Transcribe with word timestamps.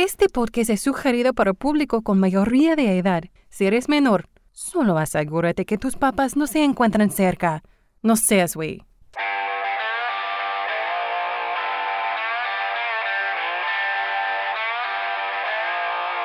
Este 0.00 0.28
podcast 0.28 0.70
es 0.70 0.80
sugerido 0.80 1.34
para 1.34 1.54
público 1.54 2.02
con 2.02 2.20
mayoría 2.20 2.76
de 2.76 2.98
edad. 2.98 3.24
Si 3.50 3.66
eres 3.66 3.88
menor, 3.88 4.28
solo 4.52 4.96
asegúrate 4.96 5.64
que 5.64 5.76
tus 5.76 5.96
papás 5.96 6.36
no 6.36 6.46
se 6.46 6.62
encuentran 6.62 7.10
cerca. 7.10 7.64
No 8.00 8.14
seas 8.14 8.54
güey. 8.54 8.84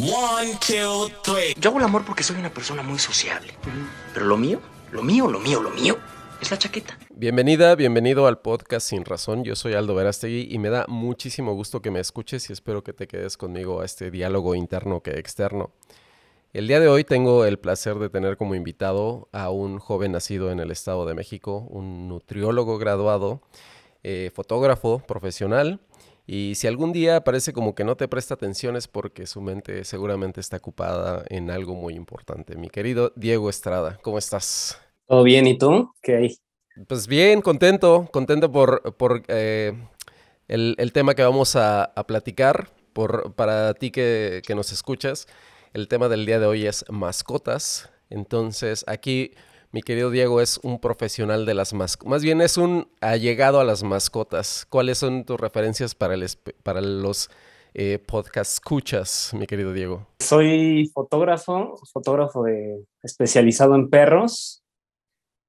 One, 0.02 0.52
two, 0.60 1.10
three. 1.24 1.55
Yo 1.60 1.71
hago 1.71 1.80
el 1.80 1.86
amor 1.86 2.05
porque 2.05 2.21
soy 2.21 2.36
una 2.38 2.54
persona 2.54 2.84
muy 2.84 3.00
sociable. 3.00 3.55
Pero 4.14 4.28
lo 4.28 4.38
mío, 4.38 4.62
lo 4.92 5.02
mío, 5.02 5.28
lo 5.28 5.40
mío, 5.40 5.64
lo 5.64 5.71
mío 5.71 5.98
es 6.44 6.52
la 6.52 6.57
chaqueta. 6.57 7.00
Bienvenida, 7.16 7.73
bienvenido 7.76 8.28
al 8.28 8.39
podcast 8.39 8.89
Sin 8.89 9.05
Razón. 9.05 9.46
Yo 9.46 9.55
soy 9.55 9.76
Aldo 9.76 9.96
Verástegui 9.96 10.50
y 10.52 10.59
me 10.59 10.70
da 10.70 10.86
muchísimo 10.89 11.54
gusto 11.54 11.82
que 11.82 11.89
me 11.89 12.02
escuches 12.02 12.50
y 12.50 12.54
espero 12.54 12.84
que 12.84 12.91
te 12.91 13.08
quedes 13.08 13.38
conmigo 13.38 13.80
a 13.80 13.86
este 13.86 14.12
diálogo 14.12 14.54
interno 14.54 15.02
que 15.02 15.12
externo. 15.12 15.72
El 16.52 16.67
día 16.67 16.81
de 16.81 16.90
hoy 16.90 17.05
tengo 17.05 17.45
el 17.45 17.59
placer 17.59 17.95
de 17.95 18.09
tener 18.09 18.36
como 18.36 18.55
invitado 18.55 19.30
a 19.31 19.52
un 19.52 19.80
joven 19.80 20.12
nacido 20.12 20.52
en 20.52 20.59
el 20.59 20.70
Estado 20.70 21.05
de 21.05 21.14
México, 21.14 21.66
un 21.70 22.09
nutriólogo 22.09 22.78
graduado, 22.78 23.41
eh, 24.03 24.30
fotógrafo 24.36 25.00
profesional. 25.00 25.80
Y 26.28 26.55
si 26.55 26.67
algún 26.67 26.91
día 26.91 27.23
parece 27.23 27.53
como 27.53 27.73
que 27.73 27.86
no 27.86 27.95
te 27.95 28.09
presta 28.09 28.34
atención 28.34 28.75
es 28.75 28.89
porque 28.89 29.28
su 29.28 29.39
mente 29.39 29.86
seguramente 29.86 30.41
está 30.41 30.58
ocupada 30.58 31.23
en 31.30 31.50
algo 31.50 31.73
muy 31.73 31.95
importante. 31.95 32.58
Mi 32.58 32.70
querido 32.70 33.14
Diego 33.16 33.50
Estrada, 33.50 33.98
¿cómo 34.02 34.17
estás? 34.17 34.78
¿Todo 35.05 35.23
bien? 35.23 35.48
¿Y 35.48 35.58
tú? 35.58 35.94
¿Qué 36.02 36.16
hay? 36.16 36.42
Pues 36.88 37.08
bien, 37.08 37.41
contento, 37.41 38.09
contento 38.12 38.52
por, 38.52 38.95
por 38.95 39.23
eh, 39.27 39.73
el, 40.48 40.91
tema 40.91 41.14
que 41.14 41.22
vamos 41.22 41.55
a, 41.55 41.94
platicar. 42.08 42.70
Por, 42.94 43.34
para 43.34 43.73
ti 43.73 43.91
que, 43.91 44.41
que, 44.45 44.55
nos 44.55 44.72
escuchas, 44.72 45.28
el 45.73 45.88
tema 45.88 46.09
del 46.09 46.26
día 46.26 46.40
de 46.40 46.45
hoy 46.48 46.66
es 46.66 46.86
mascotas. 46.90 47.92
Entonces, 48.09 48.84
aquí 48.88 49.31
mi 49.72 49.81
querido 49.81 50.09
Diego 50.09 50.42
es 50.42 50.59
un 50.64 50.80
profesional 50.80 51.45
de 51.45 51.53
las 51.53 51.73
mascotas. 51.73 52.09
Más 52.09 52.23
bien 52.23 52.42
es 52.42 52.58
un 52.58 52.88
allegado 53.02 53.59
a 53.59 53.64
las 53.64 53.84
mascotas. 53.84 54.66
¿Cuáles 54.69 54.97
son 54.97 55.25
tus 55.25 55.40
referencias 55.40 55.94
para, 55.94 56.16
el, 56.16 56.25
para 56.64 56.81
los 56.81 57.30
eh, 57.75 58.00
podcast 58.00 58.53
escuchas, 58.53 59.31
mi 59.34 59.45
querido 59.45 59.73
Diego? 59.73 60.08
Soy 60.19 60.90
fotógrafo, 60.94 61.75
fotógrafo 61.92 62.44
de, 62.44 62.84
especializado 63.03 63.75
en 63.75 63.90
perros 63.90 64.62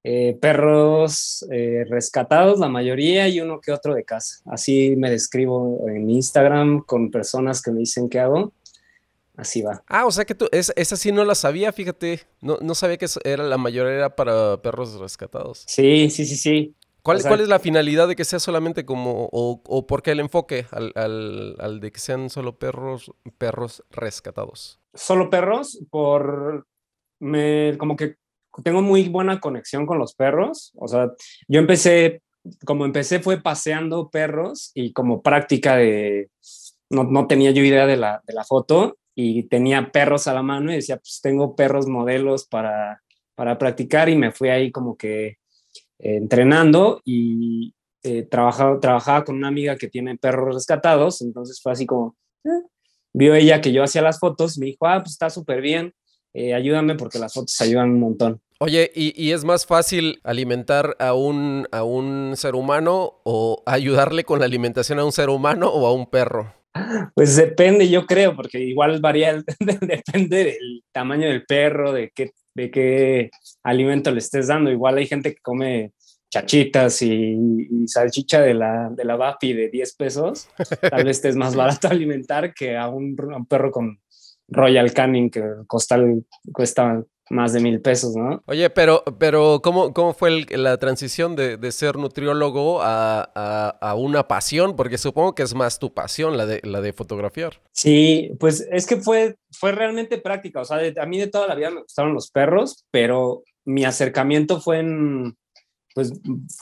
eh, 0.07 0.37
perros 0.39 1.47
eh, 1.51 1.87
rescatados, 1.89 2.59
la 2.59 2.69
mayoría, 2.69 3.27
y 3.27 3.41
uno 3.41 3.59
que 3.59 3.73
otro 3.73 3.95
de 3.95 4.05
casa. 4.05 4.43
Así 4.45 4.95
me 4.97 5.11
describo 5.11 5.89
en 5.89 6.11
Instagram 6.11 6.83
con 6.85 7.11
personas 7.11 7.63
que 7.63 7.71
me 7.71 7.81
dicen 7.81 8.11
qué 8.11 8.21
hago. 8.21 8.53
Así 9.35 9.63
va. 9.63 9.83
Ah, 9.89 10.05
o 10.05 10.11
sea 10.13 10.27
que 10.27 10.35
tú, 10.35 10.47
es, 10.53 10.75
esa 10.77 10.97
sí 10.97 11.11
no 11.11 11.25
la 11.25 11.35
sabía, 11.35 11.73
fíjate. 11.73 12.21
No, 12.43 12.59
no 12.61 12.75
sabía 12.75 12.99
que 12.99 13.07
era 13.25 13.45
la 13.45 13.57
mayoría 13.57 13.95
era 13.95 14.15
para 14.15 14.61
perros 14.61 15.01
rescatados. 15.01 15.65
Sí, 15.67 16.11
sí, 16.11 16.27
sí, 16.27 16.37
sí. 16.37 16.75
¿Cuál, 17.03 17.23
¿Cuál, 17.23 17.41
es 17.41 17.49
la 17.49 17.59
finalidad 17.59 18.07
de 18.07 18.17
que 18.17 18.25
sea 18.25 18.39
solamente 18.39 18.85
como, 18.85 19.29
o, 19.33 19.63
o 19.67 19.87
por 19.87 20.03
qué 20.03 20.13
el 20.13 20.21
enfoque 20.21 20.67
al, 20.71 20.93
al, 20.95 21.57
al, 21.59 21.81
de 21.81 21.93
que 21.93 22.01
sean 22.01 22.29
solo 22.31 22.59
perros, 22.59 23.11
perros 23.37 23.83
rescatados? 23.91 24.81
Solo 24.95 25.29
perros, 25.29 25.81
por, 25.91 26.67
me, 27.21 27.77
como 27.79 27.97
que 27.97 28.17
tengo 28.63 28.83
muy 28.83 29.09
buena 29.09 29.41
conexión 29.41 29.87
con 29.87 29.99
los 29.99 30.15
perros. 30.15 30.73
O 30.77 30.89
sea, 30.89 31.11
yo 31.49 31.61
empecé, 31.61 32.23
como 32.65 32.85
empecé 32.85 33.21
fue 33.21 33.41
paseando 33.41 34.11
perros 34.11 34.71
y 34.75 34.93
como 34.93 35.23
práctica 35.23 35.77
de, 35.77 36.31
no, 36.91 37.05
no 37.05 37.27
tenía 37.27 37.51
yo 37.51 37.63
idea 37.63 37.87
de 37.87 37.97
la, 37.97 38.23
de 38.27 38.35
la, 38.35 38.45
foto 38.45 38.99
y 39.15 39.45
tenía 39.45 39.91
perros 39.91 40.27
a 40.27 40.35
la 40.35 40.43
mano 40.43 40.73
y 40.73 40.77
decía, 40.77 40.97
pues 40.97 41.21
tengo 41.23 41.57
perros 41.57 41.87
modelos 41.87 42.47
para, 42.47 43.03
para 43.35 43.59
practicar 43.59 44.09
y 44.09 44.17
me 44.17 44.33
fui 44.33 44.49
ahí 44.49 44.71
como 44.71 44.97
que 44.97 45.27
eh, 45.27 45.37
entrenando 46.17 47.01
y 47.05 47.75
eh, 48.03 48.23
trabajaba, 48.25 48.79
trabajaba 48.81 49.25
con 49.25 49.37
una 49.37 49.49
amiga 49.49 49.77
que 49.77 49.89
tiene 49.89 50.19
perros 50.19 50.55
rescatados, 50.55 51.23
entonces 51.23 51.61
fue 51.63 51.73
así 51.73 51.87
como, 51.87 52.17
eh, 52.45 52.51
vio 53.15 53.35
ella 53.35 53.63
que 53.63 53.73
yo 53.73 53.83
hacía 53.83 54.03
las 54.03 54.19
fotos, 54.19 54.59
me 54.59 54.67
dijo, 54.67 54.87
ah, 54.87 55.01
pues 55.01 55.13
está 55.13 55.31
súper 55.31 55.63
bien, 55.63 55.95
eh, 56.35 56.53
ayúdame 56.53 56.97
porque 56.97 57.19
las 57.19 57.33
fotos 57.33 57.59
ayudan 57.63 57.93
un 57.93 58.01
montón. 58.01 58.43
Oye, 58.61 58.91
¿y, 58.95 59.33
es 59.33 59.45
más 59.45 59.67
fácil 59.67 60.21
alimentar 60.23 60.97
a 61.01 61.13
un, 61.13 61.67
a 61.73 61.83
un 61.83 62.35
ser 62.37 62.55
humano 62.55 63.21
o 63.25 63.63
ayudarle 63.67 64.25
con 64.25 64.39
la 64.39 64.47
alimentación 64.47 65.01
a 65.01 65.05
un 65.05 65.13
ser 65.13 65.29
humano 65.29 65.69
o 65.69 65.87
a 65.87 65.93
un 65.93 66.07
perro? 66.07 66.55
Pues 67.15 67.37
depende, 67.37 67.89
yo 67.89 68.07
creo, 68.07 68.35
porque 68.37 68.61
igual 68.61 69.01
varía, 69.01 69.43
depende 69.59 70.45
del 70.45 70.85
tamaño 70.93 71.29
del 71.29 71.45
perro, 71.45 71.93
de 71.93 72.11
qué, 72.15 72.31
de 72.55 72.71
qué 72.71 73.31
alimento 73.65 74.11
le 74.13 74.19
estés 74.19 74.47
dando. 74.47 74.71
Igual 74.71 74.99
hay 74.99 75.07
gente 75.07 75.35
que 75.35 75.41
come 75.43 75.93
chachitas 76.31 77.03
y, 77.03 77.37
salchicha 77.87 78.41
de 78.41 78.55
la, 78.55 78.91
de 78.91 79.05
la 79.05 79.17
Bafi 79.17 79.53
de 79.53 79.69
10 79.69 79.95
pesos. 79.97 80.49
Tal 80.81 81.05
vez 81.05 81.19
estés 81.19 81.37
más 81.37 81.55
barato 81.57 81.89
alimentar 81.89 82.55
que 82.55 82.77
a 82.77 82.89
un, 82.89 83.17
a 83.33 83.37
un 83.37 83.47
perro 83.47 83.71
con 83.71 84.01
Royal 84.49 84.93
Canin 84.93 85.31
que 85.31 85.43
cuesta, 85.67 85.99
cuesta 86.53 87.03
más 87.31 87.53
de 87.53 87.61
mil 87.61 87.81
pesos, 87.81 88.15
¿no? 88.17 88.43
Oye, 88.47 88.69
pero, 88.71 89.03
pero 89.19 89.61
¿cómo, 89.63 89.93
cómo 89.95 90.13
fue 90.13 90.45
la 90.51 90.77
transición 90.79 91.37
de, 91.37 91.57
de 91.57 91.73
ser 91.73 91.97
nutriólogo 91.97 92.83
a, 92.83 93.23
a, 93.81 93.95
una 93.95 94.29
pasión? 94.29 94.77
Porque 94.77 94.99
supongo 94.99 95.35
que 95.35 95.43
es 95.43 95.55
más 95.55 95.79
tu 95.79 95.93
pasión, 95.95 96.37
la 96.37 96.47
de, 96.47 96.61
la 96.65 96.81
de 96.81 96.93
fotografiar. 96.93 97.61
Sí, 97.73 98.31
pues 98.39 98.67
es 98.71 98.87
que 98.87 98.97
fue, 98.97 99.37
fue 99.51 99.73
realmente 99.73 100.19
práctica. 100.19 100.61
O 100.61 100.65
sea, 100.65 100.79
a 100.79 101.07
mí 101.07 101.19
de 101.19 101.29
toda 101.29 101.47
la 101.47 101.55
vida 101.55 101.71
me 101.71 101.83
gustaron 101.83 102.15
los 102.15 102.31
perros, 102.31 102.85
pero 102.91 103.43
mi 103.65 103.85
acercamiento 103.85 104.61
fue 104.61 104.81
en, 104.81 105.37
pues 105.95 106.13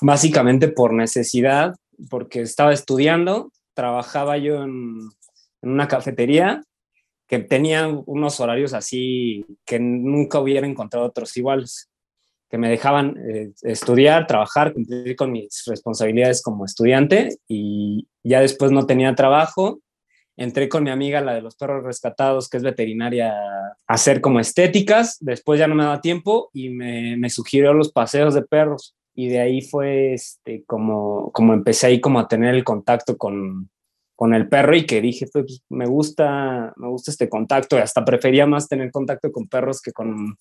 básicamente 0.00 0.68
por 0.68 0.92
necesidad, 0.92 1.74
porque 2.08 2.40
estaba 2.40 2.72
estudiando, 2.72 3.50
trabajaba 3.74 4.38
yo 4.38 4.62
en, 4.62 4.98
en 5.62 5.70
una 5.70 5.88
cafetería 5.88 6.62
que 7.32 7.38
tenían 7.38 8.03
unos 8.04 8.41
horarios 8.41 8.75
así 8.75 9.47
que 9.65 9.81
nunca 9.81 10.38
hubiera 10.38 10.66
encontrado 10.66 11.06
otros 11.06 11.34
iguales, 11.38 11.88
que 12.50 12.59
me 12.59 12.69
dejaban 12.69 13.16
eh, 13.26 13.53
estudiar, 13.62 14.26
trabajar, 14.26 14.75
cumplir 14.75 15.16
con 15.16 15.32
mis 15.32 15.62
responsabilidades 15.65 16.43
como 16.43 16.66
estudiante 16.66 17.38
y 17.48 18.06
ya 18.22 18.43
después 18.43 18.70
no 18.70 18.84
tenía 18.84 19.15
trabajo. 19.15 19.81
Entré 20.37 20.69
con 20.69 20.84
mi 20.84 20.91
amiga, 20.91 21.22
la 21.22 21.32
de 21.32 21.41
los 21.41 21.56
perros 21.56 21.82
rescatados, 21.84 22.50
que 22.50 22.59
es 22.59 22.62
veterinaria, 22.62 23.32
a 23.32 23.76
hacer 23.87 24.20
como 24.20 24.38
estéticas. 24.38 25.16
Después 25.20 25.59
ya 25.59 25.69
no 25.69 25.75
me 25.75 25.84
daba 25.84 26.03
tiempo 26.03 26.50
y 26.53 26.69
me, 26.69 27.16
me 27.16 27.31
sugirió 27.31 27.72
los 27.72 27.93
paseos 27.93 28.34
de 28.34 28.43
perros. 28.43 28.94
Y 29.14 29.28
de 29.28 29.41
ahí 29.41 29.62
fue 29.62 30.12
este, 30.12 30.64
como, 30.66 31.32
como 31.32 31.54
empecé 31.54 31.87
ahí 31.87 31.99
como 31.99 32.20
a 32.20 32.28
tener 32.28 32.54
el 32.54 32.62
contacto 32.62 33.16
con, 33.16 33.70
con 34.22 34.34
el 34.34 34.48
perro 34.48 34.76
y 34.76 34.86
que 34.86 35.00
dije, 35.00 35.26
pues 35.32 35.64
me 35.68 35.84
gusta, 35.84 36.72
me 36.76 36.86
gusta 36.86 37.10
este 37.10 37.28
contacto, 37.28 37.76
y 37.76 37.80
hasta 37.80 38.04
prefería 38.04 38.46
más 38.46 38.68
tener 38.68 38.92
contacto 38.92 39.32
con 39.32 39.48
perros 39.48 39.82
que 39.82 39.90
con, 39.90 40.38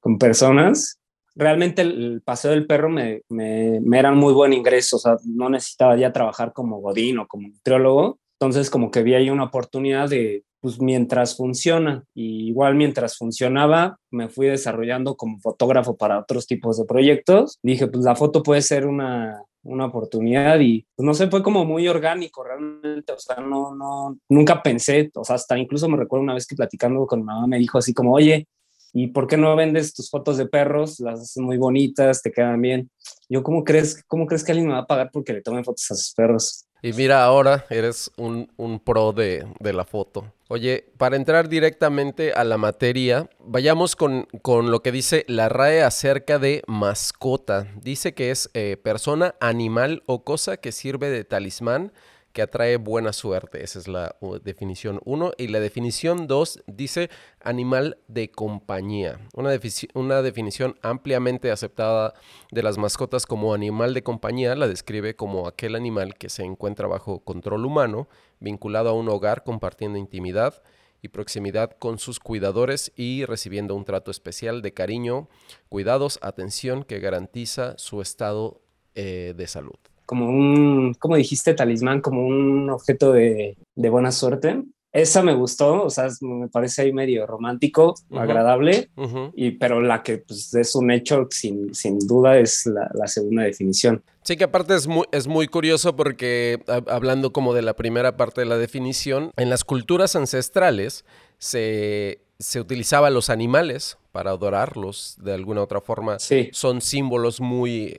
con 0.00 0.18
personas. 0.18 1.00
Realmente 1.34 1.80
el, 1.80 2.20
paseo 2.22 2.50
del 2.50 2.66
perro 2.66 2.90
me, 2.90 3.22
me, 3.30 3.80
me, 3.80 3.98
era 3.98 4.12
muy 4.12 4.34
buen 4.34 4.52
ingreso, 4.52 4.96
o 4.96 4.98
sea, 4.98 5.16
no 5.24 5.48
necesitaba 5.48 5.96
ya 5.96 6.12
trabajar 6.12 6.52
como 6.52 6.82
godín 6.82 7.20
o 7.20 7.26
como 7.26 7.48
nutriólogo, 7.48 8.18
entonces 8.38 8.68
como 8.68 8.90
que 8.90 9.02
vi 9.02 9.14
ahí 9.14 9.30
una 9.30 9.44
oportunidad 9.44 10.10
de, 10.10 10.44
pues 10.62 10.80
mientras 10.80 11.36
funciona, 11.36 12.04
y 12.14 12.46
igual 12.48 12.76
mientras 12.76 13.18
funcionaba, 13.18 13.98
me 14.12 14.28
fui 14.28 14.46
desarrollando 14.46 15.16
como 15.16 15.40
fotógrafo 15.40 15.96
para 15.96 16.20
otros 16.20 16.46
tipos 16.46 16.78
de 16.78 16.84
proyectos. 16.84 17.58
Dije, 17.64 17.88
pues 17.88 18.04
la 18.04 18.14
foto 18.14 18.44
puede 18.44 18.62
ser 18.62 18.86
una, 18.86 19.42
una 19.64 19.86
oportunidad 19.86 20.60
y 20.60 20.86
pues, 20.94 21.04
no 21.04 21.14
sé, 21.14 21.28
fue 21.28 21.42
como 21.42 21.64
muy 21.64 21.88
orgánico 21.88 22.44
realmente, 22.44 23.12
o 23.12 23.18
sea, 23.18 23.36
no, 23.36 23.74
no, 23.74 24.16
nunca 24.28 24.62
pensé, 24.62 25.10
o 25.14 25.24
sea, 25.24 25.34
hasta 25.34 25.58
incluso 25.58 25.88
me 25.88 25.96
recuerdo 25.96 26.22
una 26.22 26.34
vez 26.34 26.46
que 26.46 26.54
platicando 26.54 27.06
con 27.08 27.18
mi 27.18 27.26
mamá 27.26 27.48
me 27.48 27.58
dijo 27.58 27.78
así 27.78 27.92
como, 27.92 28.12
oye, 28.12 28.46
¿y 28.92 29.08
por 29.08 29.26
qué 29.26 29.36
no 29.36 29.56
vendes 29.56 29.92
tus 29.94 30.10
fotos 30.10 30.36
de 30.36 30.46
perros? 30.46 31.00
Las 31.00 31.22
haces 31.22 31.42
muy 31.42 31.58
bonitas, 31.58 32.22
te 32.22 32.30
quedan 32.30 32.60
bien. 32.60 32.88
Yo, 33.28 33.42
¿cómo 33.42 33.64
crees, 33.64 34.00
cómo 34.06 34.26
crees 34.26 34.44
que 34.44 34.52
alguien 34.52 34.68
me 34.68 34.74
va 34.74 34.80
a 34.80 34.86
pagar 34.86 35.10
porque 35.12 35.32
le 35.32 35.42
tomen 35.42 35.64
fotos 35.64 35.90
a 35.90 35.96
sus 35.96 36.14
perros? 36.14 36.66
Y 36.84 36.92
mira, 36.94 37.24
ahora 37.24 37.64
eres 37.70 38.10
un, 38.16 38.50
un 38.56 38.80
pro 38.80 39.12
de, 39.12 39.46
de, 39.60 39.72
la 39.72 39.84
foto. 39.84 40.32
Oye, 40.48 40.84
para 40.96 41.14
entrar 41.14 41.48
directamente 41.48 42.32
a 42.32 42.42
la 42.42 42.58
materia, 42.58 43.30
vayamos 43.38 43.94
con, 43.94 44.26
con, 44.42 44.72
lo 44.72 44.82
que 44.82 44.90
dice 44.90 45.24
la 45.28 45.48
RAE 45.48 45.84
acerca 45.84 46.40
de 46.40 46.64
mascota. 46.66 47.68
Dice 47.80 48.14
que 48.14 48.32
es 48.32 48.50
eh, 48.54 48.76
persona, 48.82 49.36
animal 49.40 50.02
o 50.06 50.24
cosa 50.24 50.56
que 50.56 50.72
sirve 50.72 51.08
de 51.08 51.22
talismán, 51.22 51.92
que 52.32 52.42
atrae 52.42 52.76
buena 52.76 53.12
suerte. 53.12 53.62
Esa 53.62 53.78
es 53.78 53.88
la 53.88 54.16
definición 54.42 55.00
1. 55.04 55.32
Y 55.38 55.48
la 55.48 55.60
definición 55.60 56.26
2 56.26 56.64
dice 56.66 57.10
animal 57.40 57.98
de 58.08 58.30
compañía. 58.30 59.20
Una, 59.34 60.22
definición 60.22 60.76
ampliamente 60.82 61.50
aceptada 61.50 62.14
de 62.50 62.62
las 62.62 62.78
mascotas 62.78 63.26
como 63.26 63.54
animal 63.54 63.94
de 63.94 64.02
compañía 64.02 64.54
la 64.54 64.68
describe 64.68 65.14
como 65.14 65.46
aquel 65.46 65.74
animal 65.74 66.14
que 66.14 66.28
se 66.28 66.44
encuentra 66.44 66.88
bajo 66.88 67.20
control 67.20 67.66
humano, 67.66 68.08
vinculado 68.40 68.90
a 68.90 68.94
un 68.94 69.08
hogar 69.08 69.44
compartiendo 69.44 69.98
intimidad 69.98 70.62
y 71.02 71.08
proximidad 71.08 71.72
con 71.78 71.98
sus 71.98 72.20
cuidadores 72.20 72.92
y 72.96 73.24
recibiendo 73.24 73.74
un 73.74 73.84
trato 73.84 74.10
especial 74.10 74.62
de 74.62 74.72
cariño, 74.72 75.28
cuidados, 75.68 76.18
atención 76.22 76.84
que 76.84 77.00
garantiza 77.00 77.76
su 77.76 78.00
estado 78.00 78.60
eh, 78.94 79.34
de 79.36 79.46
salud. 79.48 79.78
Como 80.06 80.28
un, 80.28 80.94
como 80.98 81.16
dijiste, 81.16 81.54
talismán, 81.54 82.00
como 82.00 82.26
un 82.26 82.70
objeto 82.70 83.12
de, 83.12 83.56
de 83.74 83.90
buena 83.90 84.12
suerte. 84.12 84.62
Esa 84.92 85.22
me 85.22 85.32
gustó, 85.32 85.84
o 85.84 85.90
sea, 85.90 86.08
me 86.20 86.48
parece 86.48 86.82
ahí 86.82 86.92
medio 86.92 87.26
romántico, 87.26 87.94
agradable, 88.10 88.90
y, 89.34 89.52
pero 89.52 89.80
la 89.80 90.02
que 90.02 90.18
pues, 90.18 90.52
es 90.52 90.74
un 90.74 90.90
hecho 90.90 91.28
sin, 91.30 91.74
sin 91.74 91.98
duda 91.98 92.36
es 92.38 92.66
la, 92.66 92.90
la, 92.92 93.06
segunda 93.06 93.42
definición. 93.42 94.02
Sí, 94.22 94.36
que 94.36 94.44
aparte 94.44 94.74
es 94.74 94.86
muy, 94.86 95.06
es 95.10 95.26
muy 95.26 95.48
curioso 95.48 95.96
porque 95.96 96.62
hablando 96.88 97.32
como 97.32 97.54
de 97.54 97.62
la 97.62 97.74
primera 97.74 98.18
parte 98.18 98.42
de 98.42 98.46
la 98.46 98.58
definición, 98.58 99.30
en 99.38 99.48
las 99.48 99.64
culturas 99.64 100.14
ancestrales 100.14 101.06
se, 101.38 102.20
se 102.38 102.60
utilizaba 102.60 103.08
los 103.08 103.30
animales 103.30 103.96
para 104.12 104.32
adorarlos 104.32 105.16
de 105.22 105.32
alguna 105.32 105.62
otra 105.62 105.80
forma. 105.80 106.18
Sí. 106.18 106.50
Son 106.52 106.82
símbolos 106.82 107.40
muy... 107.40 107.98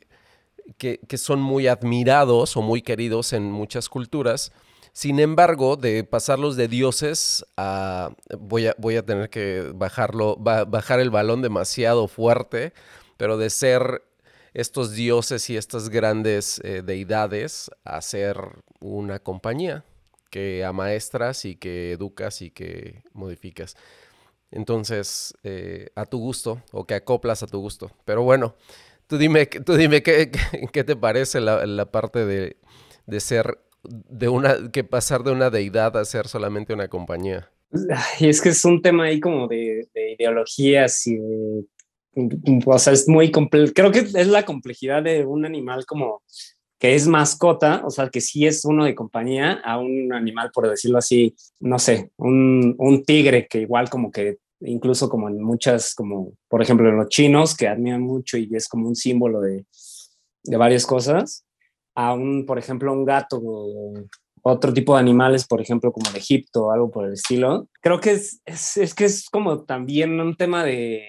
Que, 0.77 1.00
son 1.18 1.42
muy 1.42 1.68
admirados 1.68 2.57
o 2.57 2.62
muy 2.62 2.81
queridos 2.81 3.33
en 3.33 3.51
muchas 3.51 3.89
culturas 3.89 4.51
sin 4.95 5.19
embargo, 5.19 5.75
de 5.75 6.04
pasarlos 6.04 6.56
de 6.56 6.68
dioses 6.68 7.44
a... 7.57 8.12
Voy 8.38 8.68
a, 8.68 8.75
voy 8.77 8.95
a 8.95 9.04
tener 9.04 9.31
que 9.31 9.71
bajarlo, 9.74 10.38
bajar 10.38 11.00
el 11.00 11.10
balón 11.10 11.42
demasiado 11.42 12.07
fuerte, 12.07 12.74
pero 13.18 13.38
de 13.38 13.50
ser 13.50 14.04
estos 14.54 14.92
dioses 14.92 15.50
y 15.50 15.57
estas 15.57 15.89
grandes 15.89 16.62
eh, 16.63 16.83
deidades 16.83 17.71
a 17.83 18.01
ser 18.01 18.38
una 18.80 19.18
compañía 19.18 19.83
que 20.30 20.63
amaestras 20.63 21.45
y 21.45 21.56
que 21.56 21.92
educas 21.92 22.44
y 22.44 22.51
que 22.51 23.04
modificas. 23.13 23.75
Entonces, 24.51 25.33
eh, 25.44 25.89
a 25.95 26.06
tu 26.06 26.19
gusto 26.19 26.62
o 26.71 26.86
que 26.86 26.94
acoplas 26.94 27.42
a 27.42 27.48
tu 27.48 27.60
gusto. 27.60 27.92
Pero 28.06 28.21
bueno, 28.21 28.56
tú 29.07 29.17
dime, 29.17 29.45
tú 29.45 29.75
dime 29.75 30.03
qué, 30.03 30.31
qué 30.71 30.83
te 30.83 30.95
parece 30.95 31.41
la, 31.41 31.65
la 31.65 31.91
parte 31.91 32.25
de, 32.25 32.57
de 33.05 33.19
ser 33.19 33.59
de 33.83 34.29
una, 34.29 34.71
que 34.71 34.83
pasar 34.83 35.23
de 35.23 35.31
una 35.31 35.50
deidad 35.50 35.97
a 35.97 36.05
ser 36.05 36.27
solamente 36.27 36.73
una 36.73 36.88
compañía. 36.88 37.50
Y 38.19 38.29
es 38.29 38.41
que 38.41 38.50
es 38.50 38.63
un 38.65 38.81
tema 38.81 39.05
ahí 39.05 39.19
como 39.19 39.47
de, 39.47 39.88
ideologías 39.95 41.07
y 41.07 41.17
o 42.65 42.77
sea, 42.77 42.94
es 42.94 43.09
muy 43.09 43.31
complejo. 43.31 43.73
Creo 43.73 43.91
que 43.91 44.00
es 44.00 44.27
la 44.27 44.45
complejidad 44.45 45.01
de 45.01 45.25
un 45.25 45.45
animal 45.45 45.83
como 45.88 46.21
que 46.77 46.94
es 46.94 47.07
mascota, 47.07 47.81
o 47.85 47.89
sea, 47.89 48.09
que 48.09 48.21
sí 48.21 48.45
es 48.45 48.65
uno 48.65 48.85
de 48.85 48.94
compañía, 48.94 49.53
a 49.63 49.79
un 49.79 50.13
animal, 50.13 50.51
por 50.53 50.69
decirlo 50.69 50.97
así, 50.97 51.33
no 51.59 51.79
sé, 51.79 52.11
un, 52.17 52.75
un 52.77 53.03
tigre 53.03 53.47
que 53.47 53.61
igual 53.61 53.89
como 53.89 54.11
que 54.11 54.38
incluso 54.65 55.10
como 55.10 55.30
en 55.30 55.42
muchas, 55.42 55.94
como 55.95 56.33
por 56.48 56.62
ejemplo 56.62 56.89
en 56.89 56.98
los 56.98 57.10
chinos, 57.10 57.56
que 57.56 57.68
admiran 57.68 58.01
mucho 58.01 58.38
y 58.38 58.50
es 58.54 58.68
como 58.68 58.88
un 58.88 58.95
símbolo 58.95 59.42
de, 59.42 59.65
de 60.44 60.57
varias 60.57 60.86
cosas, 60.86 61.45
a 61.95 62.13
un, 62.13 62.45
por 62.45 62.57
ejemplo, 62.57 62.92
un 62.92 63.06
gato 63.06 63.39
o 63.44 63.94
otro 64.42 64.74
tipo 64.74 64.94
de 64.94 65.00
animales, 65.00 65.45
por 65.48 65.62
ejemplo, 65.62 65.92
como 65.92 66.12
de 66.12 66.19
Egipto 66.19 66.65
o 66.65 66.71
algo 66.71 66.92
por 66.92 67.06
el 67.06 67.13
estilo. 67.13 67.69
Creo 67.81 68.00
que 68.00 68.12
es, 68.12 68.42
es, 68.45 68.94
que 68.94 69.06
es 69.06 69.30
como 69.30 69.63
también 69.63 70.19
un 70.19 70.36
tema 70.36 70.65
de 70.65 71.04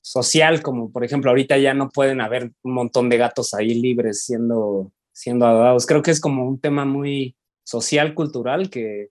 social, 0.00 0.62
como 0.62 0.92
por 0.92 1.04
ejemplo, 1.04 1.30
ahorita 1.30 1.58
ya 1.58 1.74
no 1.74 1.88
pueden 1.88 2.20
haber 2.20 2.52
un 2.62 2.72
montón 2.74 3.08
de 3.08 3.16
gatos 3.16 3.52
ahí 3.52 3.74
libres 3.74 4.24
siendo, 4.24 4.92
siendo 5.12 5.46
adorados. 5.46 5.86
Creo 5.86 6.02
que 6.02 6.12
es 6.12 6.20
como 6.20 6.46
un 6.46 6.60
tema 6.60 6.84
muy 6.84 7.36
social, 7.64 8.14
cultural, 8.14 8.70
que 8.70 9.08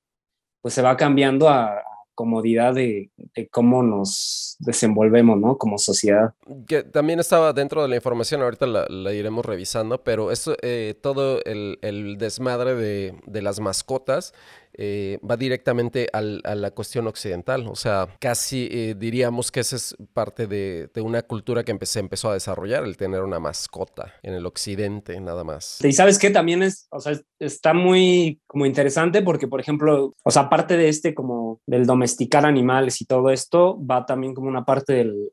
pues 0.61 0.73
se 0.73 0.81
va 0.81 0.95
cambiando 0.97 1.49
a, 1.49 1.83
comodidad 2.17 2.73
de, 2.73 3.11
cómo 3.51 3.83
nos 3.83 4.55
desenvolvemos, 4.57 5.39
¿no? 5.39 5.59
Como 5.59 5.77
sociedad. 5.77 6.33
Que 6.67 6.81
también 6.81 7.19
estaba 7.19 7.53
dentro 7.53 7.83
de 7.83 7.89
la 7.89 7.95
información, 7.95 8.41
ahorita 8.41 8.65
la, 8.65 9.13
iremos 9.13 9.45
revisando, 9.45 10.03
pero 10.03 10.31
esto, 10.31 10.57
eh, 10.63 10.95
todo 10.99 11.39
el, 11.45 12.15
desmadre 12.17 12.73
de, 12.73 13.13
de, 13.27 13.41
las 13.43 13.59
mascotas 13.59 14.33
eh, 14.79 15.19
va 15.27 15.35
directamente 15.37 16.07
a 16.13 16.21
la 16.21 16.71
cuestión 16.71 17.07
occidental. 17.07 17.67
O 17.67 17.75
sea, 17.75 18.07
casi 18.19 18.69
eh, 18.71 18.95
diríamos 18.97 19.51
que 19.51 19.61
esa 19.61 19.75
es 19.75 19.95
parte 20.13 20.45
de, 20.45 20.89
una 21.01 21.23
cultura 21.23 21.63
que 21.63 21.77
se 21.85 21.99
empezó 21.99 22.29
a 22.29 22.33
desarrollar, 22.33 22.83
el 22.83 22.97
tener 22.97 23.23
una 23.23 23.39
mascota 23.39 24.13
en 24.21 24.33
el 24.33 24.45
occidente, 24.45 25.19
nada 25.19 25.43
más. 25.43 25.83
Y 25.83 25.93
sabes 25.93 26.19
que 26.19 26.29
también 26.29 26.61
es, 26.61 26.87
o 26.91 26.99
sea, 26.99 27.19
está 27.39 27.73
muy 27.73 28.39
como 28.45 28.65
interesante 28.65 29.21
porque, 29.21 29.47
por 29.47 29.59
ejemplo, 29.59 30.13
o 30.23 30.31
sea, 30.31 30.43
aparte 30.43 30.77
de 30.77 30.89
este 30.89 31.15
como 31.15 31.61
del 31.65 31.85
domesticar 31.85 32.45
animales 32.45 33.01
y 33.01 33.05
todo 33.05 33.31
esto, 33.31 33.79
va 33.83 34.05
también 34.05 34.35
como 34.35 34.47
una 34.47 34.65
parte 34.65 34.93
del, 34.93 35.31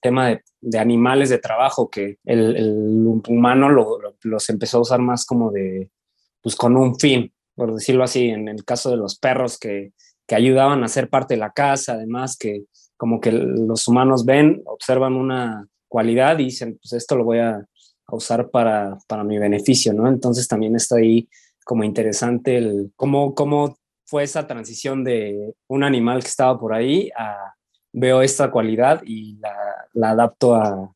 tema 0.00 0.38
de, 0.60 0.78
animales 0.78 1.30
de 1.30 1.38
trabajo 1.38 1.88
que 1.88 2.18
el, 2.24 3.20
humano 3.26 3.68
los 4.22 4.50
empezó 4.50 4.78
a 4.78 4.82
usar 4.82 5.00
más 5.00 5.24
como 5.24 5.50
de, 5.50 5.90
pues 6.42 6.54
con 6.56 6.76
un 6.76 6.98
fin, 6.98 7.32
por 7.54 7.74
decirlo 7.74 8.04
así, 8.04 8.28
en 8.28 8.48
el 8.48 8.64
caso 8.64 8.90
de 8.90 8.96
los 8.96 9.18
perros 9.18 9.58
que, 9.58 9.92
que 10.26 10.34
ayudaban 10.34 10.82
a 10.84 10.88
ser 10.88 11.08
parte 11.08 11.34
de 11.34 11.40
la 11.40 11.50
casa, 11.50 11.94
además 11.94 12.36
que 12.36 12.64
como 12.96 13.20
que 13.20 13.32
los 13.32 13.88
humanos 13.88 14.24
ven, 14.24 14.62
observan 14.66 15.14
una 15.14 15.66
cualidad 15.88 16.38
y 16.38 16.44
dicen, 16.44 16.78
pues 16.80 16.92
esto 16.92 17.16
lo 17.16 17.24
voy 17.24 17.38
a, 17.38 17.64
usar 18.08 18.50
para, 18.50 18.98
para, 19.08 19.24
mi 19.24 19.38
beneficio, 19.38 19.94
¿no? 19.94 20.06
Entonces 20.06 20.46
también 20.46 20.76
está 20.76 20.96
ahí 20.96 21.26
como 21.64 21.84
interesante 21.84 22.58
el 22.58 22.92
cómo, 22.96 23.34
cómo 23.34 23.78
fue 24.04 24.24
esa 24.24 24.46
transición 24.46 25.02
de 25.02 25.54
un 25.68 25.82
animal 25.82 26.22
que 26.22 26.28
estaba 26.28 26.60
por 26.60 26.74
ahí 26.74 27.10
a 27.16 27.54
veo 27.92 28.20
esta 28.20 28.50
cualidad 28.50 29.00
y 29.06 29.38
la, 29.38 29.56
la 29.94 30.10
adapto 30.10 30.54
a, 30.54 30.92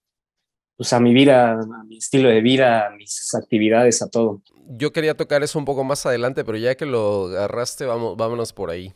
pues 0.79 0.93
a 0.93 1.01
mi 1.01 1.13
vida, 1.13 1.55
a 1.55 1.85
mi 1.85 1.99
estilo 1.99 2.29
de 2.29 2.41
vida, 2.41 2.87
a 2.87 2.91
mis 2.91 3.35
actividades, 3.35 4.01
a 4.01 4.09
todo. 4.09 4.43
Yo 4.69 4.93
quería 4.93 5.17
tocar 5.17 5.43
eso 5.43 5.59
un 5.59 5.65
poco 5.65 5.83
más 5.83 6.07
adelante, 6.07 6.45
pero 6.45 6.57
ya 6.57 6.77
que 6.77 6.87
lo 6.87 7.25
agarraste, 7.25 7.85
vamos, 7.85 8.17
vámonos 8.17 8.53
por 8.53 8.71
ahí. 8.71 8.95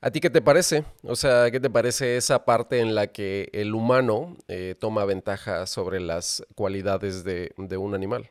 ¿A 0.00 0.10
ti 0.10 0.18
qué 0.18 0.28
te 0.28 0.42
parece? 0.42 0.84
O 1.04 1.14
sea, 1.14 1.52
¿qué 1.52 1.60
te 1.60 1.70
parece 1.70 2.16
esa 2.16 2.44
parte 2.44 2.80
en 2.80 2.96
la 2.96 3.06
que 3.06 3.48
el 3.52 3.74
humano 3.74 4.36
eh, 4.48 4.74
toma 4.76 5.04
ventaja 5.04 5.66
sobre 5.66 6.00
las 6.00 6.44
cualidades 6.56 7.22
de, 7.22 7.52
de, 7.56 7.76
un 7.76 7.94
animal? 7.94 8.28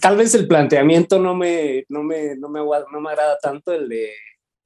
Tal 0.00 0.16
vez 0.16 0.34
el 0.34 0.48
planteamiento 0.48 1.20
no 1.20 1.36
me, 1.36 1.84
no 1.88 2.02
me, 2.02 2.34
no 2.34 2.48
me, 2.48 2.60
no 2.60 3.00
me 3.00 3.10
agrada 3.10 3.38
tanto 3.40 3.72
el 3.72 3.88
de 3.88 4.10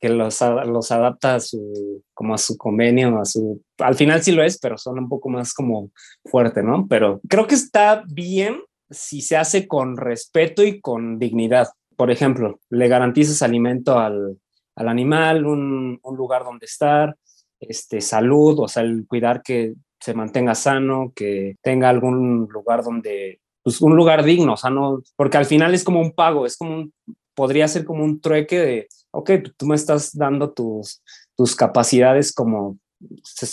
que 0.03 0.09
los, 0.09 0.41
los 0.67 0.91
adapta 0.91 1.37
a 1.37 1.41
su, 1.41 2.03
como 2.13 2.35
a 2.35 2.39
su 2.39 2.57
convenio, 2.57 3.21
a 3.21 3.25
su, 3.25 3.63
al 3.79 3.95
final 3.95 4.21
sí 4.21 4.33
lo 4.33 4.43
es, 4.43 4.59
pero 4.59 4.77
son 4.77 4.99
un 4.99 5.09
poco 5.09 5.29
más 5.29 5.55
como 5.55 5.93
fuerte, 6.25 6.61
¿no? 6.61 6.89
Pero 6.89 7.21
creo 7.29 7.47
que 7.47 7.55
está 7.55 8.03
bien 8.09 8.61
si 8.91 9.21
se 9.21 9.37
hace 9.37 9.69
con 9.69 9.97
respeto 9.97 10.65
y 10.65 10.81
con 10.81 11.21
dignidad. 11.21 11.69
Por 11.97 12.11
ejemplo, 12.11 12.59
le 12.69 12.89
garantizas 12.89 13.43
alimento 13.43 13.97
al, 13.97 14.39
al 14.75 14.89
animal, 14.89 15.47
un, 15.47 16.01
un, 16.03 16.17
lugar 16.17 16.43
donde 16.43 16.67
estar, 16.67 17.17
este, 17.61 18.01
salud, 18.01 18.59
o 18.59 18.67
sea, 18.67 18.83
el 18.83 19.07
cuidar 19.07 19.41
que 19.41 19.75
se 20.01 20.15
mantenga 20.15 20.57
sano, 20.57 21.13
que 21.15 21.55
tenga 21.63 21.89
algún 21.89 22.49
lugar 22.51 22.83
donde, 22.83 23.41
pues 23.63 23.81
un 23.81 23.95
lugar 23.95 24.25
digno, 24.25 24.55
o 24.55 24.57
sea, 24.57 24.71
no, 24.71 25.01
porque 25.15 25.37
al 25.37 25.47
final 25.47 25.75
es 25.75 25.85
como 25.85 26.01
un 26.01 26.11
pago, 26.11 26.45
es 26.45 26.57
como 26.57 26.75
un, 26.75 26.93
podría 27.35 27.69
ser 27.69 27.85
como 27.85 28.03
un 28.03 28.21
trueque 28.21 28.59
de, 28.59 28.89
ok, 29.13 29.31
tú 29.57 29.67
me 29.67 29.75
estás 29.75 30.17
dando 30.17 30.53
tus, 30.53 31.03
tus 31.37 31.55
capacidades 31.55 32.33
como 32.33 32.79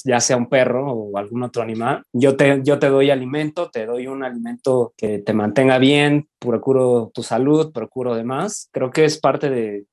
ya 0.03 0.19
sea 0.19 0.37
un 0.37 0.47
perro 0.47 0.91
o 0.91 1.17
algún 1.17 1.43
otro 1.43 1.61
animal, 1.61 2.03
yo 2.13 2.35
te, 2.37 2.61
yo 2.63 2.79
te 2.79 2.89
doy 2.89 3.09
alimento, 3.09 3.69
te 3.69 3.85
doy 3.85 4.07
un 4.07 4.23
alimento 4.23 4.93
que 4.95 5.19
te 5.19 5.33
mantenga 5.33 5.77
bien, 5.77 6.27
procuro 6.39 7.11
tu 7.13 7.23
salud, 7.23 7.71
procuro 7.71 8.15
demás. 8.15 8.69
Creo 8.71 8.91
que 8.91 9.05
es 9.05 9.19
parte 9.19 9.49
de, 9.49 9.85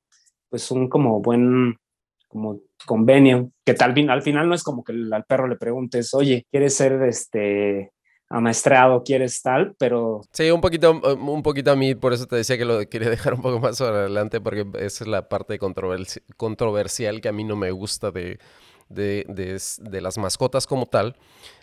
pues, 0.50 0.70
un 0.70 0.88
como 0.88 1.20
buen 1.20 1.76
como 2.28 2.60
convenio, 2.84 3.50
que 3.64 3.72
tal, 3.72 3.94
al 4.10 4.22
final 4.22 4.48
no 4.48 4.54
es 4.54 4.62
como 4.62 4.84
que 4.84 4.92
al 4.92 5.24
perro 5.24 5.48
le 5.48 5.56
preguntes, 5.56 6.12
oye, 6.12 6.44
¿quieres 6.50 6.74
ser 6.74 7.02
este 7.04 7.92
amaestrado, 8.28 9.02
quieres 9.04 9.40
tal, 9.42 9.74
pero... 9.78 10.22
Sí, 10.32 10.50
un 10.50 10.60
poquito, 10.60 10.92
un 10.92 11.42
poquito 11.42 11.70
a 11.70 11.76
mí, 11.76 11.94
por 11.94 12.12
eso 12.12 12.26
te 12.26 12.36
decía 12.36 12.58
que 12.58 12.64
lo 12.64 12.80
quería 12.88 13.10
dejar 13.10 13.34
un 13.34 13.42
poco 13.42 13.60
más 13.60 13.80
adelante, 13.80 14.40
porque 14.40 14.66
esa 14.78 15.04
es 15.04 15.08
la 15.08 15.28
parte 15.28 15.58
controversial 15.58 17.20
que 17.20 17.28
a 17.28 17.32
mí 17.32 17.44
no 17.44 17.56
me 17.56 17.70
gusta 17.70 18.10
de, 18.10 18.38
de, 18.88 19.24
de, 19.80 20.00
las 20.00 20.18
mascotas 20.18 20.66
como 20.66 20.86
tal. 20.86 21.16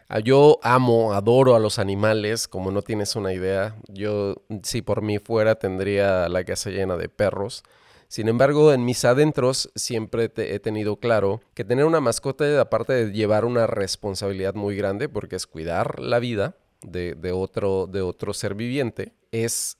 Ah, 0.10 0.20
yo 0.20 0.60
amo, 0.64 1.14
adoro 1.14 1.56
a 1.56 1.60
los 1.60 1.80
animales, 1.80 2.48
como 2.48 2.72
no 2.72 2.82
tienes 2.82 3.16
una 3.16 3.34
idea. 3.34 3.76
Yo, 3.88 4.36
si 4.64 4.82
por 4.82 5.02
mí 5.02 5.20
fuera, 5.20 5.56
tendría 5.56 6.28
la 6.30 6.44
casa 6.44 6.70
llena 6.70 6.98
de 6.98 7.10
perros. 7.10 7.64
Sin 8.14 8.28
embargo, 8.28 8.72
en 8.72 8.86
mis 8.86 9.06
adentros 9.06 9.72
siempre 9.74 10.32
he 10.36 10.60
tenido 10.60 10.98
claro 10.98 11.42
que 11.56 11.66
tener 11.66 11.84
una 11.86 12.00
mascota, 12.00 12.62
aparte 12.62 12.94
de 12.94 13.12
llevar 13.12 13.44
una 13.44 13.66
responsabilidad 13.66 14.54
muy 14.54 14.76
grande, 14.76 15.10
porque 15.10 15.36
es 15.36 15.48
cuidar 15.48 16.00
la 16.00 16.20
vida 16.20 16.56
de, 16.84 17.32
otro, 17.34 17.88
de 17.88 18.04
otro 18.04 18.36
ser 18.36 18.54
viviente, 18.54 19.16
es 19.32 19.80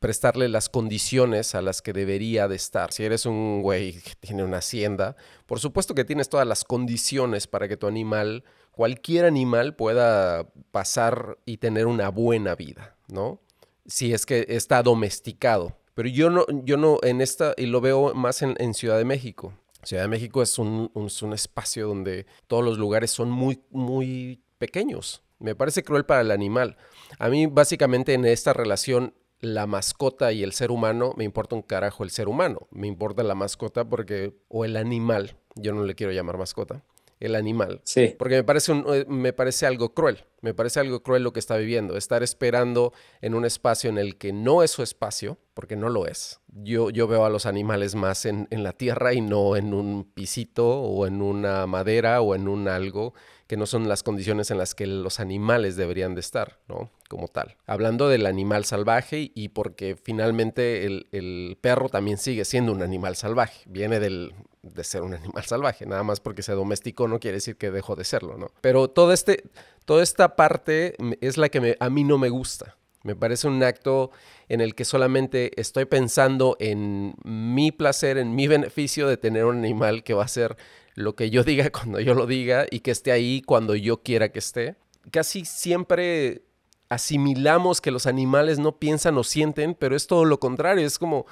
prestarle 0.00 0.48
las 0.48 0.68
condiciones 0.68 1.54
a 1.54 1.62
las 1.62 1.80
que 1.80 1.92
debería 1.92 2.48
de 2.48 2.56
estar. 2.56 2.92
Si 2.92 3.04
eres 3.04 3.24
un 3.24 3.62
güey 3.62 3.92
que 3.92 4.16
tiene 4.18 4.42
una 4.42 4.56
hacienda, 4.56 5.14
por 5.46 5.60
supuesto 5.60 5.94
que 5.94 6.04
tienes 6.04 6.28
todas 6.28 6.48
las 6.48 6.64
condiciones 6.64 7.46
para 7.46 7.68
que 7.68 7.76
tu 7.76 7.86
animal, 7.86 8.42
cualquier 8.72 9.26
animal 9.26 9.76
pueda 9.76 10.44
pasar 10.72 11.38
y 11.46 11.58
tener 11.58 11.86
una 11.86 12.08
buena 12.08 12.56
vida, 12.56 12.96
¿no? 13.06 13.40
Si 13.86 14.12
es 14.12 14.26
que 14.26 14.44
está 14.48 14.82
domesticado. 14.82 15.79
Pero 16.00 16.08
yo 16.08 16.30
no, 16.30 16.46
yo 16.64 16.78
no, 16.78 16.96
en 17.02 17.20
esta, 17.20 17.52
y 17.58 17.66
lo 17.66 17.82
veo 17.82 18.14
más 18.14 18.40
en, 18.40 18.72
Ciudad 18.72 18.96
de 18.96 19.04
México. 19.04 19.52
Ciudad 19.82 20.04
de 20.04 20.08
México 20.08 20.40
es 20.40 20.58
un, 20.58 20.90
un, 20.94 21.32
espacio 21.34 21.86
donde 21.86 22.24
todos 22.46 22.64
los 22.64 22.78
lugares 22.78 23.10
son 23.10 23.30
muy, 23.30 23.60
muy 23.68 24.40
pequeños. 24.56 25.22
Me 25.40 25.54
parece 25.54 25.82
cruel 25.82 26.06
para 26.06 26.22
el 26.22 26.30
animal. 26.30 26.78
A 27.18 27.28
mí, 27.28 27.44
básicamente, 27.44 28.14
en 28.14 28.24
esta 28.24 28.54
relación, 28.54 29.12
la 29.40 29.66
mascota 29.66 30.32
y 30.32 30.42
el 30.42 30.54
ser 30.54 30.70
humano, 30.70 31.12
me 31.18 31.24
importa 31.24 31.54
un 31.54 31.60
carajo 31.60 32.02
el 32.02 32.08
ser 32.08 32.28
humano. 32.28 32.66
Me 32.70 32.86
importa 32.86 33.22
la 33.22 33.34
mascota 33.34 33.86
porque, 33.86 34.32
o 34.48 34.64
el 34.64 34.78
animal, 34.78 35.36
yo 35.54 35.74
no 35.74 35.84
le 35.84 35.94
quiero 35.94 36.14
llamar 36.14 36.38
mascota, 36.38 36.82
el 37.20 37.36
animal. 37.36 37.80
Sí. 37.84 38.16
Porque 38.18 38.36
me 38.36 38.44
parece, 38.44 38.72
un, 38.72 38.84
eh, 38.92 39.04
me 39.06 39.32
parece 39.32 39.66
algo 39.66 39.94
cruel. 39.94 40.24
Me 40.40 40.54
parece 40.54 40.80
algo 40.80 41.02
cruel 41.02 41.22
lo 41.22 41.32
que 41.32 41.38
está 41.38 41.56
viviendo. 41.56 41.96
Estar 41.96 42.22
esperando 42.22 42.92
en 43.20 43.34
un 43.34 43.44
espacio 43.44 43.90
en 43.90 43.98
el 43.98 44.16
que 44.16 44.32
no 44.32 44.62
es 44.62 44.70
su 44.70 44.82
espacio, 44.82 45.38
porque 45.54 45.76
no 45.76 45.90
lo 45.90 46.06
es. 46.06 46.40
Yo, 46.48 46.90
yo 46.90 47.06
veo 47.06 47.24
a 47.24 47.30
los 47.30 47.46
animales 47.46 47.94
más 47.94 48.24
en, 48.24 48.48
en 48.50 48.64
la 48.64 48.72
tierra 48.72 49.12
y 49.12 49.20
no 49.20 49.54
en 49.56 49.74
un 49.74 50.04
pisito 50.04 50.66
o 50.66 51.06
en 51.06 51.20
una 51.20 51.66
madera 51.66 52.22
o 52.22 52.34
en 52.34 52.48
un 52.48 52.68
algo 52.68 53.12
que 53.50 53.56
no 53.56 53.66
son 53.66 53.88
las 53.88 54.04
condiciones 54.04 54.52
en 54.52 54.58
las 54.58 54.76
que 54.76 54.86
los 54.86 55.18
animales 55.18 55.74
deberían 55.74 56.14
de 56.14 56.20
estar, 56.20 56.60
¿no? 56.68 56.92
Como 57.08 57.26
tal. 57.26 57.56
Hablando 57.66 58.08
del 58.08 58.26
animal 58.26 58.64
salvaje 58.64 59.32
y 59.34 59.48
porque 59.48 59.96
finalmente 60.00 60.86
el, 60.86 61.58
perro 61.60 61.88
también 61.88 62.16
sigue 62.16 62.44
siendo 62.44 62.70
un 62.70 62.80
animal 62.80 63.16
salvaje, 63.16 63.64
viene 63.66 63.98
del, 63.98 64.34
de 64.62 64.84
ser 64.84 65.02
un 65.02 65.14
animal 65.14 65.44
salvaje, 65.44 65.86
nada 65.86 66.02
más 66.02 66.20
porque 66.20 66.42
se 66.42 66.52
domesticó 66.52 67.08
no 67.08 67.20
quiere 67.20 67.36
decir 67.36 67.56
que 67.56 67.70
dejó 67.70 67.96
de 67.96 68.04
serlo, 68.04 68.36
¿no? 68.36 68.50
Pero 68.60 68.88
todo 68.88 69.12
este, 69.12 69.44
toda 69.84 70.02
esta 70.02 70.36
parte 70.36 70.96
es 71.20 71.36
la 71.36 71.48
que 71.48 71.76
a 71.78 71.90
mí 71.90 72.04
no 72.04 72.18
me 72.18 72.28
gusta. 72.28 72.76
Me 73.02 73.16
parece 73.16 73.48
un 73.48 73.62
acto 73.62 74.10
en 74.48 74.60
el 74.60 74.74
que 74.74 74.84
solamente 74.84 75.58
estoy 75.58 75.86
pensando 75.86 76.56
en 76.60 77.14
mi 77.24 77.72
placer, 77.72 78.18
en 78.18 78.34
mi 78.34 78.46
beneficio 78.46 79.08
de 79.08 79.16
tener 79.16 79.46
un 79.46 79.58
animal 79.58 80.04
que 80.04 80.12
va 80.12 80.24
a 80.24 80.28
ser 80.28 80.56
lo 80.94 81.14
que 81.14 81.30
yo 81.30 81.42
diga 81.42 81.70
cuando 81.72 82.00
yo 82.00 82.14
lo 82.14 82.26
diga 82.26 82.66
y 82.70 82.80
que 82.80 82.90
esté 82.90 83.12
ahí 83.12 83.42
cuando 83.42 83.74
yo 83.74 84.02
quiera 84.02 84.30
que 84.30 84.38
esté. 84.38 84.76
Casi 85.10 85.46
siempre 85.46 86.42
asimilamos 86.90 87.80
que 87.80 87.92
los 87.92 88.06
animales 88.06 88.58
no 88.58 88.78
piensan 88.78 89.16
o 89.16 89.24
sienten, 89.24 89.74
pero 89.74 89.96
es 89.96 90.06
todo 90.06 90.24
lo 90.24 90.40
contrario, 90.40 90.86
es 90.86 90.98
como 90.98 91.24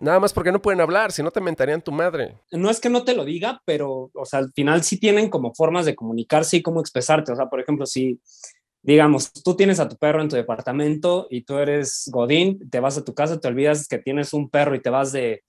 nada 0.00 0.20
más 0.20 0.32
porque 0.32 0.52
no 0.52 0.62
pueden 0.62 0.80
hablar, 0.80 1.12
si 1.12 1.22
no 1.22 1.30
te 1.30 1.40
mentarían 1.40 1.82
tu 1.82 1.92
madre. 1.92 2.38
No 2.50 2.70
es 2.70 2.80
que 2.80 2.88
no 2.88 3.04
te 3.04 3.14
lo 3.14 3.24
diga, 3.24 3.62
pero 3.64 4.10
o 4.14 4.24
sea, 4.24 4.40
al 4.40 4.52
final 4.52 4.82
sí 4.82 4.98
tienen 4.98 5.28
como 5.30 5.54
formas 5.54 5.86
de 5.86 5.94
comunicarse 5.94 6.58
y 6.58 6.62
cómo 6.62 6.80
expresarte, 6.80 7.32
o 7.32 7.36
sea, 7.36 7.46
por 7.46 7.60
ejemplo, 7.60 7.86
si 7.86 8.20
digamos, 8.82 9.32
tú 9.32 9.54
tienes 9.54 9.78
a 9.78 9.88
tu 9.88 9.96
perro 9.96 10.20
en 10.20 10.28
tu 10.28 10.36
departamento 10.36 11.28
y 11.30 11.42
tú 11.42 11.58
eres 11.58 12.10
Godín, 12.12 12.68
te 12.68 12.80
vas 12.80 12.98
a 12.98 13.04
tu 13.04 13.14
casa, 13.14 13.40
te 13.40 13.48
olvidas 13.48 13.86
que 13.86 13.98
tienes 13.98 14.32
un 14.32 14.50
perro 14.50 14.74
y 14.74 14.82
te 14.82 14.90
vas 14.90 15.12
de, 15.12 15.44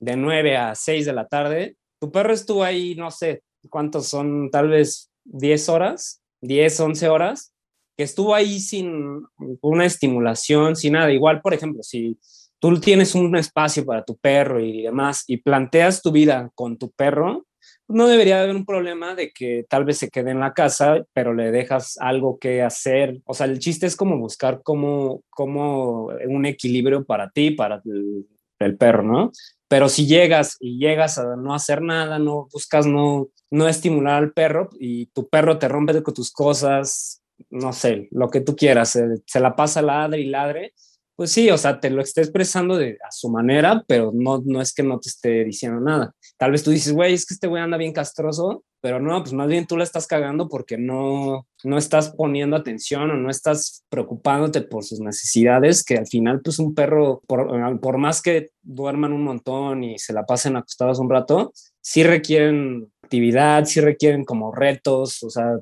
de 0.00 0.16
9 0.16 0.56
a 0.56 0.74
6 0.74 1.06
de 1.06 1.12
la 1.12 1.28
tarde, 1.28 1.76
tu 2.00 2.10
perro 2.10 2.32
estuvo 2.32 2.64
ahí, 2.64 2.94
no 2.96 3.10
sé 3.10 3.42
cuántos 3.70 4.08
son, 4.08 4.50
tal 4.50 4.68
vez 4.68 5.10
10 5.24 5.68
horas, 5.68 6.22
10, 6.40 6.80
11 6.80 7.08
horas, 7.08 7.54
que 7.96 8.02
estuvo 8.02 8.34
ahí 8.34 8.60
sin 8.60 9.22
una 9.60 9.86
estimulación, 9.86 10.74
sin 10.74 10.94
nada. 10.94 11.12
Igual, 11.12 11.40
por 11.40 11.54
ejemplo, 11.54 11.82
si 11.82 12.18
tú 12.64 12.80
tienes 12.80 13.14
un 13.14 13.36
espacio 13.36 13.84
para 13.84 14.06
tu 14.06 14.16
perro 14.16 14.58
y 14.58 14.84
demás 14.84 15.24
y 15.26 15.36
planteas 15.36 16.00
tu 16.00 16.10
vida 16.10 16.50
con 16.54 16.78
tu 16.78 16.90
perro, 16.92 17.44
no 17.88 18.08
debería 18.08 18.40
haber 18.40 18.56
un 18.56 18.64
problema 18.64 19.14
de 19.14 19.32
que 19.32 19.66
tal 19.68 19.84
vez 19.84 19.98
se 19.98 20.08
quede 20.08 20.30
en 20.30 20.40
la 20.40 20.54
casa, 20.54 21.04
pero 21.12 21.34
le 21.34 21.50
dejas 21.50 21.98
algo 22.00 22.38
que 22.38 22.62
hacer. 22.62 23.20
O 23.26 23.34
sea, 23.34 23.44
el 23.48 23.58
chiste 23.58 23.84
es 23.86 23.96
como 23.96 24.18
buscar 24.18 24.62
como, 24.62 25.22
como 25.28 26.06
un 26.26 26.46
equilibrio 26.46 27.04
para 27.04 27.28
ti, 27.28 27.50
para 27.50 27.82
el, 27.84 28.78
perro, 28.78 29.02
¿no? 29.02 29.30
Pero 29.68 29.90
si 29.90 30.06
llegas 30.06 30.56
y 30.58 30.78
llegas 30.78 31.18
a 31.18 31.36
no 31.36 31.52
hacer 31.52 31.82
nada, 31.82 32.18
no 32.18 32.48
buscas 32.50 32.86
no, 32.86 33.28
no 33.50 33.68
estimular 33.68 34.14
al 34.14 34.32
perro 34.32 34.70
y 34.80 35.04
tu 35.08 35.28
perro 35.28 35.58
te 35.58 35.68
rompe 35.68 36.02
con 36.02 36.14
tus 36.14 36.32
cosas, 36.32 37.22
no 37.50 37.74
sé, 37.74 38.08
lo 38.10 38.30
que 38.30 38.40
tú 38.40 38.56
quieras, 38.56 38.98
se, 39.26 39.40
la 39.40 39.54
pasa 39.54 39.82
ladre 39.82 40.22
y 40.22 40.30
ladre, 40.30 40.72
pues 41.16 41.30
sí, 41.30 41.50
o 41.50 41.58
sea, 41.58 41.80
te 41.80 41.90
lo 41.90 42.02
está 42.02 42.20
expresando 42.20 42.76
de, 42.76 42.98
a 43.06 43.12
su 43.12 43.28
manera, 43.28 43.84
pero 43.86 44.10
no, 44.12 44.42
no 44.44 44.60
es 44.60 44.74
que 44.74 44.82
no 44.82 44.98
te 44.98 45.08
esté 45.08 45.44
diciendo 45.44 45.80
nada. 45.80 46.12
Tal 46.36 46.50
vez 46.50 46.64
tú 46.64 46.70
dices, 46.70 46.92
güey, 46.92 47.14
es 47.14 47.24
que 47.24 47.34
este 47.34 47.46
güey 47.46 47.62
anda 47.62 47.76
bien 47.76 47.92
castroso, 47.92 48.64
pero 48.80 49.00
no, 49.00 49.20
pues 49.22 49.32
más 49.32 49.48
bien 49.48 49.66
tú 49.66 49.76
la 49.76 49.84
estás 49.84 50.06
cagando 50.06 50.48
porque 50.48 50.76
no, 50.76 51.46
no 51.62 51.78
estás 51.78 52.10
poniendo 52.10 52.56
atención 52.56 53.10
o 53.10 53.14
no 53.14 53.30
estás 53.30 53.84
preocupándote 53.88 54.62
por 54.62 54.84
sus 54.84 55.00
necesidades, 55.00 55.84
que 55.84 55.96
al 55.96 56.06
final, 56.06 56.40
pues 56.42 56.58
un 56.58 56.74
perro, 56.74 57.22
por, 57.26 57.80
por 57.80 57.98
más 57.98 58.20
que 58.20 58.50
duerman 58.62 59.12
un 59.12 59.22
montón 59.22 59.84
y 59.84 59.98
se 59.98 60.12
la 60.12 60.26
pasen 60.26 60.56
acostados 60.56 60.98
un 60.98 61.10
rato, 61.10 61.52
sí 61.80 62.02
requieren 62.02 62.92
actividad, 63.02 63.64
sí 63.66 63.80
requieren 63.80 64.24
como 64.24 64.52
retos, 64.52 65.22
o 65.22 65.30
sea, 65.30 65.58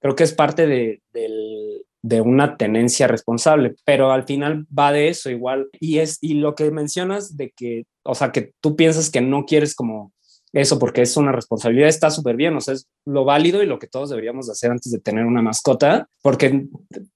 creo 0.00 0.16
que 0.16 0.24
es 0.24 0.32
parte 0.32 0.66
de, 0.66 1.02
del, 1.12 1.84
de 2.02 2.20
una 2.20 2.56
tenencia 2.56 3.06
responsable, 3.06 3.74
pero 3.84 4.12
al 4.12 4.24
final 4.24 4.66
va 4.76 4.92
de 4.92 5.08
eso 5.08 5.30
igual. 5.30 5.68
Y 5.80 5.98
es 5.98 6.18
y 6.20 6.34
lo 6.34 6.54
que 6.54 6.70
mencionas 6.70 7.36
de 7.36 7.50
que, 7.50 7.84
o 8.04 8.14
sea, 8.14 8.32
que 8.32 8.52
tú 8.60 8.76
piensas 8.76 9.10
que 9.10 9.20
no 9.20 9.44
quieres 9.44 9.74
como 9.74 10.12
eso 10.52 10.78
porque 10.78 11.02
es 11.02 11.16
una 11.16 11.32
responsabilidad, 11.32 11.88
está 11.88 12.10
súper 12.10 12.36
bien, 12.36 12.56
o 12.56 12.60
sea, 12.60 12.74
es 12.74 12.88
lo 13.04 13.24
válido 13.24 13.62
y 13.62 13.66
lo 13.66 13.78
que 13.78 13.86
todos 13.86 14.10
deberíamos 14.10 14.48
hacer 14.48 14.70
antes 14.70 14.90
de 14.90 14.98
tener 14.98 15.26
una 15.26 15.42
mascota, 15.42 16.08
porque 16.22 16.66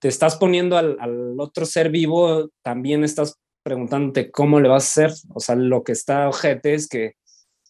te 0.01 0.09
estás 0.09 0.37
poniendo 0.37 0.77
al, 0.77 0.99
al 1.01 1.41
otro 1.41 1.65
ser 1.65 1.91
vivo, 1.91 2.51
también 2.63 3.05
estás 3.05 3.39
preguntándote 3.63 4.31
cómo 4.31 4.61
le 4.61 4.69
vas 4.69 4.85
a 4.85 5.05
hacer, 5.05 5.17
o 5.33 5.41
sea, 5.41 5.55
lo 5.55 5.83
que 5.83 5.93
está 5.93 6.29
ojete 6.29 6.75
es 6.75 6.89
que 6.89 7.15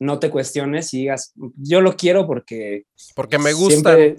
no 0.00 0.19
te 0.19 0.31
cuestiones 0.31 0.92
y 0.95 1.00
digas, 1.00 1.33
yo 1.57 1.81
lo 1.81 1.97
quiero 1.97 2.26
porque... 2.26 2.85
Porque 3.14 3.38
me 3.38 3.52
gusta 3.52 3.95
siempre 3.95 4.16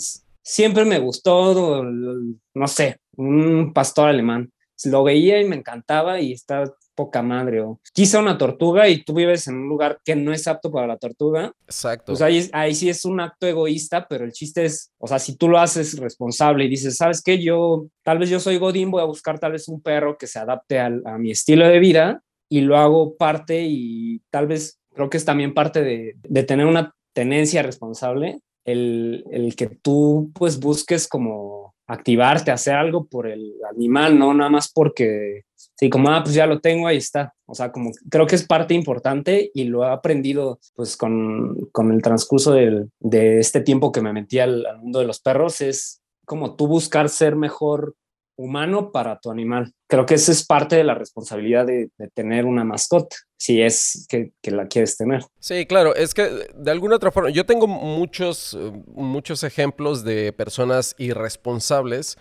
me 0.86 1.00
gustó, 1.00 1.84
no 1.84 2.68
sé, 2.68 2.98
un 3.16 3.74
pastor 3.74 4.10
alemán. 4.10 4.52
Lo 4.86 5.04
veía 5.04 5.40
y 5.40 5.46
me 5.46 5.56
encantaba 5.56 6.20
y 6.20 6.34
está 6.34 6.66
poca 6.96 7.22
madre. 7.22 7.62
O 7.62 7.80
quise 7.94 8.18
una 8.18 8.38
tortuga 8.38 8.88
y 8.90 9.04
tú 9.04 9.14
vives 9.14 9.48
en 9.48 9.56
un 9.56 9.70
lugar 9.70 10.00
que 10.04 10.16
no 10.16 10.34
es 10.34 10.48
apto 10.48 10.72
para 10.72 10.88
la 10.88 10.98
tortuga. 10.98 11.54
Exacto. 11.66 12.12
Pues 12.12 12.22
ahí, 12.22 12.50
ahí 12.52 12.76
sí 12.76 12.90
es 12.90 13.06
un 13.06 13.20
acto 13.20 13.48
egoísta, 13.48 14.08
pero 14.08 14.26
el 14.26 14.34
chiste 14.34 14.66
es, 14.66 14.92
o 14.98 15.08
sea, 15.08 15.20
si 15.20 15.38
tú 15.38 15.48
lo 15.48 15.60
haces 15.60 15.98
responsable 16.00 16.66
y 16.66 16.70
dices, 16.70 16.98
¿sabes 16.98 17.22
qué? 17.22 17.42
Yo, 17.42 17.88
tal 18.04 18.20
vez 18.20 18.30
yo 18.30 18.40
soy 18.40 18.58
Godín, 18.58 18.92
voy 18.92 19.02
a 19.02 19.06
buscar 19.06 19.40
tal 19.40 19.54
vez 19.54 19.68
un 19.68 19.82
perro 19.82 20.18
que 20.18 20.28
se 20.28 20.40
adapte 20.40 20.80
a 20.80 20.90
mi 21.18 21.32
estilo 21.32 21.68
de 21.68 21.80
vida 21.80 22.22
y 22.50 22.62
lo 22.62 22.78
hago 22.78 23.16
parte 23.16 23.64
y 23.66 24.22
tal 24.30 24.48
vez 24.48 24.80
creo 24.94 25.10
que 25.10 25.18
es 25.18 25.26
también 25.26 25.54
parte 25.54 25.82
de, 25.82 26.16
de 26.22 26.44
tener 26.44 26.66
una 26.66 26.94
tenencia 27.14 27.64
responsable 27.64 28.42
el, 28.66 29.54
que 29.58 29.68
tú 29.68 30.32
pues 30.34 30.60
busques 30.60 31.08
como 31.08 31.76
activarte, 31.88 32.52
hacer 32.52 32.76
algo 32.76 33.06
por 33.06 33.28
el 33.28 33.54
animal, 33.70 34.18
no 34.18 34.34
nada 34.34 34.50
más 34.50 34.72
porque, 34.72 35.44
sí, 35.56 35.90
como, 35.90 36.10
ah, 36.10 36.24
pues 36.24 36.36
ya 36.36 36.46
lo 36.46 36.60
tengo, 36.60 36.88
ahí 36.88 36.98
está. 36.98 37.34
O 37.46 37.56
sea, 37.56 37.72
como 37.72 37.92
creo 38.10 38.26
que 38.26 38.36
es 38.36 38.48
parte 38.48 38.74
importante 38.74 39.52
y 39.54 39.66
lo 39.66 39.84
he 39.84 39.90
aprendido 39.90 40.60
pues 40.76 40.96
con, 40.96 41.70
el 41.92 42.02
transcurso 42.02 42.54
de 42.54 43.40
este 43.40 43.62
tiempo 43.62 43.92
que 43.92 44.02
me 44.02 44.14
metí 44.14 44.40
al, 44.40 44.66
al 44.66 44.80
mundo 44.80 45.00
de 45.00 45.06
los 45.06 45.20
perros, 45.20 45.62
es 45.62 46.02
como 46.26 46.56
tú 46.56 46.68
buscar 46.68 47.10
ser 47.10 47.36
mejor 47.36 47.96
humano 48.36 48.92
para 48.92 49.20
tu 49.20 49.32
animal. 49.32 49.74
Creo 49.88 50.06
que 50.06 50.16
esa 50.16 50.32
es 50.32 50.46
parte 50.46 50.76
de 50.76 50.84
la 50.84 50.96
responsabilidad 50.96 51.66
de, 51.66 51.90
tener 52.14 52.46
una 52.46 52.64
mascota, 52.64 53.16
si 53.38 53.62
es 53.62 54.08
que, 54.10 54.32
la 54.52 54.68
quieres 54.68 54.98
tener. 54.98 55.24
Sí, 55.40 55.66
claro, 55.66 55.96
es 55.96 56.14
que 56.14 56.30
de 56.56 56.72
alguna 56.72 56.96
otra 56.96 57.12
forma, 57.12 57.30
yo 57.30 57.46
tengo 57.46 57.68
muchos, 57.68 58.58
muchos 58.88 59.44
ejemplos 59.44 60.04
de 60.04 60.34
personas 60.34 60.96
irresponsables. 60.98 62.18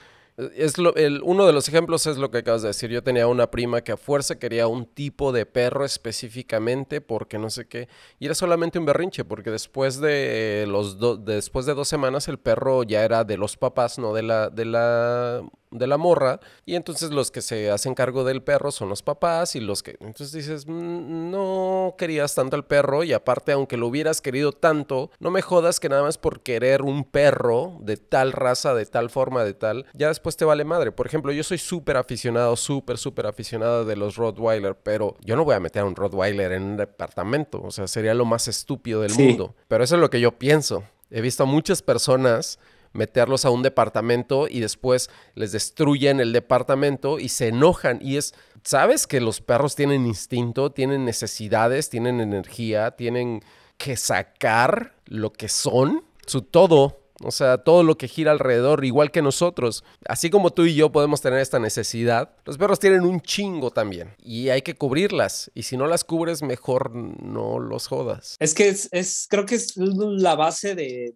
Es 0.56 0.78
lo, 0.78 0.94
el, 0.96 1.20
uno 1.22 1.46
de 1.46 1.52
los 1.52 1.68
ejemplos 1.68 2.06
es 2.06 2.16
lo 2.16 2.30
que 2.30 2.38
acabas 2.38 2.62
de 2.62 2.68
decir. 2.68 2.90
Yo 2.90 3.02
tenía 3.02 3.26
una 3.26 3.50
prima 3.50 3.82
que 3.82 3.92
a 3.92 3.98
fuerza 3.98 4.38
quería 4.38 4.66
un 4.66 4.86
tipo 4.86 5.30
de 5.30 5.44
perro 5.44 5.84
específicamente 5.84 7.02
porque 7.02 7.38
no 7.38 7.50
sé 7.50 7.66
qué. 7.66 7.88
Y 8.18 8.26
era 8.26 8.34
solamente 8.34 8.78
un 8.78 8.86
berrinche 8.86 9.24
porque 9.26 9.50
después 9.50 10.00
de, 10.00 10.64
los 10.66 10.98
después 11.24 11.66
de 11.66 11.74
dos 11.74 11.86
semanas 11.86 12.28
el 12.28 12.38
perro 12.38 12.82
ya 12.82 13.04
era 13.04 13.24
de 13.24 13.36
los 13.36 13.58
papás, 13.58 13.98
no 13.98 14.14
de 14.14 14.22
la, 14.22 14.48
de 14.48 14.64
la 14.64 15.42
de 15.72 15.86
la 15.86 15.96
morra 15.96 16.40
y 16.64 16.74
entonces 16.74 17.10
los 17.10 17.30
que 17.30 17.42
se 17.42 17.70
hacen 17.70 17.94
cargo 17.94 18.24
del 18.24 18.42
perro 18.42 18.70
son 18.70 18.88
los 18.88 19.02
papás 19.02 19.56
y 19.56 19.60
los 19.60 19.82
que 19.82 19.96
entonces 20.00 20.32
dices 20.32 20.66
mm, 20.66 21.30
no 21.30 21.94
querías 21.98 22.34
tanto 22.34 22.56
al 22.56 22.64
perro 22.64 23.04
y 23.04 23.12
aparte 23.12 23.52
aunque 23.52 23.76
lo 23.76 23.88
hubieras 23.88 24.20
querido 24.20 24.52
tanto 24.52 25.10
no 25.18 25.30
me 25.30 25.42
jodas 25.42 25.80
que 25.80 25.88
nada 25.88 26.02
más 26.02 26.18
por 26.18 26.40
querer 26.40 26.82
un 26.82 27.04
perro 27.04 27.78
de 27.80 27.96
tal 27.96 28.32
raza 28.32 28.74
de 28.74 28.86
tal 28.86 29.10
forma 29.10 29.44
de 29.44 29.54
tal 29.54 29.86
ya 29.94 30.08
después 30.08 30.36
te 30.36 30.44
vale 30.44 30.64
madre 30.64 30.92
por 30.92 31.06
ejemplo 31.06 31.32
yo 31.32 31.42
soy 31.42 31.58
súper 31.58 31.96
aficionado 31.96 32.56
súper 32.56 32.98
súper 32.98 33.26
aficionado 33.26 33.84
de 33.84 33.96
los 33.96 34.16
Rottweiler 34.16 34.76
pero 34.76 35.16
yo 35.24 35.36
no 35.36 35.44
voy 35.44 35.54
a 35.54 35.60
meter 35.60 35.82
a 35.82 35.86
un 35.86 35.96
Rottweiler 35.96 36.52
en 36.52 36.62
un 36.62 36.76
departamento 36.76 37.60
o 37.62 37.70
sea 37.70 37.86
sería 37.86 38.14
lo 38.14 38.24
más 38.24 38.48
estúpido 38.48 39.00
del 39.00 39.14
mundo 39.14 39.54
pero 39.68 39.84
eso 39.84 39.94
es 39.94 40.00
lo 40.00 40.10
que 40.10 40.20
yo 40.20 40.32
pienso. 40.38 40.84
He 41.10 41.20
visto 41.20 41.42
a 41.42 41.46
muchas 41.46 41.82
personas 41.82 42.58
meterlos 42.92 43.44
a 43.44 43.50
un 43.50 43.62
departamento 43.62 44.48
y 44.48 44.60
después 44.60 45.10
les 45.34 45.52
destruyen 45.52 46.20
el 46.20 46.32
departamento 46.32 47.18
y 47.18 47.28
se 47.28 47.48
enojan. 47.48 47.98
Y 48.02 48.16
es, 48.16 48.34
sabes 48.62 49.06
que 49.06 49.20
los 49.20 49.40
perros 49.40 49.74
tienen 49.74 50.06
instinto, 50.06 50.72
tienen 50.72 51.04
necesidades, 51.04 51.90
tienen 51.90 52.20
energía, 52.20 52.92
tienen 52.92 53.42
que 53.76 53.96
sacar 53.96 54.94
lo 55.06 55.32
que 55.32 55.48
son, 55.48 56.04
su 56.26 56.42
todo 56.42 57.01
o 57.22 57.30
sea, 57.30 57.58
todo 57.58 57.82
lo 57.82 57.96
que 57.96 58.08
gira 58.08 58.32
alrededor, 58.32 58.84
igual 58.84 59.10
que 59.10 59.22
nosotros. 59.22 59.84
Así 60.06 60.30
como 60.30 60.50
tú 60.50 60.64
y 60.64 60.74
yo 60.74 60.92
podemos 60.92 61.20
tener 61.20 61.40
esta 61.40 61.58
necesidad, 61.58 62.30
los 62.44 62.58
perros 62.58 62.78
tienen 62.78 63.02
un 63.02 63.20
chingo 63.20 63.70
también. 63.70 64.10
Y 64.22 64.48
hay 64.48 64.62
que 64.62 64.74
cubrirlas. 64.74 65.50
Y 65.54 65.62
si 65.62 65.76
no 65.76 65.86
las 65.86 66.04
cubres, 66.04 66.42
mejor 66.42 66.94
no 66.94 67.58
los 67.58 67.86
jodas. 67.86 68.36
Es 68.40 68.54
que 68.54 68.68
es, 68.68 69.26
creo 69.28 69.46
que 69.46 69.54
es 69.56 69.76
la 69.76 70.34
base 70.34 70.74
de, 70.74 71.14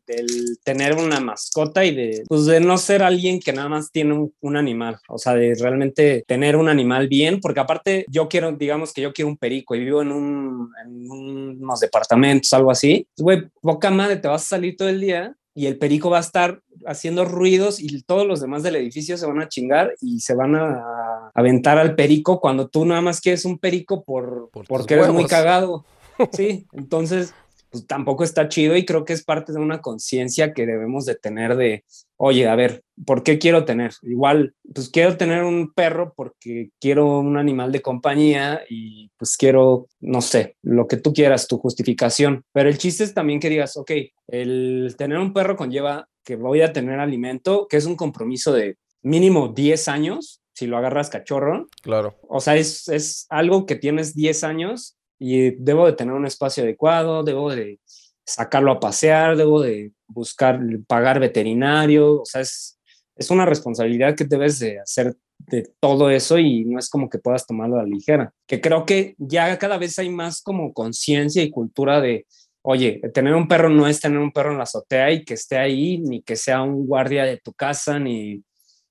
tener 0.64 0.96
una 0.96 1.20
mascota 1.20 1.84
y 1.84 1.94
de, 1.94 2.24
pues 2.28 2.46
de 2.46 2.60
no 2.60 2.78
ser 2.78 3.02
alguien 3.02 3.40
que 3.40 3.52
nada 3.52 3.68
más 3.68 3.90
tiene 3.90 4.30
un, 4.40 4.56
animal. 4.56 4.98
O 5.08 5.18
sea, 5.18 5.34
de 5.34 5.54
realmente 5.54 6.24
tener 6.26 6.56
un 6.56 6.68
animal 6.68 7.08
bien. 7.08 7.40
Porque 7.40 7.60
aparte, 7.60 8.06
yo 8.08 8.28
quiero, 8.28 8.52
digamos 8.52 8.92
que 8.92 9.02
yo 9.02 9.12
quiero 9.12 9.28
un 9.28 9.36
perico 9.36 9.74
y 9.74 9.80
vivo 9.80 10.02
en, 10.02 10.12
un, 10.12 10.70
en 10.84 11.10
unos 11.10 11.80
departamentos, 11.80 12.52
algo 12.52 12.70
así. 12.70 13.06
Güey, 13.18 13.48
poca 13.60 13.90
madre, 13.90 14.16
te 14.16 14.28
vas 14.28 14.42
a 14.42 14.46
salir 14.46 14.76
todo 14.76 14.88
el 14.88 15.00
día 15.00 15.36
y 15.56 15.66
el 15.66 15.78
perico 15.78 16.10
va 16.10 16.18
a 16.18 16.20
estar 16.20 16.60
haciendo 16.86 17.24
ruidos 17.24 17.80
y 17.80 18.02
todos 18.02 18.26
los 18.26 18.42
demás 18.42 18.62
del 18.62 18.76
edificio 18.76 19.16
se 19.16 19.24
van 19.24 19.40
a 19.40 19.48
chingar 19.48 19.94
y 20.02 20.20
se 20.20 20.34
van 20.34 20.54
a 20.54 21.30
aventar 21.34 21.78
al 21.78 21.94
perico 21.94 22.40
cuando 22.40 22.68
tú 22.68 22.84
nada 22.84 23.00
más 23.00 23.22
quieres 23.22 23.46
un 23.46 23.58
perico 23.58 24.04
por, 24.04 24.50
porque 24.68 24.94
eres 24.94 25.08
muy 25.08 25.26
cagado. 25.26 25.84
Sí, 26.32 26.66
entonces 26.72 27.34
pues 27.70 27.86
tampoco 27.86 28.24
está 28.24 28.48
chido 28.48 28.76
y 28.76 28.84
creo 28.84 29.04
que 29.04 29.12
es 29.12 29.24
parte 29.24 29.52
de 29.52 29.58
una 29.58 29.80
conciencia 29.80 30.52
que 30.52 30.66
debemos 30.66 31.04
de 31.04 31.14
tener 31.14 31.56
de, 31.56 31.84
oye, 32.16 32.48
a 32.48 32.56
ver, 32.56 32.82
¿por 33.04 33.22
qué 33.22 33.38
quiero 33.38 33.64
tener? 33.64 33.92
Igual, 34.02 34.54
pues 34.74 34.88
quiero 34.88 35.16
tener 35.16 35.44
un 35.44 35.72
perro 35.72 36.12
porque 36.16 36.70
quiero 36.80 37.18
un 37.18 37.36
animal 37.36 37.72
de 37.72 37.82
compañía 37.82 38.62
y 38.68 39.10
pues 39.16 39.36
quiero, 39.36 39.88
no 40.00 40.20
sé, 40.20 40.56
lo 40.62 40.86
que 40.86 40.96
tú 40.96 41.12
quieras, 41.12 41.48
tu 41.48 41.58
justificación. 41.58 42.44
Pero 42.52 42.68
el 42.68 42.78
chiste 42.78 43.04
es 43.04 43.14
también 43.14 43.40
que 43.40 43.50
digas, 43.50 43.76
ok, 43.76 43.90
el 44.28 44.94
tener 44.96 45.18
un 45.18 45.32
perro 45.32 45.56
conlleva 45.56 46.08
que 46.24 46.36
voy 46.36 46.62
a 46.62 46.72
tener 46.72 46.98
alimento, 46.98 47.66
que 47.68 47.76
es 47.76 47.86
un 47.86 47.96
compromiso 47.96 48.52
de 48.52 48.76
mínimo 49.02 49.48
10 49.48 49.88
años, 49.88 50.42
si 50.52 50.66
lo 50.66 50.76
agarras 50.76 51.10
cachorro. 51.10 51.68
Claro. 51.82 52.18
O 52.28 52.40
sea, 52.40 52.56
es, 52.56 52.88
es 52.88 53.26
algo 53.28 53.66
que 53.66 53.76
tienes 53.76 54.14
10 54.14 54.42
años 54.42 54.95
y 55.18 55.50
debo 55.50 55.86
de 55.86 55.94
tener 55.94 56.14
un 56.14 56.26
espacio 56.26 56.62
adecuado, 56.62 57.22
debo 57.22 57.54
de 57.54 57.80
sacarlo 58.24 58.72
a 58.72 58.80
pasear, 58.80 59.36
debo 59.36 59.62
de 59.62 59.92
buscar, 60.08 60.60
pagar 60.86 61.20
veterinario, 61.20 62.22
o 62.22 62.24
sea, 62.24 62.40
es, 62.40 62.78
es 63.14 63.30
una 63.30 63.46
responsabilidad 63.46 64.14
que 64.14 64.24
debes 64.24 64.58
de 64.58 64.80
hacer 64.80 65.16
de 65.38 65.70
todo 65.80 66.10
eso 66.10 66.38
y 66.38 66.64
no 66.64 66.78
es 66.78 66.88
como 66.88 67.08
que 67.08 67.18
puedas 67.18 67.46
tomarlo 67.46 67.78
a 67.78 67.82
la 67.82 67.88
ligera, 67.88 68.32
que 68.46 68.60
creo 68.60 68.84
que 68.84 69.14
ya 69.18 69.56
cada 69.58 69.78
vez 69.78 69.98
hay 69.98 70.08
más 70.08 70.42
como 70.42 70.72
conciencia 70.72 71.42
y 71.42 71.50
cultura 71.50 72.00
de, 72.00 72.26
oye, 72.62 73.00
tener 73.14 73.34
un 73.34 73.46
perro 73.46 73.68
no 73.68 73.86
es 73.86 74.00
tener 74.00 74.18
un 74.18 74.32
perro 74.32 74.52
en 74.52 74.58
la 74.58 74.64
azotea 74.64 75.12
y 75.12 75.24
que 75.24 75.34
esté 75.34 75.56
ahí, 75.56 75.98
ni 75.98 76.22
que 76.22 76.36
sea 76.36 76.62
un 76.62 76.86
guardia 76.86 77.24
de 77.24 77.36
tu 77.38 77.52
casa, 77.52 77.98
ni 77.98 78.42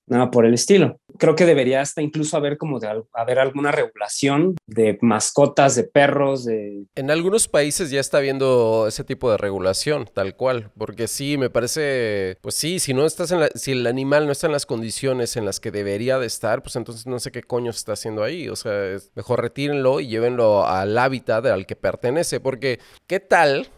nada 0.06 0.30
por 0.30 0.46
el 0.46 0.54
estilo. 0.54 0.98
Creo 1.18 1.34
que 1.34 1.46
debería 1.46 1.80
hasta 1.80 2.02
incluso 2.02 2.36
haber 2.36 2.58
como 2.58 2.78
de 2.78 3.02
haber 3.14 3.38
alguna 3.38 3.72
regulación 3.72 4.56
de 4.66 4.98
mascotas, 5.00 5.74
de 5.74 5.84
perros, 5.84 6.44
de... 6.44 6.84
En 6.94 7.10
algunos 7.10 7.48
países 7.48 7.90
ya 7.90 8.00
está 8.00 8.18
habiendo 8.18 8.86
ese 8.86 9.02
tipo 9.02 9.30
de 9.30 9.38
regulación, 9.38 10.08
tal 10.12 10.36
cual, 10.36 10.70
porque 10.76 11.08
sí, 11.08 11.38
me 11.38 11.50
parece, 11.50 12.36
pues 12.42 12.54
sí, 12.54 12.78
si 12.78 12.92
no 12.92 13.06
estás 13.06 13.30
en 13.30 13.40
la, 13.40 13.48
si 13.54 13.72
el 13.72 13.86
animal 13.86 14.26
no 14.26 14.32
está 14.32 14.46
en 14.46 14.52
las 14.52 14.66
condiciones 14.66 15.36
en 15.36 15.44
las 15.44 15.58
que 15.58 15.70
debería 15.70 16.18
de 16.18 16.26
estar, 16.26 16.62
pues 16.62 16.76
entonces 16.76 17.06
no 17.06 17.18
sé 17.18 17.32
qué 17.32 17.42
coño 17.42 17.70
está 17.70 17.92
haciendo 17.92 18.22
ahí, 18.22 18.48
o 18.48 18.56
sea, 18.56 18.86
es 18.90 19.10
mejor 19.14 19.40
retírenlo 19.40 20.00
y 20.00 20.08
llévenlo 20.08 20.66
al 20.66 20.96
hábitat 20.98 21.46
al 21.46 21.66
que 21.66 21.76
pertenece, 21.76 22.40
porque 22.40 22.78
¿qué 23.06 23.20
tal 23.20 23.68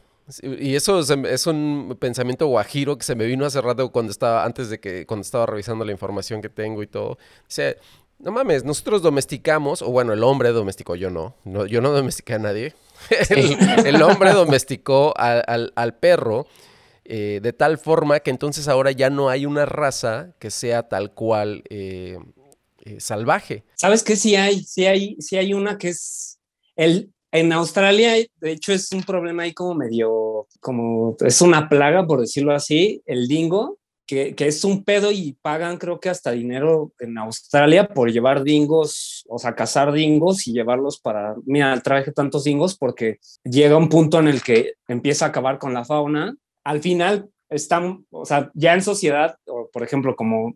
y 0.43 0.75
eso 0.75 1.01
es, 1.01 1.47
un 1.47 1.97
pensamiento 1.99 2.47
guajiro 2.47 2.99
que 2.99 3.05
se 3.05 3.15
me 3.15 3.27
vino 3.27 3.47
hace 3.47 3.61
rato 3.61 3.91
cuando 3.91 4.13
estaba, 4.13 4.45
antes 4.45 4.69
de 4.69 4.79
que, 4.79 5.07
cuando 5.07 5.23
estaba 5.23 5.47
revisando 5.47 5.85
la 5.85 5.93
información 5.93 6.43
que 6.43 6.49
tengo 6.49 6.83
y 6.83 6.87
todo. 6.87 7.19
Dice, 7.49 7.79
no 8.19 8.33
mames, 8.33 8.65
nosotros 8.65 9.01
domesticamos, 9.01 9.81
o 9.81 9.91
bueno, 9.91 10.13
el 10.13 10.23
hombre 10.23 10.51
domesticó, 10.51 10.97
yo 10.97 11.11
no, 11.11 11.35
yo 11.67 11.81
no 11.81 11.93
domestiqué 11.93 12.35
a 12.35 12.39
nadie. 12.39 12.75
el, 13.85 14.03
hombre 14.03 14.33
domesticó 14.33 15.15
al, 15.17 15.97
perro 16.01 16.47
eh, 17.05 17.39
de 17.43 17.53
tal 17.53 17.79
forma 17.79 18.21
que 18.21 18.31
entonces 18.31 18.67
ahora 18.69 18.91
ya 18.91 19.09
no 19.09 19.29
hay 19.29 19.47
una 19.47 19.67
raza 19.67 20.35
que 20.41 20.51
sea 20.51 20.89
tal 20.89 21.15
cual 21.15 21.63
eh, 21.71 22.19
eh, 22.85 23.01
salvaje. 23.01 23.65
¿Sabes 23.77 24.03
qué? 24.03 24.17
Sí 24.17 24.35
hay, 24.35 24.63
sí 24.65 24.85
hay, 24.85 25.17
sí 25.21 25.37
hay 25.37 25.55
una 25.55 25.79
que 25.79 25.89
es 25.91 26.41
el, 26.77 27.13
en 27.31 27.53
Australia, 27.53 28.15
de 28.41 28.51
hecho, 28.51 28.73
es 28.73 28.91
un 28.93 29.03
problema 29.03 29.43
ahí 29.43 29.53
como 29.53 29.75
medio, 29.75 30.47
como 30.61 31.17
es 31.21 31.41
una 31.41 31.69
plaga, 31.69 32.07
por 32.07 32.21
decirlo 32.21 32.55
así, 32.55 33.03
el 33.07 33.29
dingo, 33.29 33.79
que, 34.07 34.35
que, 34.35 34.47
es 34.47 34.65
un 34.65 34.85
pedo 34.85 35.13
y 35.13 35.37
pagan 35.43 35.77
creo 35.77 36.01
que 36.01 36.09
hasta 36.09 36.31
dinero 36.31 36.93
en 36.99 37.19
Australia 37.19 37.89
por 37.89 38.11
llevar 38.11 38.43
dingos, 38.43 39.27
o 39.29 39.39
sea, 39.39 39.55
cazar 39.55 39.93
dingos 39.93 40.49
y 40.49 40.53
llevarlos 40.55 40.99
para, 40.99 41.37
mira, 41.45 41.79
traje 41.83 42.13
tantos 42.13 42.45
dingos 42.45 42.79
porque 42.79 43.19
llega 43.45 43.77
un 43.77 43.91
punto 43.91 44.19
en 44.19 44.29
el 44.29 44.43
que 44.43 44.73
empieza 44.89 45.27
a 45.27 45.29
acabar 45.29 45.59
con 45.59 45.75
la 45.75 45.85
fauna. 45.85 46.35
Al 46.65 46.81
final 46.81 47.29
están, 47.51 48.07
o 48.11 48.25
sea, 48.25 48.51
ya 48.55 48.73
en 48.73 48.83
sociedad, 48.83 49.37
por 49.73 49.83
ejemplo, 49.83 50.17
como 50.17 50.55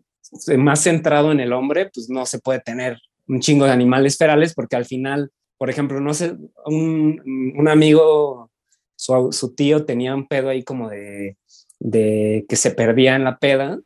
más 0.57 0.81
centrado 0.81 1.31
en 1.31 1.39
el 1.39 1.53
hombre, 1.53 1.91
pues 1.93 2.09
no 2.09 2.25
se 2.25 2.39
puede 2.39 2.59
tener 2.59 2.97
un 3.27 3.39
chingo 3.39 3.65
de 3.65 3.71
animales 3.71 4.17
ferales 4.17 4.55
porque 4.55 4.75
al 4.75 4.85
final 4.85 5.31
por 5.57 5.69
ejemplo, 5.69 5.99
no 5.99 6.13
sé, 6.13 6.35
un, 6.65 7.67
amigo, 7.67 8.49
su, 8.95 9.53
tío 9.55 9.85
tenía 9.85 10.15
un 10.15 10.27
pedo 10.27 10.49
ahí 10.49 10.63
como 10.63 10.89
de, 10.89 11.37
que 11.79 12.55
se 12.55 12.71
perdía 12.71 13.15
en 13.15 13.23
la 13.23 13.37
peda 13.37 13.79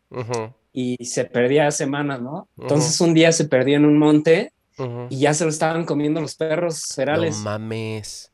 y 0.71 0.97
se 1.05 1.25
perdía 1.25 1.71
semanas, 1.71 2.21
¿no? 2.21 2.47
Entonces 2.57 2.99
un 3.01 3.13
día 3.13 3.31
se 3.31 3.45
perdió 3.45 3.77
en 3.77 3.85
un 3.85 3.97
monte 3.97 4.53
y 5.09 5.19
ya 5.19 5.33
se 5.33 5.43
lo 5.43 5.49
estaban 5.49 5.85
comiendo 5.85 6.21
los 6.21 6.35
perros 6.35 6.93
ferales. 6.95 7.37
No 7.39 7.45
mames. 7.45 8.31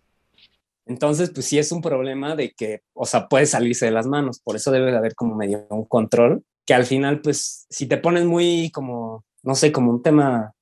Entonces, 0.86 1.30
pues 1.30 1.46
sí 1.46 1.58
es 1.58 1.72
un 1.72 1.82
problema 1.82 2.36
de 2.36 2.52
que, 2.52 2.82
o 2.94 3.06
sea, 3.06 3.28
puede 3.28 3.46
salirse 3.46 3.86
de 3.86 3.92
las 3.92 4.06
manos, 4.06 4.40
por 4.40 4.56
eso 4.56 4.72
debe 4.72 4.92
de 4.92 4.98
haber 4.98 5.16
como 5.16 5.36
medio 5.36 5.66
un 5.70 5.86
control, 5.86 6.44
que 6.66 6.74
al 6.74 6.86
final, 6.86 7.22
pues, 7.22 7.66
si 7.70 7.88
te 7.88 7.98
pones 7.98 8.26
muy 8.26 8.70
como, 8.72 9.24
no 9.44 9.56
sé, 9.56 9.72
como 9.72 9.92
un 9.92 10.04
tema 10.04 10.54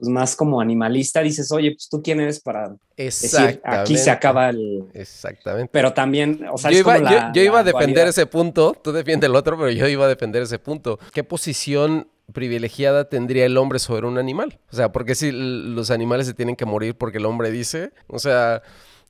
pues 0.00 0.08
más 0.08 0.34
como 0.34 0.62
animalista, 0.62 1.20
dices, 1.20 1.52
oye, 1.52 1.72
pues 1.72 1.88
tú 1.90 2.02
quién 2.02 2.20
eres 2.20 2.40
para 2.40 2.74
decir, 2.96 3.60
aquí 3.62 3.98
se 3.98 4.10
acaba 4.10 4.48
el... 4.48 4.86
Exactamente. 4.94 5.68
Pero 5.70 5.92
también, 5.92 6.46
o 6.50 6.56
sea, 6.56 6.70
yo, 6.70 6.78
iba, 6.78 7.32
yo, 7.34 7.42
iba 7.42 7.60
a 7.60 7.62
defender 7.62 8.08
ese 8.08 8.24
punto, 8.24 8.74
tú 8.82 8.92
defiendes 8.92 9.28
el 9.28 9.36
otro, 9.36 9.58
pero 9.58 9.70
yo 9.70 9.86
iba 9.86 10.06
a 10.06 10.08
defender 10.08 10.42
ese 10.42 10.58
punto. 10.58 10.98
¿Qué 11.12 11.22
posición 11.22 12.08
privilegiada 12.32 13.10
tendría 13.10 13.44
el 13.44 13.58
hombre 13.58 13.78
sobre 13.78 14.06
un 14.06 14.16
animal? 14.16 14.58
O 14.72 14.76
sea, 14.76 14.90
porque 14.90 15.14
si 15.14 15.32
los 15.32 15.90
animales 15.90 16.26
se 16.26 16.32
tienen 16.32 16.56
que 16.56 16.64
morir 16.64 16.96
porque 16.96 17.18
el 17.18 17.26
hombre 17.26 17.50
dice, 17.50 17.92
o 18.06 18.18
sea, 18.18 18.62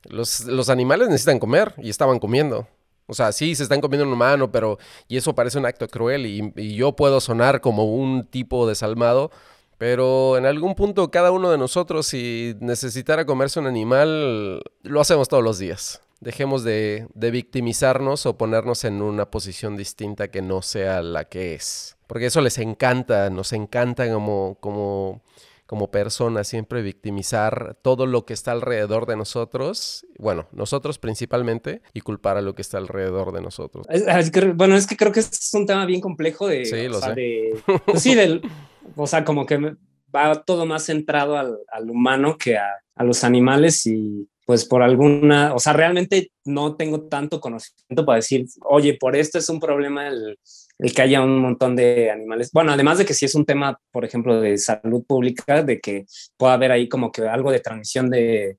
los, 0.03 0.41
los 0.41 0.69
animales 0.69 1.07
necesitan 1.07 1.39
comer 1.39 1.73
y 1.77 1.89
estaban 1.89 2.19
comiendo. 2.19 2.67
O 3.07 3.13
sea, 3.13 3.31
sí, 3.31 3.55
se 3.55 3.63
están 3.63 3.79
comiendo 3.79 4.05
un 4.05 4.13
humano, 4.13 4.51
pero... 4.51 4.77
Y 5.07 5.17
eso 5.17 5.35
parece 5.35 5.57
un 5.57 5.65
acto 5.65 5.87
cruel 5.87 6.25
y, 6.25 6.53
y 6.55 6.75
yo 6.75 6.95
puedo 6.95 7.19
sonar 7.21 7.61
como 7.61 7.93
un 7.93 8.25
tipo 8.25 8.67
desalmado, 8.67 9.31
pero 9.81 10.37
en 10.37 10.45
algún 10.45 10.75
punto 10.75 11.09
cada 11.09 11.31
uno 11.31 11.49
de 11.49 11.57
nosotros, 11.57 12.05
si 12.05 12.55
necesitara 12.59 13.25
comerse 13.25 13.59
un 13.59 13.65
animal, 13.65 14.61
lo 14.83 15.01
hacemos 15.01 15.27
todos 15.27 15.43
los 15.43 15.57
días. 15.57 16.03
Dejemos 16.19 16.63
de, 16.63 17.07
victimizarnos 17.15 18.27
o 18.27 18.37
ponernos 18.37 18.83
en 18.83 19.01
una 19.01 19.31
posición 19.31 19.77
distinta 19.77 20.27
que 20.27 20.43
no 20.43 20.61
sea 20.61 21.01
la 21.01 21.25
que 21.25 21.55
es. 21.55 21.97
Porque 22.05 22.27
eso 22.27 22.41
les 22.41 22.59
encanta, 22.59 23.31
nos 23.31 23.53
encanta 23.53 24.07
como, 24.13 24.55
como, 24.59 25.23
como 25.65 25.89
personas 25.89 26.47
siempre 26.47 26.83
victimizar 26.83 27.75
todo 27.81 28.05
lo 28.05 28.23
que 28.23 28.35
está 28.35 28.51
alrededor 28.51 29.07
de 29.07 29.17
nosotros, 29.17 30.05
bueno, 30.19 30.47
nosotros 30.51 30.99
principalmente, 30.99 31.81
y 31.91 32.01
culpar 32.01 32.37
a 32.37 32.41
lo 32.41 32.53
que 32.53 32.61
está 32.61 32.77
alrededor 32.77 33.31
de 33.31 33.41
nosotros. 33.41 33.87
bueno, 34.53 34.75
es 34.75 34.85
que 34.85 34.95
creo 34.95 35.11
que 35.11 35.21
es 35.21 35.49
un 35.55 35.65
tema 35.65 35.87
bien 35.87 36.01
complejo 36.01 36.47
de... 36.47 36.65
Sí, 36.65 36.87
lo 36.87 37.01
sé. 37.01 37.15
De, 37.15 37.63
pues 37.87 38.03
sí, 38.03 38.13
del 38.13 38.43
o 38.95 39.07
sea, 39.07 39.23
como 39.23 39.45
que 39.45 39.75
va 40.13 40.43
todo 40.43 40.65
más 40.65 40.85
centrado 40.85 41.37
al, 41.37 41.57
al 41.71 41.89
humano 41.89 42.37
que 42.37 42.57
a, 42.57 42.67
a, 42.95 43.03
los 43.03 43.23
animales 43.23 43.85
y 43.85 44.27
pues 44.45 44.65
por 44.65 44.83
alguna, 44.83 45.53
o 45.53 45.59
sea, 45.59 45.73
realmente 45.73 46.31
no 46.43 46.75
tengo 46.75 47.07
tanto 47.07 47.39
conocimiento 47.39 48.05
para 48.05 48.17
decir, 48.17 48.45
oye, 48.63 48.97
por 48.99 49.15
esto 49.15 49.37
es 49.37 49.47
un 49.49 49.59
problema 49.59 50.07
el, 50.07 50.37
el 50.79 50.93
que 50.93 51.01
haya 51.01 51.21
un 51.21 51.39
montón 51.39 51.75
de 51.75 52.11
animales. 52.11 52.49
Bueno, 52.51 52.73
además 52.73 52.97
de 52.97 53.05
que 53.05 53.13
si 53.13 53.25
es 53.25 53.35
un 53.35 53.45
tema, 53.45 53.79
por 53.91 54.03
ejemplo, 54.03 54.41
de 54.41 54.57
salud 54.57 55.05
pública, 55.05 55.63
de 55.63 55.79
que 55.79 56.05
pueda 56.37 56.53
haber 56.53 56.71
ahí 56.71 56.89
como 56.89 57.11
que 57.11 57.21
algo 57.27 57.51
de 57.51 57.59
transmisión 57.59 58.09
de, 58.09 58.57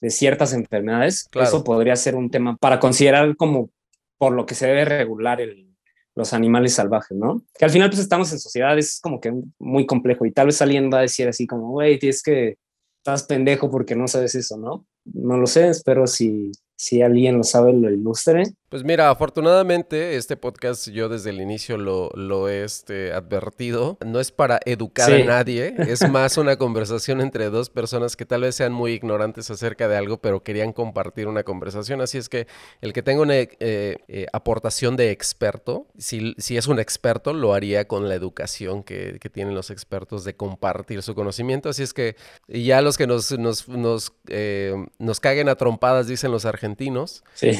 de 0.00 0.10
ciertas 0.10 0.54
enfermedades, 0.54 1.28
claro. 1.30 1.48
eso 1.48 1.64
podría 1.64 1.96
ser 1.96 2.14
un 2.14 2.30
tema 2.30 2.56
para 2.56 2.80
considerar 2.80 3.36
como 3.36 3.70
por 4.16 4.32
lo 4.32 4.46
que 4.46 4.54
se 4.54 4.66
debe 4.66 4.84
regular 4.84 5.40
el, 5.40 5.73
los 6.14 6.32
animales 6.32 6.74
salvajes, 6.74 7.16
¿no? 7.16 7.42
Que 7.58 7.64
al 7.64 7.70
final 7.70 7.90
pues 7.90 8.00
estamos 8.00 8.32
en 8.32 8.38
sociedad, 8.38 8.78
es 8.78 9.00
como 9.00 9.20
que 9.20 9.32
muy 9.58 9.86
complejo 9.86 10.24
y 10.26 10.32
tal 10.32 10.46
vez 10.46 10.62
alguien 10.62 10.90
va 10.92 10.98
a 10.98 11.02
decir 11.02 11.28
así 11.28 11.46
como, 11.46 11.70
güey, 11.70 11.98
tienes 11.98 12.22
que, 12.22 12.56
estás 13.04 13.24
pendejo 13.24 13.70
porque 13.70 13.94
no 13.94 14.08
sabes 14.08 14.34
eso, 14.34 14.56
¿no? 14.56 14.86
No 15.04 15.36
lo 15.36 15.46
sé, 15.46 15.68
espero 15.68 16.06
si, 16.06 16.52
si 16.74 17.02
alguien 17.02 17.36
lo 17.36 17.44
sabe 17.44 17.74
lo 17.74 17.90
ilustre. 17.90 18.44
Pues 18.74 18.82
mira, 18.82 19.08
afortunadamente 19.08 20.16
este 20.16 20.36
podcast 20.36 20.88
yo 20.88 21.08
desde 21.08 21.30
el 21.30 21.40
inicio 21.40 21.78
lo, 21.78 22.10
lo 22.16 22.48
he 22.48 22.64
este, 22.64 23.12
advertido. 23.12 23.98
No 24.04 24.18
es 24.18 24.32
para 24.32 24.58
educar 24.64 25.06
sí. 25.06 25.22
a 25.22 25.24
nadie, 25.24 25.76
es 25.78 26.00
más 26.10 26.38
una 26.38 26.56
conversación 26.56 27.20
entre 27.20 27.50
dos 27.50 27.70
personas 27.70 28.16
que 28.16 28.26
tal 28.26 28.40
vez 28.40 28.56
sean 28.56 28.72
muy 28.72 28.90
ignorantes 28.90 29.48
acerca 29.48 29.86
de 29.86 29.96
algo, 29.96 30.16
pero 30.16 30.42
querían 30.42 30.72
compartir 30.72 31.28
una 31.28 31.44
conversación. 31.44 32.00
Así 32.00 32.18
es 32.18 32.28
que 32.28 32.48
el 32.80 32.92
que 32.92 33.04
tenga 33.04 33.22
una 33.22 33.36
eh, 33.36 33.48
eh, 33.60 34.26
aportación 34.32 34.96
de 34.96 35.12
experto, 35.12 35.86
si, 35.96 36.34
si, 36.38 36.56
es 36.56 36.66
un 36.66 36.80
experto, 36.80 37.32
lo 37.32 37.54
haría 37.54 37.86
con 37.86 38.08
la 38.08 38.16
educación 38.16 38.82
que, 38.82 39.18
que, 39.20 39.30
tienen 39.30 39.54
los 39.54 39.70
expertos 39.70 40.24
de 40.24 40.34
compartir 40.34 41.00
su 41.04 41.14
conocimiento. 41.14 41.68
Así 41.68 41.84
es 41.84 41.94
que 41.94 42.16
ya 42.48 42.80
los 42.80 42.98
que 42.98 43.06
nos, 43.06 43.38
nos, 43.38 43.68
nos, 43.68 44.12
eh, 44.26 44.74
nos 44.98 45.20
caguen 45.20 45.48
a 45.48 45.54
trompadas, 45.54 46.08
dicen 46.08 46.32
los 46.32 46.44
argentinos, 46.44 47.22
sí. 47.34 47.52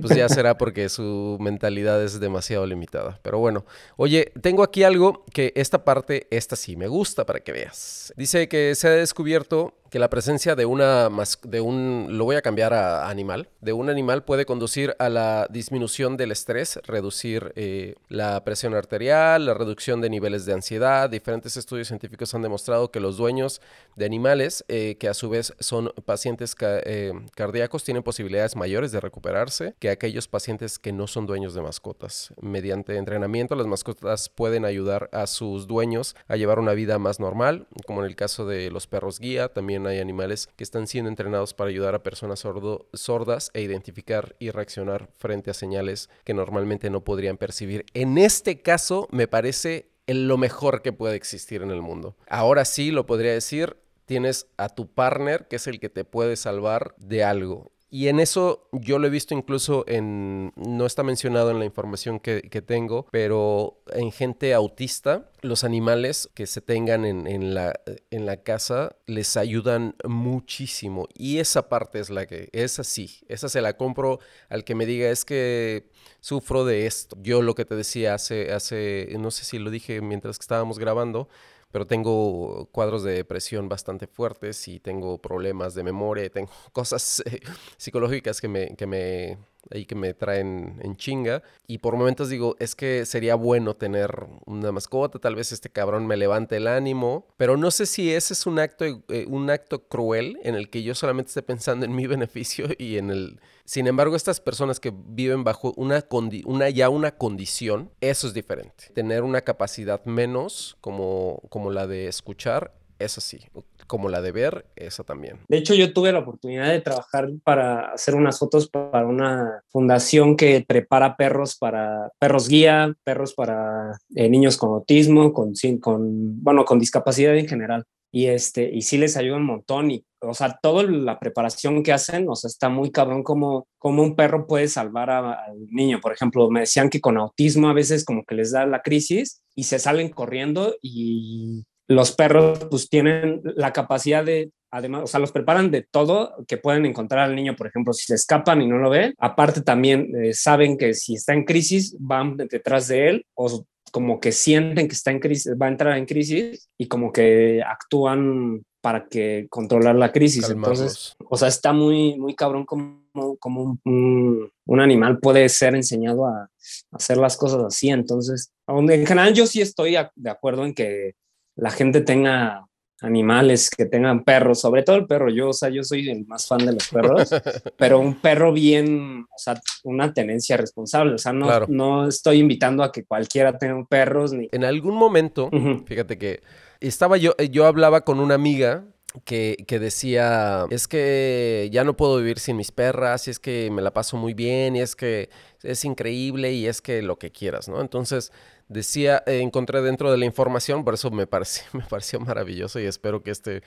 pues 0.00 0.16
ya 0.16 0.28
porque 0.52 0.90
su 0.90 1.38
mentalidad 1.40 2.02
es 2.04 2.20
demasiado 2.20 2.66
limitada. 2.66 3.18
Pero 3.22 3.38
bueno, 3.38 3.64
oye, 3.96 4.32
tengo 4.42 4.62
aquí 4.62 4.82
algo 4.82 5.24
que 5.32 5.52
esta 5.56 5.84
parte, 5.84 6.26
esta 6.30 6.56
sí 6.56 6.76
me 6.76 6.88
gusta 6.88 7.24
para 7.24 7.40
que 7.40 7.52
veas. 7.52 8.12
Dice 8.16 8.48
que 8.48 8.74
se 8.74 8.88
ha 8.88 8.90
descubierto 8.90 9.72
que 9.94 10.00
la 10.00 10.10
presencia 10.10 10.56
de 10.56 10.66
una 10.66 11.08
de 11.44 11.60
un 11.60 12.18
lo 12.18 12.24
voy 12.24 12.34
a 12.34 12.42
cambiar 12.42 12.74
a 12.74 13.08
animal 13.08 13.48
de 13.60 13.72
un 13.72 13.88
animal 13.88 14.24
puede 14.24 14.44
conducir 14.44 14.96
a 14.98 15.08
la 15.08 15.46
disminución 15.50 16.16
del 16.16 16.32
estrés 16.32 16.80
reducir 16.82 17.52
eh, 17.54 17.94
la 18.08 18.42
presión 18.42 18.74
arterial 18.74 19.46
la 19.46 19.54
reducción 19.54 20.00
de 20.00 20.10
niveles 20.10 20.46
de 20.46 20.52
ansiedad. 20.52 21.08
Diferentes 21.08 21.56
estudios 21.56 21.86
científicos 21.86 22.34
han 22.34 22.42
demostrado 22.42 22.90
que 22.90 22.98
los 22.98 23.18
dueños 23.18 23.60
de 23.94 24.04
animales 24.04 24.64
eh, 24.66 24.96
que 24.98 25.08
a 25.08 25.14
su 25.14 25.30
vez 25.30 25.54
son 25.60 25.92
pacientes 26.04 26.56
ca 26.56 26.80
eh, 26.84 27.12
cardíacos 27.36 27.84
tienen 27.84 28.02
posibilidades 28.02 28.56
mayores 28.56 28.90
de 28.90 28.98
recuperarse 28.98 29.76
que 29.78 29.90
aquellos 29.90 30.26
pacientes 30.26 30.80
que 30.80 30.92
no 30.92 31.06
son 31.06 31.26
dueños 31.26 31.54
de 31.54 31.62
mascotas. 31.62 32.34
Mediante 32.40 32.96
entrenamiento 32.96 33.54
las 33.54 33.68
mascotas 33.68 34.28
pueden 34.28 34.64
ayudar 34.64 35.08
a 35.12 35.28
sus 35.28 35.68
dueños 35.68 36.16
a 36.26 36.34
llevar 36.34 36.58
una 36.58 36.72
vida 36.72 36.98
más 36.98 37.20
normal 37.20 37.68
como 37.86 38.00
en 38.00 38.06
el 38.06 38.16
caso 38.16 38.44
de 38.44 38.72
los 38.72 38.88
perros 38.88 39.20
guía 39.20 39.46
también 39.46 39.83
hay 39.88 40.00
animales 40.00 40.48
que 40.56 40.64
están 40.64 40.86
siendo 40.86 41.08
entrenados 41.08 41.54
para 41.54 41.70
ayudar 41.70 41.94
a 41.94 42.02
personas 42.02 42.44
sordas 42.92 43.50
e 43.54 43.62
identificar 43.62 44.36
y 44.38 44.50
reaccionar 44.50 45.08
frente 45.16 45.50
a 45.50 45.54
señales 45.54 46.10
que 46.24 46.34
normalmente 46.34 46.90
no 46.90 47.04
podrían 47.04 47.36
percibir. 47.36 47.84
En 47.94 48.18
este 48.18 48.60
caso, 48.62 49.08
me 49.10 49.28
parece 49.28 49.90
lo 50.06 50.36
mejor 50.36 50.82
que 50.82 50.92
puede 50.92 51.16
existir 51.16 51.62
en 51.62 51.70
el 51.70 51.82
mundo. 51.82 52.16
Ahora 52.28 52.64
sí 52.64 52.90
lo 52.90 53.06
podría 53.06 53.32
decir, 53.32 53.76
tienes 54.06 54.46
a 54.56 54.68
tu 54.68 54.88
partner 54.88 55.48
que 55.48 55.56
es 55.56 55.66
el 55.66 55.80
que 55.80 55.88
te 55.88 56.04
puede 56.04 56.36
salvar 56.36 56.94
de 56.98 57.24
algo. 57.24 57.72
Y 57.90 58.08
en 58.08 58.18
eso 58.18 58.68
yo 58.72 58.98
lo 58.98 59.06
he 59.06 59.10
visto 59.10 59.34
incluso 59.34 59.84
en, 59.86 60.52
no 60.56 60.84
está 60.84 61.02
mencionado 61.04 61.50
en 61.50 61.60
la 61.60 61.64
información 61.64 62.18
que, 62.18 62.42
que 62.42 62.60
tengo, 62.60 63.06
pero 63.12 63.80
en 63.92 64.10
gente 64.10 64.52
autista, 64.52 65.30
los 65.42 65.62
animales 65.62 66.28
que 66.34 66.46
se 66.46 66.60
tengan 66.60 67.04
en, 67.04 67.26
en, 67.26 67.54
la, 67.54 67.72
en 68.10 68.26
la 68.26 68.42
casa 68.42 68.96
les 69.06 69.36
ayudan 69.36 69.94
muchísimo. 70.04 71.06
Y 71.14 71.38
esa 71.38 71.68
parte 71.68 72.00
es 72.00 72.10
la 72.10 72.26
que, 72.26 72.48
esa 72.52 72.82
sí, 72.82 73.20
esa 73.28 73.48
se 73.48 73.60
la 73.60 73.76
compro 73.76 74.18
al 74.48 74.64
que 74.64 74.74
me 74.74 74.86
diga 74.86 75.08
es 75.10 75.24
que 75.24 75.90
sufro 76.20 76.64
de 76.64 76.86
esto. 76.86 77.16
Yo 77.22 77.42
lo 77.42 77.54
que 77.54 77.64
te 77.64 77.76
decía 77.76 78.14
hace, 78.14 78.52
hace, 78.52 79.14
no 79.20 79.30
sé 79.30 79.44
si 79.44 79.58
lo 79.58 79.70
dije 79.70 80.00
mientras 80.00 80.38
que 80.38 80.42
estábamos 80.42 80.78
grabando, 80.78 81.28
pero 81.74 81.88
tengo 81.88 82.68
cuadros 82.70 83.02
de 83.02 83.14
depresión 83.14 83.68
bastante 83.68 84.06
fuertes 84.06 84.68
y 84.68 84.78
tengo 84.78 85.18
problemas 85.18 85.74
de 85.74 85.82
memoria, 85.82 86.30
tengo 86.30 86.48
cosas 86.72 87.20
eh, 87.26 87.40
psicológicas 87.76 88.40
que 88.40 88.46
me, 88.46 88.76
que 88.76 88.86
me 88.86 89.38
ahí 89.70 89.86
que 89.86 89.94
me 89.94 90.14
traen 90.14 90.80
en 90.82 90.96
chinga. 90.96 91.42
Y 91.66 91.78
por 91.78 91.96
momentos 91.96 92.28
digo, 92.28 92.56
es 92.58 92.74
que 92.74 93.06
sería 93.06 93.34
bueno 93.34 93.74
tener 93.74 94.26
una 94.46 94.72
mascota, 94.72 95.18
tal 95.18 95.34
vez 95.34 95.52
este 95.52 95.70
cabrón 95.70 96.06
me 96.06 96.16
levante 96.16 96.56
el 96.56 96.66
ánimo, 96.66 97.26
pero 97.36 97.56
no 97.56 97.70
sé 97.70 97.86
si 97.86 98.12
ese 98.12 98.34
es 98.34 98.46
un 98.46 98.58
acto, 98.58 98.84
eh, 98.84 99.26
un 99.28 99.50
acto 99.50 99.86
cruel 99.88 100.38
en 100.42 100.54
el 100.54 100.70
que 100.70 100.82
yo 100.82 100.94
solamente 100.94 101.28
esté 101.28 101.42
pensando 101.42 101.86
en 101.86 101.94
mi 101.94 102.06
beneficio 102.08 102.66
y 102.78 102.98
en 102.98 103.10
el... 103.10 103.40
Sin 103.66 103.86
embargo, 103.86 104.14
estas 104.14 104.40
personas 104.40 104.78
que 104.78 104.92
viven 104.94 105.42
bajo 105.42 105.72
una, 105.76 106.04
una 106.44 106.68
ya 106.68 106.90
una 106.90 107.16
condición, 107.16 107.90
eso 108.02 108.26
es 108.26 108.34
diferente. 108.34 108.90
Tener 108.94 109.22
una 109.22 109.40
capacidad 109.40 110.04
menos 110.04 110.76
como, 110.82 111.40
como 111.48 111.70
la 111.70 111.86
de 111.86 112.08
escuchar, 112.08 112.74
eso 112.98 113.20
sí, 113.20 113.40
como 113.86 114.08
la 114.08 114.20
de 114.20 114.32
ver, 114.32 114.66
esa 114.76 115.04
también. 115.04 115.40
De 115.48 115.58
hecho, 115.58 115.74
yo 115.74 115.92
tuve 115.92 116.12
la 116.12 116.20
oportunidad 116.20 116.68
de 116.68 116.80
trabajar 116.80 117.28
para 117.42 117.92
hacer 117.92 118.14
unas 118.14 118.38
fotos 118.38 118.68
para 118.68 119.06
una 119.06 119.62
fundación 119.70 120.36
que 120.36 120.64
prepara 120.66 121.16
perros 121.16 121.56
para 121.56 122.10
perros 122.18 122.48
guía, 122.48 122.94
perros 123.04 123.34
para 123.34 123.98
eh, 124.14 124.28
niños 124.28 124.56
con 124.56 124.70
autismo, 124.70 125.32
con, 125.32 125.52
con, 125.80 126.42
bueno, 126.42 126.64
con 126.64 126.78
discapacidad 126.78 127.36
en 127.36 127.48
general. 127.48 127.84
Y, 128.12 128.26
este, 128.26 128.70
y 128.72 128.82
sí 128.82 128.96
les 128.96 129.16
ayuda 129.16 129.38
un 129.38 129.46
montón 129.46 129.90
y, 129.90 130.06
o 130.20 130.34
sea, 130.34 130.56
toda 130.62 130.84
la 130.84 131.18
preparación 131.18 131.82
que 131.82 131.92
hacen, 131.92 132.28
o 132.28 132.36
sea, 132.36 132.46
está 132.46 132.68
muy 132.68 132.92
cabrón 132.92 133.24
como, 133.24 133.66
como 133.76 134.04
un 134.04 134.14
perro 134.14 134.46
puede 134.46 134.68
salvar 134.68 135.10
al 135.10 135.66
niño. 135.70 136.00
Por 136.00 136.12
ejemplo, 136.12 136.48
me 136.48 136.60
decían 136.60 136.90
que 136.90 137.00
con 137.00 137.18
autismo 137.18 137.68
a 137.68 137.72
veces 137.72 138.04
como 138.04 138.24
que 138.24 138.36
les 138.36 138.52
da 138.52 138.66
la 138.66 138.82
crisis 138.82 139.42
y 139.56 139.64
se 139.64 139.80
salen 139.80 140.10
corriendo 140.10 140.76
y 140.80 141.64
los 141.88 142.12
perros 142.12 142.66
pues 142.70 142.88
tienen 142.88 143.40
la 143.56 143.72
capacidad 143.72 144.24
de, 144.24 144.50
además, 144.70 145.02
o 145.04 145.06
sea, 145.06 145.20
los 145.20 145.32
preparan 145.32 145.70
de 145.70 145.82
todo 145.82 146.34
que 146.48 146.56
pueden 146.56 146.86
encontrar 146.86 147.24
al 147.24 147.36
niño, 147.36 147.54
por 147.56 147.66
ejemplo, 147.66 147.92
si 147.92 148.06
se 148.06 148.14
escapan 148.14 148.62
y 148.62 148.66
no 148.66 148.78
lo 148.78 148.90
ven. 148.90 149.14
Aparte 149.18 149.60
también 149.60 150.10
eh, 150.16 150.34
saben 150.34 150.76
que 150.78 150.94
si 150.94 151.14
está 151.14 151.32
en 151.32 151.44
crisis 151.44 151.96
van 151.98 152.36
detrás 152.36 152.88
de 152.88 153.08
él 153.08 153.26
o 153.34 153.64
como 153.92 154.18
que 154.18 154.32
sienten 154.32 154.88
que 154.88 154.94
está 154.94 155.12
en 155.12 155.20
crisis, 155.20 155.54
va 155.60 155.66
a 155.66 155.70
entrar 155.70 155.96
en 155.96 156.06
crisis 156.06 156.68
y 156.76 156.88
como 156.88 157.12
que 157.12 157.62
actúan 157.62 158.64
para 158.80 159.06
que 159.06 159.46
controlar 159.48 159.94
la 159.94 160.10
crisis. 160.10 160.46
Calmarlos. 160.46 160.80
Entonces, 160.80 161.16
o 161.30 161.36
sea, 161.36 161.48
está 161.48 161.72
muy, 161.72 162.18
muy 162.18 162.34
cabrón 162.34 162.66
como, 162.66 163.04
como 163.38 163.62
un, 163.62 163.80
un, 163.84 164.50
un, 164.66 164.80
animal 164.80 165.20
puede 165.20 165.48
ser 165.48 165.74
enseñado 165.74 166.26
a, 166.26 166.42
a, 166.42 166.48
hacer 166.90 167.16
las 167.18 167.36
cosas 167.36 167.64
así. 167.64 167.88
Entonces, 167.88 168.50
en 168.66 169.06
general 169.06 169.32
yo 169.32 169.46
sí 169.46 169.60
estoy 169.60 169.96
de 170.16 170.30
acuerdo 170.30 170.64
en 170.64 170.74
que 170.74 171.14
la 171.56 171.70
gente 171.70 172.00
tenga 172.00 172.66
animales, 173.00 173.70
que 173.70 173.84
tengan 173.84 174.24
perros, 174.24 174.60
sobre 174.60 174.82
todo 174.82 174.96
el 174.96 175.06
perro. 175.06 175.28
Yo, 175.28 175.50
o 175.50 175.52
sea, 175.52 175.68
yo 175.68 175.82
soy 175.82 176.08
el 176.08 176.26
más 176.26 176.46
fan 176.46 176.64
de 176.64 176.72
los 176.72 176.88
perros, 176.88 177.30
pero 177.76 177.98
un 177.98 178.14
perro 178.14 178.52
bien, 178.52 179.26
o 179.30 179.38
sea, 179.38 179.60
una 179.82 180.12
tenencia 180.12 180.56
responsable. 180.56 181.14
O 181.14 181.18
sea, 181.18 181.32
no, 181.32 181.46
claro. 181.46 181.66
no 181.68 182.08
estoy 182.08 182.38
invitando 182.38 182.82
a 182.82 182.92
que 182.92 183.04
cualquiera 183.04 183.58
tenga 183.58 183.84
perros. 183.84 184.32
Ni... 184.32 184.48
En 184.52 184.64
algún 184.64 184.96
momento, 184.96 185.46
uh 185.46 185.56
-huh. 185.56 185.86
fíjate 185.86 186.18
que 186.18 186.42
estaba 186.80 187.16
yo, 187.16 187.34
yo 187.50 187.66
hablaba 187.66 188.02
con 188.02 188.20
una 188.20 188.34
amiga 188.34 188.84
que, 189.24 189.64
decía, 189.68 190.66
es 190.70 190.88
que 190.88 191.68
ya 191.72 191.84
no 191.84 191.96
puedo 191.96 192.16
vivir 192.18 192.38
sin 192.40 192.56
mis 192.56 192.72
perras, 192.72 193.28
y 193.28 193.30
es 193.30 193.38
que 193.38 193.70
me 193.70 193.80
la 193.80 193.92
paso 193.92 194.16
muy 194.16 194.34
bien, 194.34 194.74
y 194.74 194.80
es 194.80 194.96
que 194.96 195.30
es 195.62 195.84
increíble, 195.84 196.52
y 196.52 196.66
es 196.66 196.82
que 196.82 197.00
lo 197.02 197.18
que 197.18 197.30
quieras, 197.30 197.68
¿no? 197.68 197.80
Entonces 197.80 198.32
decía, 198.68 199.22
eh, 199.26 199.40
encontré 199.40 199.82
dentro 199.82 200.10
de 200.10 200.18
la 200.18 200.24
información, 200.24 200.84
por 200.84 200.94
eso 200.94 201.10
me 201.10 201.26
pareció, 201.26 201.64
me 201.72 201.84
pareció 201.84 202.18
maravilloso 202.18 202.80
y 202.80 202.86
espero 202.86 203.22
que 203.22 203.30
este, 203.30 203.62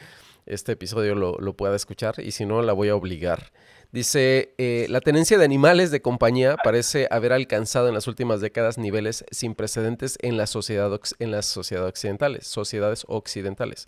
este 0.46 0.74
episodio 0.74 1.16
lo, 1.16 1.38
lo 1.40 1.56
pueda 1.56 1.76
escuchar, 1.76 2.16
y 2.20 2.32
si 2.32 2.46
no, 2.46 2.62
la 2.62 2.74
voy 2.74 2.90
a 2.90 2.96
obligar. 2.96 3.52
Dice, 3.94 4.54
eh, 4.58 4.86
la 4.90 5.00
tenencia 5.00 5.38
de 5.38 5.46
animales 5.46 5.92
de 5.92 6.02
compañía 6.02 6.58
parece 6.62 7.08
haber 7.10 7.32
alcanzado 7.32 7.88
en 7.88 7.94
las 7.94 8.08
últimas 8.08 8.42
décadas 8.42 8.78
niveles 8.78 9.24
sin 9.32 9.56
precedentes 9.56 10.18
en 10.22 10.36
la 10.36 10.46
sociedad, 10.46 11.00
en 11.20 11.32
las 11.32 11.46
sociedades 11.46 11.90
occidentales, 11.90 12.48
sociedades 12.48 13.06
occidentales. 13.08 13.88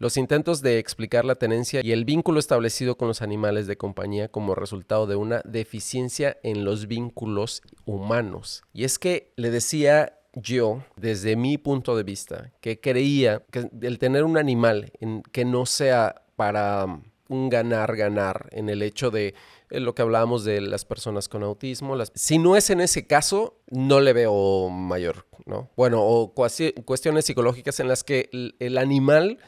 Los 0.00 0.16
intentos 0.16 0.62
de 0.62 0.78
explicar 0.78 1.26
la 1.26 1.34
tenencia 1.34 1.82
y 1.84 1.92
el 1.92 2.06
vínculo 2.06 2.40
establecido 2.40 2.96
con 2.96 3.06
los 3.06 3.20
animales 3.20 3.66
de 3.66 3.76
compañía 3.76 4.28
como 4.28 4.54
resultado 4.54 5.06
de 5.06 5.14
una 5.14 5.42
deficiencia 5.44 6.38
en 6.42 6.64
los 6.64 6.86
vínculos 6.86 7.60
humanos. 7.84 8.62
Y 8.72 8.84
es 8.84 8.98
que 8.98 9.34
le 9.36 9.50
decía 9.50 10.18
yo, 10.32 10.82
desde 10.96 11.36
mi 11.36 11.58
punto 11.58 11.98
de 11.98 12.02
vista, 12.02 12.50
que 12.62 12.80
creía 12.80 13.44
que 13.50 13.68
el 13.82 13.98
tener 13.98 14.24
un 14.24 14.38
animal 14.38 14.90
que 15.32 15.44
no 15.44 15.66
sea 15.66 16.22
para 16.34 16.86
um, 16.86 17.02
un 17.28 17.50
ganar-ganar 17.50 18.48
en 18.52 18.70
el 18.70 18.80
hecho 18.80 19.10
de 19.10 19.34
eh, 19.68 19.80
lo 19.80 19.94
que 19.94 20.00
hablábamos 20.00 20.44
de 20.44 20.62
las 20.62 20.86
personas 20.86 21.28
con 21.28 21.42
autismo. 21.42 21.94
si 22.14 22.38
no 22.38 22.56
es 22.56 22.70
en 22.70 22.80
ese 22.80 23.06
caso, 23.06 23.58
no 23.68 24.00
le 24.00 24.14
veo 24.14 24.70
mayor, 24.70 25.26
¿no? 25.44 25.68
Bueno, 25.76 26.02
o 26.02 26.32
cuestiones 26.32 27.26
psicológicas 27.26 27.80
en 27.80 27.88
las 27.88 28.02
que 28.02 28.30
el, 28.58 28.78
animal 28.78 29.38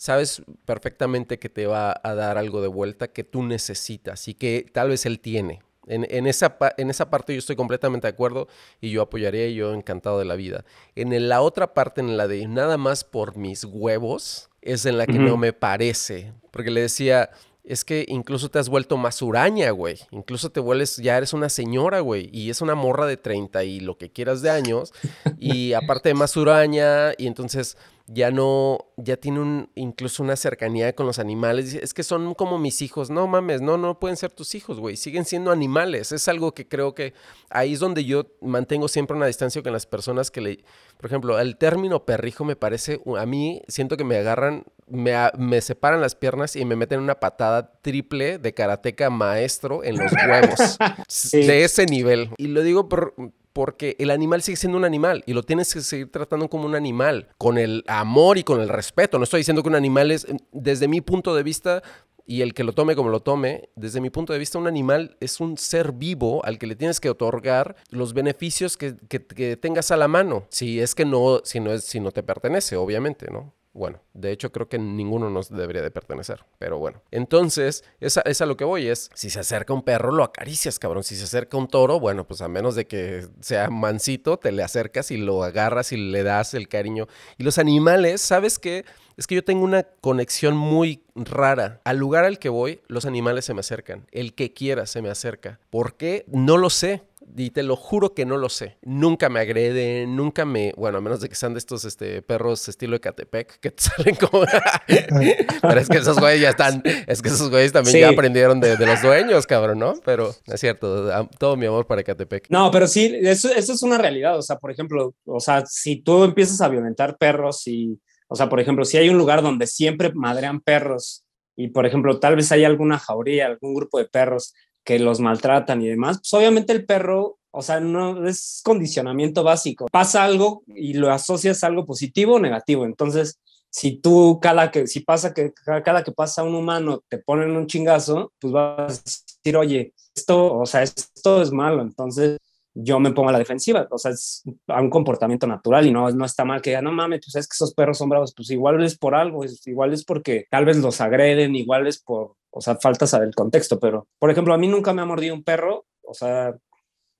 sabes 0.00 0.40
perfectamente 0.64 1.38
que 1.38 1.50
te 1.50 1.66
va 1.66 2.00
a 2.02 2.14
dar 2.14 2.38
algo 2.38 2.62
de 2.62 2.68
vuelta 2.68 3.08
que 3.08 3.22
tú 3.22 3.42
necesitas 3.42 4.28
y 4.28 4.34
que 4.34 4.64
tal 4.72 4.88
vez 4.88 5.04
él 5.04 5.20
tiene. 5.20 5.60
En, 5.86 6.26
esa, 6.26 6.56
en 6.78 6.88
esa 6.88 7.10
parte 7.10 7.34
yo 7.34 7.38
estoy 7.38 7.56
completamente 7.56 8.06
de 8.06 8.12
acuerdo 8.12 8.48
y 8.80 8.90
yo 8.92 9.02
apoyaría 9.02 9.48
y 9.48 9.56
yo 9.56 9.74
encantado 9.74 10.18
de 10.18 10.24
la 10.24 10.36
vida. 10.36 10.64
En 10.94 11.28
la 11.28 11.42
otra 11.42 11.74
parte, 11.74 12.00
en 12.00 12.16
la 12.16 12.28
de 12.28 12.46
nada 12.46 12.78
más 12.78 13.04
por 13.04 13.36
mis 13.36 13.64
huevos, 13.64 14.48
es 14.62 14.86
en 14.86 14.96
la 14.96 15.04
que 15.04 15.18
no 15.18 15.36
me 15.36 15.52
parece. 15.52 16.32
Porque 16.50 16.70
le 16.70 16.82
decía, 16.82 17.30
es 17.64 17.84
que 17.84 18.06
incluso 18.08 18.48
te 18.50 18.58
has 18.58 18.68
vuelto 18.68 18.96
más 18.96 19.20
huraña, 19.20 19.70
güey. 19.70 19.98
Incluso 20.12 20.50
te 20.50 20.60
vuelves, 20.60 20.96
ya 20.96 21.18
eres 21.18 21.34
una 21.34 21.50
señora, 21.50 22.00
güey. 22.00 22.30
Y 22.32 22.48
es 22.48 22.62
una 22.62 22.74
morra 22.74 23.06
de 23.06 23.16
30 23.18 23.64
y 23.64 23.80
lo 23.80 23.98
que 23.98 24.10
quieras 24.10 24.40
de 24.40 24.50
años. 24.50 24.94
Y 25.38 25.74
aparte 25.74 26.08
de 26.08 26.14
más 26.14 26.36
huraña, 26.36 27.12
y 27.18 27.26
entonces 27.26 27.76
ya 28.12 28.32
no, 28.32 28.78
ya 28.96 29.16
tiene 29.16 29.38
un, 29.38 29.70
incluso 29.76 30.24
una 30.24 30.34
cercanía 30.34 30.92
con 30.96 31.06
los 31.06 31.20
animales. 31.20 31.74
Es 31.74 31.94
que 31.94 32.02
son 32.02 32.34
como 32.34 32.58
mis 32.58 32.82
hijos. 32.82 33.08
No 33.08 33.28
mames, 33.28 33.60
no, 33.60 33.78
no 33.78 34.00
pueden 34.00 34.16
ser 34.16 34.32
tus 34.32 34.56
hijos, 34.56 34.80
güey. 34.80 34.96
Siguen 34.96 35.24
siendo 35.24 35.52
animales. 35.52 36.10
Es 36.10 36.26
algo 36.26 36.52
que 36.52 36.66
creo 36.66 36.92
que 36.92 37.14
ahí 37.50 37.74
es 37.74 37.78
donde 37.78 38.04
yo 38.04 38.26
mantengo 38.40 38.88
siempre 38.88 39.16
una 39.16 39.26
distancia 39.26 39.62
con 39.62 39.72
las 39.72 39.86
personas 39.86 40.32
que 40.32 40.40
le, 40.40 40.64
por 40.96 41.06
ejemplo, 41.06 41.38
el 41.38 41.56
término 41.56 42.04
perrijo 42.04 42.44
me 42.44 42.56
parece, 42.56 43.00
a 43.16 43.26
mí 43.26 43.62
siento 43.68 43.96
que 43.96 44.02
me 44.02 44.16
agarran, 44.16 44.64
me, 44.88 45.14
me 45.38 45.60
separan 45.60 46.00
las 46.00 46.16
piernas 46.16 46.56
y 46.56 46.64
me 46.64 46.74
meten 46.74 46.98
una 46.98 47.20
patada 47.20 47.80
triple 47.80 48.38
de 48.38 48.52
karateca 48.54 49.08
maestro 49.08 49.84
en 49.84 49.98
los 49.98 50.12
huevos. 50.12 50.78
De 51.32 51.62
ese 51.62 51.86
nivel. 51.86 52.30
Y 52.38 52.48
lo 52.48 52.62
digo 52.62 52.88
por, 52.88 53.14
porque 53.52 53.96
el 53.98 54.10
animal 54.10 54.42
sigue 54.42 54.56
siendo 54.56 54.78
un 54.78 54.84
animal 54.84 55.22
y 55.26 55.32
lo 55.32 55.42
tienes 55.42 55.72
que 55.72 55.80
seguir 55.80 56.10
tratando 56.10 56.48
como 56.48 56.66
un 56.66 56.74
animal, 56.74 57.28
con 57.38 57.58
el 57.58 57.84
amor 57.86 58.38
y 58.38 58.44
con 58.44 58.60
el 58.60 58.68
respeto. 58.68 59.18
No 59.18 59.24
estoy 59.24 59.40
diciendo 59.40 59.62
que 59.62 59.68
un 59.68 59.74
animal 59.74 60.10
es, 60.10 60.26
desde 60.52 60.88
mi 60.88 61.00
punto 61.00 61.34
de 61.34 61.42
vista, 61.42 61.82
y 62.26 62.42
el 62.42 62.54
que 62.54 62.62
lo 62.62 62.72
tome 62.72 62.94
como 62.94 63.08
lo 63.08 63.20
tome, 63.20 63.70
desde 63.74 64.00
mi 64.00 64.08
punto 64.08 64.32
de 64.32 64.38
vista, 64.38 64.56
un 64.56 64.68
animal 64.68 65.16
es 65.18 65.40
un 65.40 65.58
ser 65.58 65.90
vivo 65.90 66.44
al 66.44 66.58
que 66.58 66.68
le 66.68 66.76
tienes 66.76 67.00
que 67.00 67.10
otorgar 67.10 67.74
los 67.88 68.14
beneficios 68.14 68.76
que, 68.76 68.96
que 69.08 69.56
tengas 69.56 69.90
a 69.90 69.96
la 69.96 70.06
mano. 70.06 70.46
Si 70.48 70.80
es 70.80 70.94
que 70.94 71.04
no, 71.04 71.40
si 71.42 71.58
no 71.58 71.72
es, 71.72 71.84
si 71.84 71.98
no 71.98 72.12
te 72.12 72.22
pertenece, 72.22 72.76
obviamente, 72.76 73.26
¿no? 73.32 73.52
Bueno, 73.72 74.00
de 74.14 74.32
hecho 74.32 74.50
creo 74.50 74.68
que 74.68 74.78
ninguno 74.78 75.30
nos 75.30 75.48
debería 75.48 75.82
de 75.82 75.92
pertenecer, 75.92 76.44
pero 76.58 76.78
bueno. 76.78 77.02
Entonces, 77.12 77.84
esa 78.00 78.20
es 78.22 78.40
a 78.40 78.46
lo 78.46 78.56
que 78.56 78.64
voy, 78.64 78.88
es, 78.88 79.10
si 79.14 79.30
se 79.30 79.38
acerca 79.38 79.72
un 79.72 79.82
perro, 79.82 80.10
lo 80.10 80.24
acaricias, 80.24 80.80
cabrón. 80.80 81.04
Si 81.04 81.14
se 81.14 81.24
acerca 81.24 81.56
un 81.56 81.68
toro, 81.68 82.00
bueno, 82.00 82.26
pues 82.26 82.40
a 82.40 82.48
menos 82.48 82.74
de 82.74 82.88
que 82.88 83.28
sea 83.40 83.70
mansito, 83.70 84.38
te 84.38 84.50
le 84.50 84.64
acercas 84.64 85.12
y 85.12 85.18
lo 85.18 85.44
agarras 85.44 85.92
y 85.92 85.96
le 85.96 86.24
das 86.24 86.54
el 86.54 86.68
cariño. 86.68 87.06
Y 87.38 87.44
los 87.44 87.58
animales, 87.58 88.20
¿sabes 88.20 88.58
qué? 88.58 88.84
Es 89.16 89.26
que 89.26 89.36
yo 89.36 89.44
tengo 89.44 89.64
una 89.64 89.84
conexión 90.00 90.56
muy 90.56 91.04
rara. 91.14 91.80
Al 91.84 91.98
lugar 91.98 92.24
al 92.24 92.38
que 92.38 92.48
voy, 92.48 92.80
los 92.88 93.04
animales 93.04 93.44
se 93.44 93.54
me 93.54 93.60
acercan. 93.60 94.06
El 94.10 94.34
que 94.34 94.52
quiera 94.52 94.86
se 94.86 95.02
me 95.02 95.10
acerca. 95.10 95.60
¿Por 95.70 95.96
qué? 95.96 96.24
No 96.26 96.56
lo 96.56 96.70
sé 96.70 97.02
y 97.36 97.50
te 97.50 97.62
lo 97.62 97.76
juro 97.76 98.14
que 98.14 98.24
no 98.24 98.36
lo 98.36 98.48
sé. 98.48 98.78
Nunca 98.82 99.28
me 99.28 99.40
agreden, 99.40 100.16
nunca 100.16 100.44
me, 100.44 100.72
bueno, 100.76 100.98
a 100.98 101.00
menos 101.00 101.20
de 101.20 101.28
que 101.28 101.34
sean 101.34 101.54
de 101.54 101.58
estos 101.58 101.84
este, 101.84 102.22
perros 102.22 102.68
estilo 102.68 102.94
de 102.94 103.00
Catepec 103.00 103.60
que 103.60 103.70
te 103.70 103.82
salen 103.82 104.16
como... 104.16 104.44
Pero 104.86 105.80
es 105.80 105.88
que 105.88 105.98
esos 105.98 106.18
güeyes 106.18 106.40
ya 106.40 106.50
están, 106.50 106.82
es 107.06 107.22
que 107.22 107.28
esos 107.28 107.50
güeyes 107.50 107.72
también 107.72 107.98
ya 107.98 108.08
aprendieron 108.08 108.60
de, 108.60 108.76
los 108.78 109.02
dueños, 109.02 109.46
cabrón, 109.46 109.78
¿no? 109.78 109.94
Pero 110.04 110.34
es 110.46 110.60
cierto, 110.60 111.10
todo 111.38 111.56
mi 111.56 111.66
amor 111.66 111.86
para 111.86 112.02
Catepec. 112.02 112.46
No, 112.48 112.70
pero 112.70 112.86
sí, 112.86 113.12
eso, 113.22 113.52
eso 113.52 113.72
es 113.72 113.82
una 113.82 113.98
realidad. 113.98 114.38
O 114.38 114.42
sea, 114.42 114.56
por 114.56 114.70
ejemplo, 114.70 115.14
o 115.24 115.40
sea, 115.40 115.64
si 115.66 116.02
tú 116.02 116.24
empiezas 116.24 116.60
a 116.60 116.68
violentar 116.68 117.16
perros 117.18 117.66
y, 117.66 118.00
o 118.28 118.36
sea, 118.36 118.48
por 118.48 118.60
ejemplo, 118.60 118.84
si 118.84 118.96
hay 118.96 119.08
un 119.08 119.18
lugar 119.18 119.42
donde 119.42 119.66
siempre 119.66 120.12
madrean 120.14 120.60
perros 120.60 121.24
y, 121.56 121.68
por 121.68 121.86
ejemplo, 121.86 122.18
tal 122.18 122.36
vez 122.36 122.50
hay 122.52 122.64
alguna 122.64 122.98
jauría, 122.98 123.46
algún 123.46 123.74
grupo 123.74 123.98
de 123.98 124.06
perros 124.06 124.54
que 124.84 124.98
los 124.98 125.20
maltratan 125.20 125.82
y 125.82 125.88
demás, 125.88 126.18
pues 126.18 126.34
obviamente 126.34 126.72
el 126.72 126.86
perro, 126.86 127.38
o 127.50 127.62
sea, 127.62 127.80
no 127.80 128.26
es 128.26 128.60
condicionamiento 128.64 129.42
básico. 129.42 129.86
Pasa 129.90 130.24
algo 130.24 130.62
y 130.66 130.94
lo 130.94 131.10
asocias 131.10 131.62
a 131.62 131.66
algo 131.66 131.84
positivo 131.84 132.34
o 132.34 132.40
negativo. 132.40 132.84
Entonces, 132.84 133.38
si 133.70 133.96
tú 133.96 134.38
cada 134.42 134.70
que, 134.70 134.86
si 134.86 135.00
pasa 135.00 135.32
que 135.32 135.52
cada 135.64 136.02
que 136.02 136.12
pasa 136.12 136.42
un 136.42 136.54
humano 136.54 137.02
te 137.08 137.18
ponen 137.18 137.52
un 137.52 137.66
chingazo, 137.66 138.32
pues 138.40 138.52
vas 138.52 138.78
a 138.78 139.02
decir, 139.02 139.56
oye, 139.56 139.94
esto, 140.14 140.58
o 140.58 140.66
sea, 140.66 140.82
esto 140.82 141.42
es 141.42 141.52
malo. 141.52 141.82
Entonces, 141.82 142.38
yo 142.74 143.00
me 143.00 143.12
pongo 143.12 143.28
a 143.30 143.32
la 143.32 143.38
defensiva. 143.38 143.86
O 143.90 143.98
sea, 143.98 144.12
es 144.12 144.42
un 144.66 144.90
comportamiento 144.90 145.46
natural 145.46 145.86
y 145.86 145.92
no, 145.92 146.10
no 146.10 146.24
está 146.24 146.44
mal 146.44 146.62
que 146.62 146.70
diga, 146.70 146.82
no 146.82 146.92
mames, 146.92 147.20
pues 147.24 147.36
es 147.36 147.48
que 147.48 147.54
esos 147.54 147.74
perros 147.74 147.98
son 147.98 148.08
bravos. 148.08 148.32
Pues 148.34 148.50
igual 148.50 148.82
es 148.82 148.96
por 148.96 149.14
algo, 149.14 149.44
igual 149.66 149.92
es 149.92 150.04
porque 150.04 150.46
tal 150.50 150.64
vez 150.64 150.78
los 150.78 151.00
agreden, 151.00 151.56
igual 151.56 151.86
es 151.86 152.00
por, 152.00 152.34
o 152.50 152.60
sea, 152.60 152.76
falta 152.76 153.06
saber 153.06 153.28
el 153.28 153.34
contexto. 153.34 153.78
Pero, 153.80 154.08
por 154.18 154.30
ejemplo, 154.30 154.54
a 154.54 154.58
mí 154.58 154.68
nunca 154.68 154.92
me 154.92 155.02
ha 155.02 155.06
mordido 155.06 155.34
un 155.34 155.44
perro. 155.44 155.86
O 156.02 156.14
sea, 156.14 156.54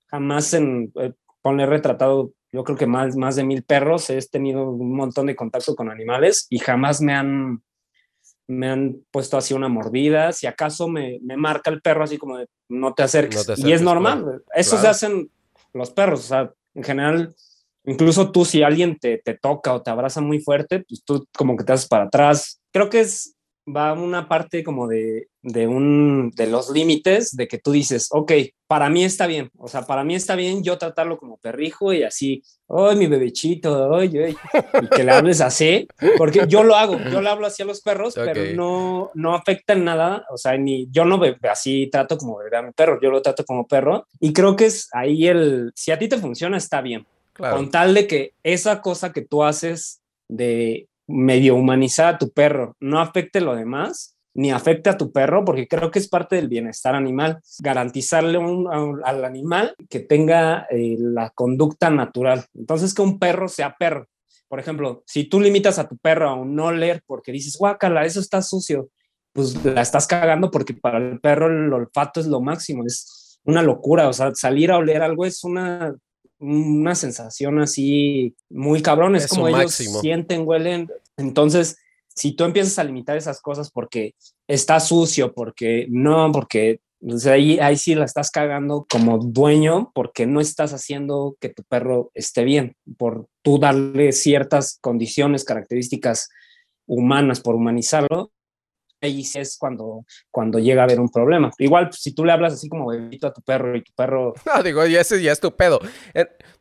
jamás 0.09 0.55
en 0.55 0.93
eh, 0.97 1.13
poner 1.43 1.69
retratado, 1.69 2.33
yo 2.53 2.65
creo 2.65 2.77
que 2.77 2.87
más, 2.87 3.17
más 3.17 3.37
de 3.37 3.45
mil 3.45 3.63
perros. 3.63 4.11
He 4.11 4.21
tenido 4.29 4.71
un 4.71 4.95
montón 4.95 5.27
de 5.27 5.37
contacto 5.37 5.75
con 5.75 5.91
animales 5.91 6.47
y 6.51 6.59
jamás 6.59 7.01
me 7.01 7.15
han 7.15 7.63
me 8.51 8.69
han 8.69 9.05
puesto 9.13 9.37
así 9.37 9.55
una 9.55 9.69
mordida, 9.69 10.33
si 10.33 10.49
acaso 10.49 10.89
me, 10.89 11.21
me 11.23 11.37
marca 11.37 11.71
el 11.71 11.81
perro 11.81 12.03
así 12.03 12.19
como 12.19 12.37
de 12.37 12.49
no 12.69 12.95
te 12.95 13.05
acerques, 13.05 13.49
y 13.59 13.73
es 13.73 13.81
normal, 13.81 14.43
eso 14.55 14.77
se 14.77 14.89
hacen 14.89 15.31
los 15.73 15.91
perros, 15.91 16.21
o 16.21 16.23
sea, 16.23 16.53
en 16.75 16.85
general, 16.85 17.35
incluso 17.85 18.31
tú 18.33 18.45
si 18.45 18.63
alguien 18.63 18.99
te, 18.99 19.19
te 19.19 19.35
toca 19.35 19.75
o 19.75 19.83
te 19.83 19.91
abraza 19.91 20.21
muy 20.21 20.41
fuerte, 20.41 20.85
pues 20.89 21.03
tú 21.05 21.27
como 21.37 21.57
que 21.57 21.65
te 21.65 21.73
haces 21.73 21.89
para 21.89 22.05
atrás. 22.05 22.61
Creo 22.73 22.91
que 22.91 23.01
es, 23.01 23.37
va 23.75 23.93
una 23.93 24.29
parte 24.29 24.63
como 24.63 24.87
de, 24.87 25.29
de, 25.43 25.67
un, 25.67 26.31
de 26.35 26.47
los 26.47 26.71
límites 26.71 27.37
de 27.37 27.49
que 27.49 27.59
tú 27.59 27.73
dices, 27.73 28.09
ok, 28.11 28.33
para 28.67 28.89
mí 28.89 29.05
está 29.05 29.27
bien, 29.27 29.51
o 29.59 29.69
sea, 29.69 29.83
para 29.83 30.05
mí 30.05 30.15
está 30.15 30.37
bien 30.37 30.63
yo 30.63 30.79
tratarlo 30.79 31.19
como 31.19 31.39
perrijo 31.39 31.93
y 31.93 32.03
así, 32.03 32.43
ay, 32.69 32.97
mi 32.97 33.07
bebechito, 33.07 33.95
ay, 33.95 34.37
y 34.83 34.89
que 34.89 35.05
le 35.05 35.13
hables 35.13 35.41
así, 35.41 35.89
porque 36.17 36.45
yo 36.47 36.63
lo 36.63 36.77
hago, 36.77 36.99
yo 37.11 37.21
le 37.21 37.29
hablo 37.29 37.47
así 37.47 37.63
a 37.63 37.67
los 37.67 37.81
perros, 37.81 38.15
pero 38.15 38.55
no, 38.55 39.11
no 39.15 39.35
afecta 39.35 39.73
en 39.73 39.85
nada, 39.85 40.25
o 40.31 40.37
sea, 40.37 40.57
ni 40.57 40.89
yo 40.91 41.05
no 41.05 41.21
así 41.51 41.89
trato 41.91 42.17
como 42.17 42.39
bebé 42.39 42.57
a 42.57 42.63
mi 42.63 42.73
perro, 42.73 43.01
yo 43.01 43.11
lo 43.11 43.23
trato 43.23 43.45
como 43.45 43.67
perro 43.67 44.07
y 44.21 44.33
creo 44.33 44.57
que 44.57 44.67
es 44.67 44.89
ahí 44.93 45.27
el, 45.27 45.73
si 45.75 45.91
a 45.91 45.99
ti 45.99 46.09
te 46.09 46.19
funciona, 46.19 46.57
está 46.57 46.81
bien. 46.81 47.07
Con 47.37 47.71
tal 47.71 47.95
de 47.95 48.07
que 48.07 48.35
esa 48.43 48.83
cosa 48.83 49.13
que 49.13 49.23
tú 49.23 49.43
haces 49.43 50.03
de 50.29 50.90
medio 51.11 51.57
humanizar 51.57 52.15
a 52.15 52.19
tu 52.19 52.31
perro, 52.33 52.77
no 52.81 53.01
afecte 53.01 53.41
lo 53.41 53.55
demás, 53.55 54.17
ni 54.35 54.51
afecte 54.51 54.91
a 54.91 54.97
tu 54.97 55.13
perro, 55.13 55.45
porque 55.45 55.67
creo 55.67 55.91
que 55.91 55.99
es 55.99 56.09
parte 56.09 56.37
del 56.37 56.49
bienestar 56.49 56.95
animal. 56.95 57.41
Garantizarle 57.59 58.39
al 59.05 59.25
animal 59.25 59.75
que 59.89 60.01
tenga 60.01 60.67
eh, 60.71 60.97
la 60.99 61.31
conducta 61.31 61.91
natural. 61.91 62.45
Entonces, 62.55 62.95
que 62.95 63.03
un 63.03 63.19
perro 63.19 63.49
sea 63.49 63.77
perro. 63.79 64.07
Por 64.49 64.61
ejemplo, 64.61 65.03
si 65.07 65.25
tú 65.25 65.41
limitas 65.41 65.79
a 65.79 65.89
tu 65.89 65.97
perro 65.97 66.29
a 66.29 66.35
un 66.35 66.55
no 66.55 66.73
leer 66.73 67.03
porque 67.07 67.33
dices, 67.33 67.57
guácala, 67.57 68.05
eso 68.05 68.21
está 68.21 68.43
sucio, 68.43 68.89
pues 69.33 69.65
la 69.65 69.81
estás 69.81 70.07
cagando 70.07 70.51
porque 70.51 70.75
para 70.75 70.99
el 70.99 71.21
perro 71.21 71.47
el 71.47 71.73
olfato 71.73 72.19
es 72.21 72.27
lo 72.27 72.41
máximo, 72.41 72.85
es 72.85 73.39
una 73.45 73.63
locura. 73.63 74.09
O 74.09 74.13
sea, 74.13 74.35
salir 74.35 74.71
a 74.73 74.79
oler 74.79 75.03
algo 75.03 75.25
es 75.25 75.45
una 75.45 75.95
una 76.41 76.95
sensación 76.95 77.61
así 77.61 78.35
muy 78.49 78.83
cabrón, 78.83 79.15
es, 79.15 79.29
como 79.29 79.47
ellos 79.47 79.75
sienten, 79.75 80.47
huelen. 80.47 80.91
Entonces, 81.17 81.77
si 82.09 82.33
tú 82.33 82.45
empiezas 82.45 82.79
a 82.79 82.85
limitar 82.85 83.17
esas 83.17 83.41
cosas 83.41 83.71
porque 83.71 84.15
está 84.49 84.81
sucio, 84.81 85.33
porque 85.33 85.87
no, 85.91 86.33
porque 86.33 86.81
ahí, 87.31 87.59
ahí 87.61 87.77
sí 87.77 87.95
la 87.95 88.05
estás 88.05 88.31
cagando 88.31 88.87
como 88.91 89.19
dueño 89.19 89.93
porque 89.95 90.27
no 90.27 90.41
estás 90.41 90.73
haciendo 90.73 91.37
que 91.41 91.51
tu 91.51 91.63
perro 91.63 92.11
esté 92.15 92.45
bien, 92.45 92.77
por 92.99 93.27
tú 93.43 93.59
darle 93.59 94.13
ciertas 94.13 94.79
condiciones, 94.81 95.45
características 95.45 96.31
humanas, 96.87 97.41
por 97.41 97.55
humanizarlo, 97.55 98.33
ahí 99.01 99.23
es 99.35 99.57
cuando, 99.59 100.05
cuando 100.31 100.59
llega 100.59 100.83
a 100.83 100.85
haber 100.85 101.01
un 101.01 101.09
problema. 101.09 101.51
Igual, 101.59 101.89
pues, 101.89 102.01
si 102.03 102.15
tú 102.15 102.25
le 102.25 102.33
hablas 102.33 102.55
así 102.55 102.69
como 102.69 102.89
bebito 102.89 103.27
a 103.27 103.33
tu 103.33 103.43
perro 103.43 103.77
y 103.77 103.83
tu 103.83 103.93
perro... 103.95 104.35
No, 104.47 104.63
digo, 104.63 104.85
ya 104.87 105.01
ese 105.01 105.23
ya 105.23 105.33
es 105.33 105.41
tu 105.41 105.55
pedo. 105.55 105.81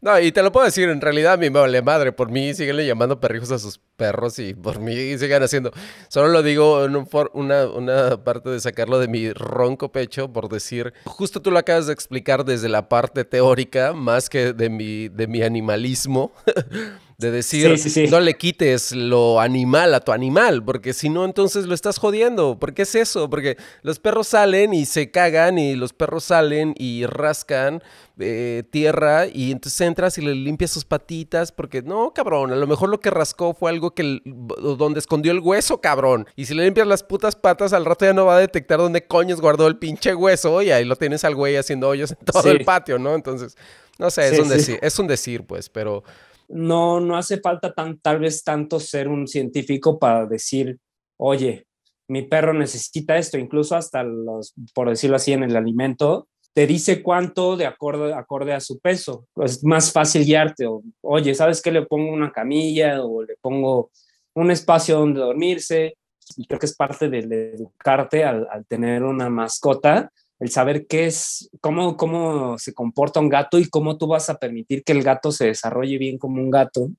No, 0.01 0.19
y 0.19 0.31
te 0.31 0.43
lo 0.43 0.51
puedo 0.51 0.65
decir, 0.65 0.89
en 0.89 1.01
realidad 1.01 1.37
me 1.37 1.49
vale 1.49 1.81
madre. 1.81 2.11
Por 2.11 2.29
mí 2.29 2.53
siguen 2.53 2.77
llamando 2.77 3.19
perrijos 3.19 3.51
a 3.51 3.59
sus 3.59 3.79
perros 3.97 4.39
y 4.39 4.53
por 4.53 4.79
mí 4.79 5.17
sigan 5.17 5.43
haciendo. 5.43 5.71
Solo 6.07 6.29
lo 6.29 6.43
digo 6.43 6.85
en 6.85 6.95
una, 7.33 7.67
una 7.67 8.23
parte 8.23 8.49
de 8.49 8.59
sacarlo 8.59 8.99
de 8.99 9.07
mi 9.07 9.31
ronco 9.33 9.91
pecho 9.91 10.31
por 10.31 10.49
decir, 10.49 10.93
justo 11.05 11.41
tú 11.41 11.51
lo 11.51 11.59
acabas 11.59 11.87
de 11.87 11.93
explicar 11.93 12.45
desde 12.45 12.69
la 12.69 12.89
parte 12.89 13.25
teórica, 13.25 13.93
más 13.93 14.29
que 14.29 14.53
de 14.53 14.69
mi, 14.69 15.09
de 15.09 15.27
mi 15.27 15.41
animalismo. 15.41 16.31
De 17.19 17.31
decir, 17.31 17.77
no 18.09 18.21
le 18.21 18.37
quites 18.37 18.93
lo 18.93 19.41
animal 19.41 19.93
a 19.93 19.99
tu 19.99 20.13
animal, 20.13 20.63
porque 20.63 20.93
si 20.93 21.09
no, 21.09 21.25
entonces 21.25 21.65
lo 21.65 21.73
estás 21.73 21.97
jodiendo. 21.97 22.57
¿Por 22.57 22.73
qué 22.73 22.83
es 22.83 22.95
eso? 22.95 23.29
Porque 23.29 23.57
los 23.81 23.99
perros 23.99 24.29
salen 24.29 24.73
y 24.73 24.85
se 24.85 25.11
cagan 25.11 25.57
y 25.57 25.75
los 25.75 25.91
perros 25.91 26.23
salen 26.23 26.73
y 26.77 27.05
rascan 27.05 27.83
eh, 28.19 28.63
tierra 28.71 29.27
y 29.27 29.51
entonces 29.51 29.81
entras 29.81 30.17
y 30.17 30.21
le 30.21 30.33
limpias 30.33 30.71
sus 30.71 30.85
patitas 30.85 31.51
porque 31.51 31.81
no, 31.81 32.13
cabrón, 32.13 32.53
a 32.53 32.55
lo 32.55 32.67
mejor 32.67 32.87
lo 32.87 33.01
que 33.01 33.09
rascó 33.09 33.53
fue 33.53 33.69
algo 33.69 33.91
que 33.91 34.21
donde 34.23 34.99
escondió 34.99 35.33
el 35.33 35.39
hueso, 35.39 35.81
cabrón. 35.81 36.25
Y 36.37 36.45
si 36.45 36.53
le 36.53 36.63
limpias 36.63 36.87
las 36.87 37.03
putas 37.03 37.35
patas, 37.35 37.73
al 37.73 37.83
rato 37.83 38.05
ya 38.05 38.13
no 38.13 38.27
va 38.27 38.37
a 38.37 38.39
detectar 38.39 38.79
dónde 38.79 39.05
coños 39.05 39.41
guardó 39.41 39.67
el 39.67 39.77
pinche 39.77 40.15
hueso 40.15 40.61
y 40.61 40.71
ahí 40.71 40.85
lo 40.85 40.95
tienes 40.95 41.25
al 41.25 41.35
güey 41.35 41.57
haciendo 41.57 41.89
hoyos 41.89 42.11
en 42.11 42.17
todo 42.25 42.49
el 42.49 42.63
patio, 42.63 42.97
¿no? 42.97 43.13
Entonces, 43.13 43.57
no 43.97 44.09
sé, 44.09 44.29
es 44.29 44.39
un 44.39 44.47
decir, 44.47 44.79
es 44.81 44.97
un 44.99 45.07
decir, 45.07 45.43
pues, 45.43 45.67
pero 45.67 46.05
no, 46.49 46.99
no 46.99 47.15
hace 47.15 47.39
falta 47.39 47.73
tan, 47.73 47.99
tal 47.99 48.19
vez 48.19 48.43
tanto 48.43 48.79
ser 48.79 49.07
un 49.07 49.27
científico 49.27 49.99
para 49.99 50.25
decir, 50.25 50.79
oye, 51.17 51.65
mi 52.07 52.23
perro 52.23 52.53
necesita 52.53 53.17
esto, 53.17 53.37
incluso 53.37 53.75
hasta 53.75 54.03
los, 54.03 54.53
por 54.73 54.89
decirlo 54.89 55.15
así, 55.15 55.31
en 55.31 55.43
el 55.43 55.55
alimento, 55.55 56.27
te 56.53 56.65
dice 56.65 57.03
cuánto 57.03 57.55
de 57.55 57.67
acorde, 57.67 58.13
acorde 58.13 58.53
a 58.53 58.59
su 58.59 58.79
peso. 58.79 59.27
Es 59.37 59.63
más 59.63 59.91
fácil 59.93 60.25
guiarte. 60.25 60.65
O, 60.65 60.81
oye, 61.01 61.35
¿sabes 61.35 61.61
qué? 61.61 61.71
Le 61.71 61.85
pongo 61.85 62.11
una 62.11 62.31
camilla 62.31 63.03
o 63.03 63.21
le 63.23 63.35
pongo 63.39 63.91
un 64.33 64.49
espacio 64.49 64.97
donde 64.97 65.19
dormirse. 65.19 65.95
Y 66.35 66.47
creo 66.47 66.59
que 66.59 66.65
es 66.65 66.75
parte 66.75 67.09
de, 67.09 67.19
educarte 67.53 68.23
al 68.23 68.65
tener 68.67 69.03
una 69.03 69.29
mascota, 69.29 70.11
el 70.39 70.49
saber 70.49 70.87
qué 70.87 71.05
es, 71.05 71.49
cómo, 71.61 71.97
cómo 71.97 72.57
se 72.57 72.73
comporta 72.73 73.19
un 73.19 73.29
gato 73.29 73.59
y 73.59 73.69
cómo 73.69 73.97
tú 73.97 74.07
vas 74.07 74.29
a 74.29 74.37
permitir 74.37 74.83
que 74.83 74.93
el 74.93 75.03
gato 75.03 75.31
se 75.31 75.47
desarrolle 75.47 75.97
bien 75.97 76.17
como 76.17 76.41
un 76.41 76.49
gato, 76.49 76.89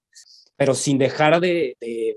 pero 0.56 0.74
sin 0.74 0.98
dejar 0.98 1.40
de, 1.40 1.76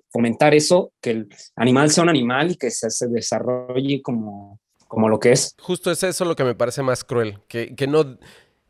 fomentar 0.09 0.53
eso, 0.53 0.91
que 1.01 1.11
el 1.11 1.29
animal 1.55 1.89
sea 1.91 2.03
un 2.03 2.09
animal 2.09 2.51
y 2.51 2.55
que 2.57 2.71
se, 2.71 2.89
se, 2.89 3.07
desarrolle 3.07 4.01
como, 4.01 4.59
como 4.87 5.07
lo 5.07 5.19
que 5.19 5.31
es. 5.31 5.55
Justo 5.61 5.91
es 5.91 6.03
eso 6.03 6.25
lo 6.25 6.35
que 6.35 6.43
me 6.43 6.55
parece 6.55 6.83
más 6.83 7.03
cruel, 7.03 7.39
que, 7.47 7.73
que 7.75 7.87
no 7.87 8.17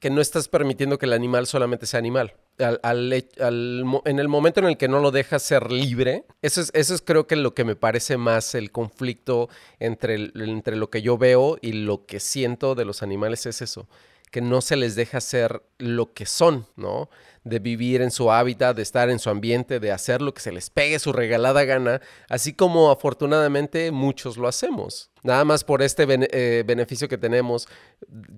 que 0.04 0.10
no 0.10 0.20
estás 0.20 0.50
permitiendo 0.50 0.98
que 0.98 1.06
el 1.06 1.14
animal 1.14 1.48
solamente 1.48 1.86
sea 1.86 1.98
animal. 1.98 2.34
En 2.58 4.20
el 4.20 4.28
momento 4.28 4.60
en 4.60 4.68
el 4.68 4.78
que 4.78 4.88
no 4.88 5.00
lo 5.00 5.12
dejas 5.12 5.42
ser 5.44 5.72
libre, 5.72 6.26
eso 6.42 6.62
es, 6.62 6.72
eso 6.74 6.94
es 6.94 7.02
creo 7.02 7.26
que 7.26 7.36
lo 7.36 7.54
que 7.54 7.64
me 7.64 7.76
parece 7.76 8.18
más 8.18 8.56
el 8.56 8.72
conflicto 8.72 9.50
entre, 9.80 10.32
entre 10.36 10.76
lo 10.76 10.90
que 10.90 11.02
yo 11.02 11.18
veo 11.18 11.58
y 11.62 11.74
lo 11.74 12.06
que 12.06 12.20
siento 12.20 12.76
de 12.76 12.86
los 12.86 13.02
animales 13.02 13.46
es 13.46 13.62
eso, 13.62 13.88
que 14.34 14.42
no 14.42 14.62
se 14.62 14.76
les 14.76 14.96
deja 14.96 15.22
ser 15.22 15.62
lo 15.78 16.12
que 16.16 16.26
son, 16.26 16.66
¿no? 16.76 17.08
De 17.44 17.60
vivir 17.60 18.02
en 18.02 18.10
su 18.10 18.32
hábitat, 18.32 18.76
de 18.76 18.82
estar 18.82 19.12
en 19.12 19.20
su 19.20 19.30
ambiente, 19.30 19.80
de 19.80 19.92
hacer 19.92 20.24
lo 20.24 20.34
que 20.34 20.42
se 20.42 20.52
les 20.52 20.72
pegue 20.72 20.98
su 20.98 21.14
regalada 21.14 21.64
gana, 21.66 22.02
así 22.30 22.54
como 22.54 22.90
afortunadamente 22.90 23.92
muchos 23.92 24.38
lo 24.38 24.48
hacemos. 24.48 25.12
Nada 25.22 25.46
más 25.46 25.64
por 25.64 25.84
este 25.84 26.08
eh, 26.10 26.64
beneficio 26.66 27.08
que 27.08 27.20
tenemos 27.20 27.68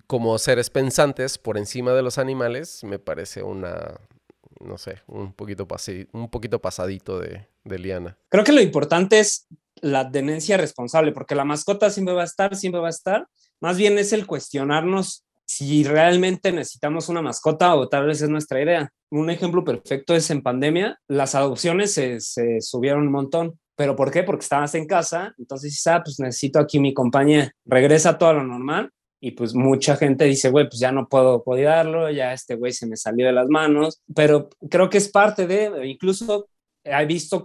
como 0.06 0.38
seres 0.38 0.70
pensantes 0.70 1.38
por 1.38 1.58
encima 1.58 1.94
de 1.94 2.02
los 2.02 2.18
animales, 2.18 2.84
me 2.84 3.00
parece 3.00 3.42
una, 3.42 3.98
no 4.60 4.78
sé, 4.78 5.02
un 5.08 5.32
poquito, 5.32 5.66
un 6.12 6.30
poquito 6.30 6.60
pasadito 6.60 7.22
de, 7.22 7.48
de 7.64 7.80
liana. 7.80 8.18
Creo 8.28 8.44
que 8.44 8.52
lo 8.52 8.60
importante 8.60 9.20
es 9.20 9.48
la 9.76 10.12
tenencia 10.12 10.58
responsable, 10.58 11.14
porque 11.14 11.36
la 11.36 11.46
mascota 11.46 11.90
siempre 11.90 12.16
va 12.16 12.24
a 12.24 12.26
estar, 12.26 12.54
siempre 12.58 12.82
va 12.82 12.88
a 12.88 12.90
estar. 12.90 13.30
Más 13.62 13.78
bien 13.78 13.98
es 13.98 14.12
el 14.12 14.28
cuestionarnos 14.28 15.26
si 15.46 15.84
realmente 15.84 16.52
necesitamos 16.52 17.10
una 17.10 17.22
mascota 17.22 17.76
o 17.76 17.88
tal 17.88 18.08
vez 18.08 18.22
es 18.22 18.30
nuestra 18.30 18.62
idea. 18.62 18.92
Un 19.12 19.30
ejemplo 19.30 19.64
perfecto 19.64 20.16
es 20.16 20.30
en 20.32 20.42
pandemia, 20.42 21.00
las 21.08 21.36
adopciones 21.36 21.94
se, 21.94 22.20
subieron 22.62 23.04
un 23.04 23.12
montón 23.12 23.60
¿Pero 23.78 23.96
por 23.96 24.10
qué? 24.10 24.24
Porque 24.24 24.44
estabas 24.44 24.74
en 24.76 24.88
casa, 24.88 25.36
entonces 25.38 25.86
ah, 25.88 26.02
pues 26.04 26.20
necesito 26.20 26.60
aquí 26.60 26.80
mi 26.80 26.94
compañía, 26.94 27.52
regresa 27.66 28.18
todo 28.18 28.30
a 28.30 28.34
lo 28.34 28.44
normal 28.44 28.90
y 29.20 29.32
pues 29.32 29.54
mucha 29.54 29.98
gente 29.98 30.26
dice, 30.26 30.50
güey, 30.50 30.70
pues 30.70 30.80
ya 30.80 30.92
no 30.92 31.10
puedo 31.10 31.44
cuidarlo, 31.44 32.10
ya 32.10 32.32
este 32.32 32.56
güey 32.56 32.72
se 32.72 32.88
me 32.88 32.96
salió 32.96 33.26
de 33.26 33.34
las 33.34 33.50
manos, 33.50 34.02
pero 34.14 34.50
creo 34.70 34.90
que 34.90 34.98
es 34.98 35.10
parte 35.10 35.46
de, 35.46 35.88
incluso 35.88 36.48
he 36.84 37.06
visto 37.06 37.44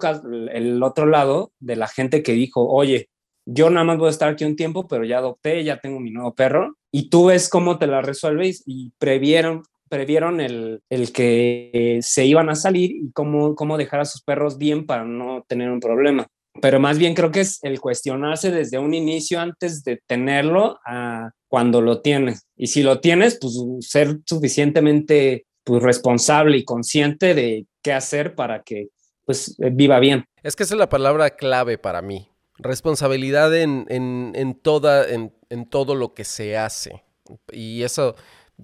el 0.52 0.82
otro 0.82 1.06
lado 1.06 1.52
de 1.58 1.76
la 1.76 1.88
gente 1.88 2.22
que 2.22 2.32
dijo, 2.32 2.68
oye, 2.68 3.08
yo 3.46 3.70
nada 3.70 3.84
más 3.84 3.98
voy 3.98 4.08
a 4.08 4.10
estar 4.10 4.28
aquí 4.28 4.44
un 4.44 4.56
tiempo, 4.56 4.86
pero 4.86 5.04
ya 5.04 5.18
adopté, 5.18 5.64
ya 5.64 5.80
tengo 5.80 5.98
mi 5.98 6.10
nuevo 6.10 6.34
perro, 6.34 6.76
y 6.92 7.08
tú 7.08 7.26
ves 7.26 7.48
cómo 7.48 7.78
te 7.78 7.86
la 7.86 8.02
resuelves 8.02 8.62
y 8.66 8.92
previeron, 8.98 9.62
previeron 9.88 10.40
el, 10.40 10.82
el 10.90 11.12
que 11.12 11.98
se 12.02 12.26
iban 12.26 12.50
a 12.50 12.54
salir 12.54 12.90
y 12.90 13.12
cómo, 13.12 13.54
cómo 13.54 13.78
dejar 13.78 14.00
a 14.00 14.04
sus 14.04 14.22
perros 14.22 14.58
bien 14.58 14.86
para 14.86 15.04
no 15.04 15.44
tener 15.48 15.70
un 15.70 15.80
problema. 15.80 16.26
Pero 16.60 16.80
más 16.80 16.98
bien 16.98 17.14
creo 17.14 17.30
que 17.30 17.40
es 17.40 17.58
el 17.62 17.80
cuestionarse 17.80 18.50
desde 18.50 18.78
un 18.78 18.92
inicio 18.92 19.40
antes 19.40 19.84
de 19.84 20.00
tenerlo 20.06 20.78
a 20.84 21.30
cuando 21.48 21.80
lo 21.80 22.00
tienes. 22.00 22.46
Y 22.56 22.68
si 22.68 22.82
lo 22.82 23.00
tienes, 23.00 23.38
pues 23.40 23.54
ser 23.80 24.18
suficientemente 24.26 25.46
pues, 25.64 25.82
responsable 25.82 26.58
y 26.58 26.64
consciente 26.64 27.34
de 27.34 27.66
qué 27.82 27.92
hacer 27.92 28.34
para 28.34 28.62
que 28.62 28.88
pues 29.24 29.56
viva 29.58 30.00
bien. 30.00 30.24
Es 30.42 30.56
que 30.56 30.64
esa 30.64 30.74
es 30.74 30.78
la 30.78 30.88
palabra 30.88 31.30
clave 31.30 31.78
para 31.78 32.02
mí. 32.02 32.28
Responsabilidad 32.58 33.54
en, 33.56 33.86
en, 33.88 34.32
en 34.34 34.54
toda, 34.54 35.08
en 35.50 35.66
todo 35.66 35.94
lo 35.94 36.14
que 36.14 36.24
se 36.24 36.56
hace. 36.56 37.04
Y 37.52 37.82
eso 37.82 38.16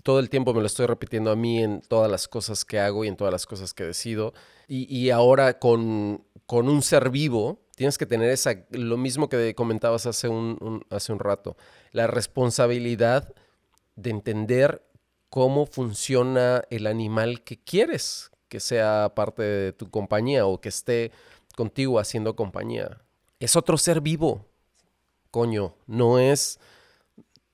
todo 0.03 0.19
el 0.19 0.31
tiempo 0.31 0.53
me 0.55 0.61
lo 0.61 0.67
estoy 0.67 0.87
repitiendo 0.87 1.31
a 1.31 1.37
mí 1.37 1.63
en 1.63 1.81
todas 1.83 2.11
las 2.11 2.29
cosas 2.29 2.65
que 2.65 2.79
hago 2.79 3.05
y 3.05 3.09
en 3.09 3.17
todas 3.17 3.33
las 3.33 3.47
cosas 3.47 3.75
que 3.75 3.85
decido. 3.85 4.33
Y, 4.69 5.11
ahora 5.11 5.59
con, 5.59 6.25
con, 6.47 6.69
un 6.69 6.83
ser 6.83 7.11
vivo, 7.11 7.61
tienes 7.77 7.99
que 7.99 8.07
tener 8.07 8.31
esa, 8.31 8.67
lo 8.71 8.97
mismo 8.97 9.29
que 9.29 9.55
comentabas 9.55 10.07
hace 10.07 10.29
un, 10.29 10.85
hace 10.91 11.13
un 11.13 11.21
rato, 11.21 11.57
la 11.93 12.09
responsabilidad 12.09 13.33
de 13.95 14.11
entender 14.11 14.83
cómo 15.31 15.67
funciona 15.67 16.63
el 16.71 16.87
animal 16.87 17.45
que 17.45 17.63
quieres 17.63 18.31
que 18.49 18.61
sea 18.61 19.13
parte 19.15 19.43
de 19.43 19.73
tu 19.73 19.91
compañía 19.91 20.47
o 20.47 20.61
que 20.61 20.69
esté 20.69 21.13
contigo 21.57 21.99
haciendo 21.99 22.37
compañía. 22.37 23.03
Es 23.41 23.57
otro 23.57 23.77
ser 23.77 24.01
vivo, 24.01 24.47
coño, 25.31 25.75
no 25.87 26.19
es 26.19 26.59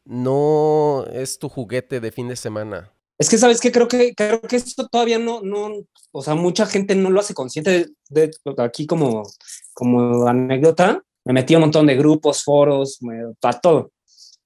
no 0.04 1.04
es 1.12 1.38
tu 1.38 1.48
juguete 1.48 2.00
de 2.00 2.12
fin 2.12 2.28
de 2.28 2.36
semana. 2.36 2.92
Es 3.18 3.30
que, 3.30 3.38
¿sabes 3.38 3.60
qué? 3.60 3.70
Creo 3.70 3.86
que, 3.88 4.14
creo 4.14 4.40
que 4.40 4.56
esto 4.56 4.88
todavía 4.88 5.18
no, 5.18 5.42
no, 5.42 5.70
o 6.10 6.22
sea, 6.22 6.34
mucha 6.34 6.66
gente 6.66 6.94
no 6.94 7.10
lo 7.10 7.20
hace 7.20 7.34
consciente 7.34 7.88
de, 8.08 8.30
aquí 8.58 8.86
como, 8.86 9.22
como 9.74 10.26
anécdota. 10.26 11.02
Me 11.24 11.32
metí 11.32 11.54
a 11.54 11.58
un 11.58 11.62
montón 11.62 11.86
de 11.86 11.96
grupos, 11.96 12.42
foros, 12.42 12.98
para 13.40 13.60
todo. 13.60 13.92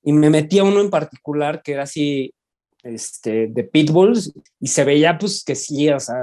Y 0.02 0.12
me 0.12 0.28
metí 0.28 0.58
a 0.58 0.64
uno 0.64 0.80
en 0.80 0.90
particular 0.90 1.62
que 1.62 1.72
era 1.72 1.84
así, 1.84 2.34
este, 2.82 3.48
de 3.48 3.64
pitbulls, 3.64 4.32
y 4.60 4.68
se 4.68 4.84
veía 4.84 5.18
pues 5.18 5.42
que 5.42 5.54
sí, 5.54 5.88
o 5.88 5.98
sea, 5.98 6.16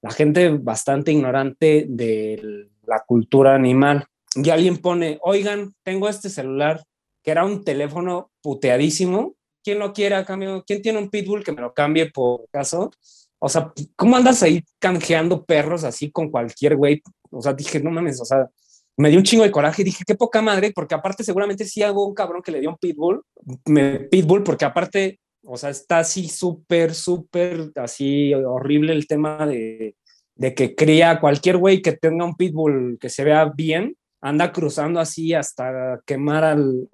la 0.00 0.10
gente 0.10 0.50
bastante 0.50 1.12
ignorante 1.12 1.84
de 1.88 2.68
la 2.86 3.02
cultura 3.06 3.54
animal. 3.54 4.06
Y 4.34 4.48
alguien 4.50 4.78
pone, 4.78 5.18
oigan, 5.22 5.74
tengo 5.82 6.08
este 6.08 6.30
celular 6.30 6.82
que 7.28 7.32
era 7.32 7.44
un 7.44 7.62
teléfono 7.62 8.30
puteadísimo. 8.40 9.34
¿Quién 9.62 9.80
lo 9.80 9.92
quiere 9.92 10.14
a 10.14 10.24
cambio? 10.24 10.64
¿Quién 10.66 10.80
tiene 10.80 10.98
un 10.98 11.10
pitbull 11.10 11.44
que 11.44 11.52
me 11.52 11.60
lo 11.60 11.74
cambie 11.74 12.10
por 12.10 12.48
caso? 12.50 12.90
O 13.38 13.50
sea, 13.50 13.70
¿cómo 13.96 14.16
andas 14.16 14.42
ahí 14.42 14.64
canjeando 14.78 15.44
perros 15.44 15.84
así 15.84 16.10
con 16.10 16.30
cualquier 16.30 16.76
güey? 16.76 17.02
O 17.30 17.42
sea, 17.42 17.52
dije, 17.52 17.80
no 17.80 17.90
mames, 17.90 18.18
o 18.22 18.24
sea, 18.24 18.48
me 18.96 19.10
dio 19.10 19.18
un 19.18 19.26
chingo 19.26 19.44
de 19.44 19.50
coraje 19.50 19.84
dije, 19.84 20.04
qué 20.06 20.14
poca 20.14 20.40
madre, 20.40 20.72
porque 20.74 20.94
aparte 20.94 21.22
seguramente 21.22 21.66
sí 21.66 21.82
hago 21.82 22.06
un 22.06 22.14
cabrón 22.14 22.40
que 22.40 22.50
le 22.50 22.60
dio 22.60 22.70
un 22.70 22.78
pitbull, 22.78 23.20
me, 23.66 24.00
pitbull, 24.00 24.42
porque 24.42 24.64
aparte, 24.64 25.20
o 25.44 25.58
sea, 25.58 25.68
está 25.68 25.98
así 25.98 26.28
súper, 26.28 26.94
súper, 26.94 27.72
así 27.74 28.32
horrible 28.32 28.94
el 28.94 29.06
tema 29.06 29.46
de, 29.46 29.96
de 30.34 30.54
que 30.54 30.74
cría 30.74 31.20
cualquier 31.20 31.58
güey 31.58 31.82
que 31.82 31.92
tenga 31.92 32.24
un 32.24 32.36
pitbull 32.36 32.96
que 32.98 33.10
se 33.10 33.22
vea 33.22 33.52
bien, 33.54 33.97
anda 34.20 34.52
cruzando 34.52 35.00
así 35.00 35.34
hasta 35.34 36.00
quemar 36.06 36.44
al, 36.44 36.88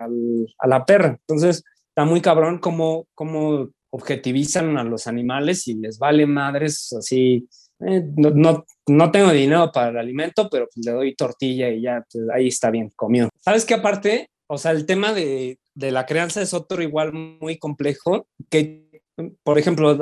a 0.59 0.67
la 0.69 0.85
perra. 0.85 1.19
Entonces, 1.27 1.65
está 1.89 2.05
muy 2.05 2.21
cabrón 2.21 2.59
cómo, 2.59 3.07
cómo 3.15 3.71
objetivizan 3.91 4.77
a 4.77 4.85
los 4.85 5.07
animales 5.07 5.69
y 5.69 5.75
les 5.75 5.99
vale 5.99 6.27
madres 6.27 6.93
así 6.93 7.49
eh, 7.81 8.03
no, 8.17 8.65
no, 8.87 9.11
tengo 9.11 9.31
dinero 9.33 9.71
para 9.73 9.91
el 9.91 9.99
alimento, 9.99 10.49
pero 10.49 10.69
pues 10.73 10.87
le 10.87 10.93
doy 10.93 11.15
tortilla 11.15 11.69
y 11.71 11.83
ya, 11.83 12.05
pues, 12.11 12.25
ahí 12.33 12.49
está 12.49 12.71
bien, 12.71 12.91
comió. 12.95 13.29
¿Sabes 13.41 13.65
qué 13.65 13.75
aparte? 13.75 14.31
O 14.47 14.59
sea, 14.59 14.71
el 14.71 14.87
tema 14.87 15.13
de, 15.13 15.59
de 15.75 15.91
la 15.91 16.07
crianza 16.07 16.41
es 16.41 16.55
otro 16.55 16.83
igual 16.83 17.13
muy 17.13 17.59
complejo, 17.59 18.27
que, 18.49 19.03
por 19.43 19.59
ejemplo, 19.59 19.99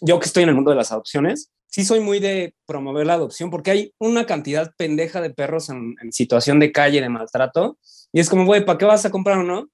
yo 0.00 0.20
que 0.20 0.26
estoy 0.26 0.44
en 0.44 0.50
el 0.50 0.54
mundo 0.54 0.70
de 0.70 0.76
las 0.76 0.92
adopciones, 0.92 1.50
sí 1.68 1.84
soy 1.84 2.00
muy 2.00 2.18
de 2.18 2.54
promover 2.66 3.06
la 3.06 3.14
adopción 3.14 3.50
porque 3.50 3.70
hay 3.70 3.92
una 3.98 4.26
cantidad 4.26 4.72
pendeja 4.76 5.20
de 5.20 5.30
perros 5.30 5.68
en, 5.70 5.94
situación 6.10 6.58
de 6.58 6.72
calle, 6.72 7.00
de 7.00 7.08
maltrato, 7.08 7.78
y 8.12 8.20
es 8.20 8.28
como, 8.28 8.44
güey, 8.44 8.64
¿para 8.64 8.78
qué 8.78 8.84
vas 8.84 9.04
a 9.04 9.10
comprar 9.10 9.38
uno? 9.38 9.68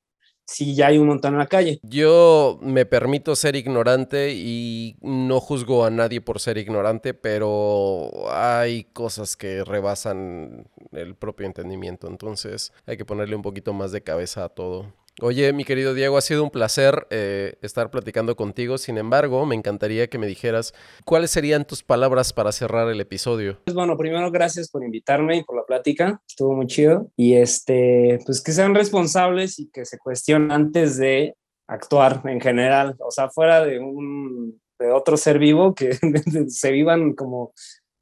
si 0.47 0.75
ya 0.75 0.89
hay 0.89 0.99
un 0.99 1.07
montón 1.07 1.33
en 1.33 1.39
la 1.39 1.47
calle. 1.47 1.81
Yo 1.83 2.59
me 2.61 2.85
permito 2.85 3.35
ser 3.35 3.57
ignorante 3.57 4.35
y 4.35 4.97
no 5.01 5.41
juzgo 5.41 5.87
a 5.87 5.91
nadie 5.91 6.21
por 6.21 6.39
ser 6.39 6.59
ignorante, 6.59 7.15
pero 7.15 8.11
hay 8.31 8.85
cosas 8.85 9.37
que 9.37 9.65
rebasan 9.65 10.69
el 10.93 11.15
propio 11.15 11.47
entendimiento, 11.47 12.09
entonces 12.09 12.75
hay 12.85 12.99
que 12.99 13.07
ponerle 13.07 13.37
un 13.37 13.43
poquito 13.43 13.73
más 13.73 13.91
de 13.91 14.03
cabeza 14.03 14.45
a 14.45 14.49
todo. 14.51 14.93
Oye, 15.21 15.53
mi 15.53 15.65
querido 15.65 15.95
Diego, 15.95 16.17
ha 16.17 16.21
sido 16.21 16.43
un 16.43 16.51
placer 16.51 17.07
eh, 17.11 17.55
estar 17.63 17.89
platicando 17.91 18.35
contigo. 18.35 18.79
Sin 18.79 18.99
embargo, 18.99 19.47
me 19.47 19.55
encantaría 19.55 20.09
que 20.09 20.19
me 20.19 20.27
dijeras 20.27 20.75
cuáles 21.05 21.31
serían 21.31 21.65
tus 21.67 21.85
palabras 21.85 22.33
para 22.33 22.51
cerrar 22.51 22.89
el 22.89 23.01
episodio. 23.01 23.61
Pues 23.65 23.77
bueno, 23.77 23.97
primero 23.97 24.33
gracias 24.33 24.69
por 24.69 24.83
invitarme 24.83 25.37
y 25.37 25.45
por 25.45 25.57
la 25.57 25.65
plática. 25.65 26.21
Estuvo 26.27 26.55
muy 26.55 26.67
chido. 26.67 27.13
Y 27.17 27.35
este, 27.35 28.19
pues 28.27 28.43
que 28.43 28.51
sean 28.51 28.75
responsables 28.75 29.61
y 29.61 29.71
que 29.71 29.85
se 29.85 29.99
cuestionen 29.99 30.51
antes 30.51 30.97
de 30.97 31.37
actuar 31.69 32.23
en 32.25 32.41
general. 32.41 32.97
O 32.99 33.13
sea, 33.13 33.31
fuera 33.31 33.65
de 33.65 33.79
un 33.79 34.61
de 34.81 34.91
otro 34.91 35.17
ser 35.17 35.39
vivo, 35.39 35.77
que 35.77 35.93
se 36.49 36.73
vivan 36.73 37.13
como 37.15 37.53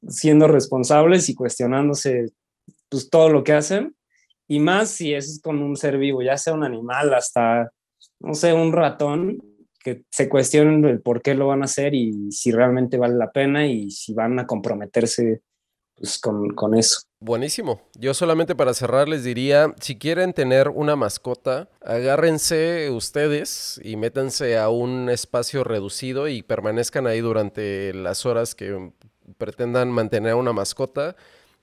siendo 0.09 0.49
responsables 0.49 1.29
y 1.29 1.35
cuestionándose 1.35 2.31
pues 2.89 3.11
todo 3.11 3.29
lo 3.29 3.45
que 3.45 3.53
hacen 3.53 3.95
y 4.53 4.61
más 4.61 4.91
si 4.91 5.15
es 5.15 5.41
con 5.43 5.63
un 5.63 5.79
ser 5.79 5.97
vivo, 5.97 6.21
ya 6.21 6.37
sea 6.37 6.53
un 6.53 6.63
animal, 6.63 7.15
hasta, 7.15 7.73
no 8.21 8.35
sé, 8.35 8.53
un 8.53 8.71
ratón, 8.71 9.39
que 9.83 10.05
se 10.11 10.29
cuestionen 10.29 10.85
el 10.85 11.01
por 11.01 11.23
qué 11.23 11.35
lo 11.35 11.47
van 11.47 11.63
a 11.63 11.65
hacer 11.65 11.95
y 11.95 12.31
si 12.31 12.53
realmente 12.53 12.99
vale 12.99 13.15
la 13.15 13.33
pena 13.33 13.67
y 13.67 13.91
si 13.91 14.13
van 14.13 14.39
a 14.39 14.47
comprometerse 14.47 15.41
pues, 15.97 16.19
con, 16.19 16.51
con 16.51 16.75
eso. 16.75 17.01
Buenísimo. 17.19 17.81
Yo 17.95 18.13
solamente 18.13 18.55
para 18.55 18.75
cerrar 18.75 19.09
les 19.09 19.25
diría, 19.25 19.75
si 19.81 19.97
quieren 19.97 20.35
tener 20.35 20.69
una 20.69 20.97
mascota, 20.97 21.71
agárrense 21.81 22.91
ustedes 22.91 23.81
y 23.83 23.97
métanse 23.97 24.59
a 24.59 24.69
un 24.69 25.09
espacio 25.09 25.65
reducido 25.65 26.29
y 26.29 26.43
permanezcan 26.43 27.07
ahí 27.07 27.23
durante 27.23 27.95
las 27.95 28.27
horas 28.27 28.55
que 28.55 28.93
pretendan 29.39 29.91
mantener 29.91 30.35
una 30.35 30.53
mascota 30.53 31.17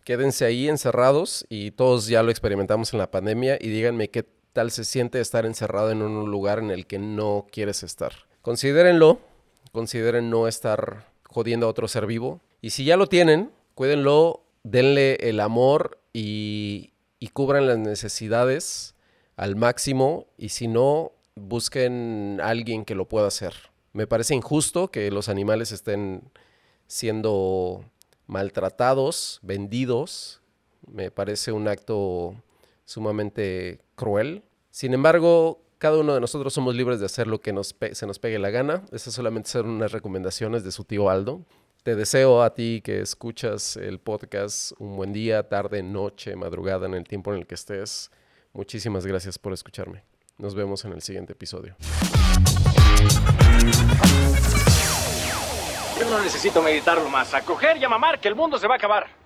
quédense 0.09 0.43
ahí 0.43 0.67
encerrados 0.67 1.45
y 1.49 1.69
todos 1.69 2.07
ya 2.07 2.23
lo 2.23 2.31
experimentamos 2.31 2.93
en 2.93 2.97
la 2.97 3.11
pandemia 3.11 3.59
y 3.61 3.69
díganme 3.69 4.09
qué 4.09 4.25
tal 4.53 4.71
se 4.71 4.83
siente 4.83 5.19
estar 5.19 5.45
encerrado 5.45 5.91
en 5.91 6.01
un 6.01 6.31
lugar 6.31 6.57
en 6.57 6.71
el 6.71 6.87
que 6.87 6.97
no 6.97 7.45
quieres 7.51 7.83
estar. 7.83 8.13
Considérenlo, 8.41 9.19
consideren 9.71 10.31
no 10.31 10.47
estar 10.47 11.13
jodiendo 11.25 11.67
a 11.67 11.69
otro 11.69 11.87
ser 11.87 12.07
vivo 12.07 12.41
y 12.59 12.71
si 12.71 12.85
ya 12.85 12.97
lo 12.97 13.05
tienen, 13.05 13.51
cuídenlo, 13.75 14.41
denle 14.63 15.13
el 15.17 15.39
amor 15.39 15.99
y, 16.11 16.93
y 17.19 17.27
cubran 17.27 17.67
las 17.67 17.77
necesidades 17.77 18.95
al 19.35 19.57
máximo 19.57 20.25
y 20.39 20.49
si 20.49 20.67
no, 20.67 21.11
busquen 21.35 22.39
a 22.41 22.49
alguien 22.49 22.83
que 22.83 22.95
lo 22.95 23.07
pueda 23.07 23.27
hacer. 23.27 23.53
Me 23.93 24.07
parece 24.07 24.33
injusto 24.33 24.89
que 24.89 25.11
los 25.11 25.29
animales 25.29 25.71
estén 25.71 26.31
siendo 26.87 27.85
maltratados, 28.29 29.39
vendidos. 29.41 30.41
Me 30.87 31.11
parece 31.11 31.51
un 31.51 31.67
acto 31.67 32.35
sumamente 32.85 33.81
cruel. 33.95 34.43
Sin 34.69 34.93
embargo, 34.93 35.61
cada 35.79 35.97
uno 35.97 36.13
de 36.13 36.21
nosotros 36.21 36.53
somos 36.53 36.75
libres 36.75 36.99
de 36.99 37.07
hacer 37.07 37.27
lo 37.27 37.41
que 37.41 37.51
nos 37.51 37.75
se 37.91 38.05
nos 38.07 38.19
pegue 38.19 38.39
la 38.39 38.51
gana. 38.51 38.85
Esas 38.91 39.15
solamente 39.15 39.49
son 39.49 39.67
unas 39.67 39.91
recomendaciones 39.91 40.63
de 40.63 40.71
su 40.71 40.83
tío 40.83 41.09
Aldo. 41.09 41.41
Te 41.83 41.95
deseo 41.95 42.43
a 42.43 42.53
ti 42.53 42.81
que 42.83 43.01
escuchas 43.01 43.77
el 43.77 43.99
podcast 43.99 44.73
un 44.77 44.95
buen 44.95 45.11
día, 45.11 45.49
tarde, 45.49 45.81
noche, 45.81 46.35
madrugada, 46.35 46.85
en 46.85 46.93
el 46.93 47.05
tiempo 47.05 47.33
en 47.33 47.39
el 47.39 47.47
que 47.47 47.55
estés. 47.55 48.11
Muchísimas 48.53 49.05
gracias 49.05 49.39
por 49.39 49.53
escucharme. 49.53 50.03
Nos 50.37 50.53
vemos 50.53 50.85
en 50.85 50.93
el 50.93 51.01
siguiente 51.01 51.33
episodio. 51.33 51.75
Yo 55.99 56.09
no 56.09 56.19
necesito 56.21 56.61
meditarlo 56.61 57.09
más. 57.09 57.33
A 57.33 57.41
coger 57.41 57.75
y 57.75 57.83
a 57.83 57.89
mamar, 57.89 58.19
que 58.19 58.29
el 58.29 58.35
mundo 58.35 58.57
se 58.57 58.67
va 58.67 58.75
a 58.75 58.77
acabar. 58.77 59.18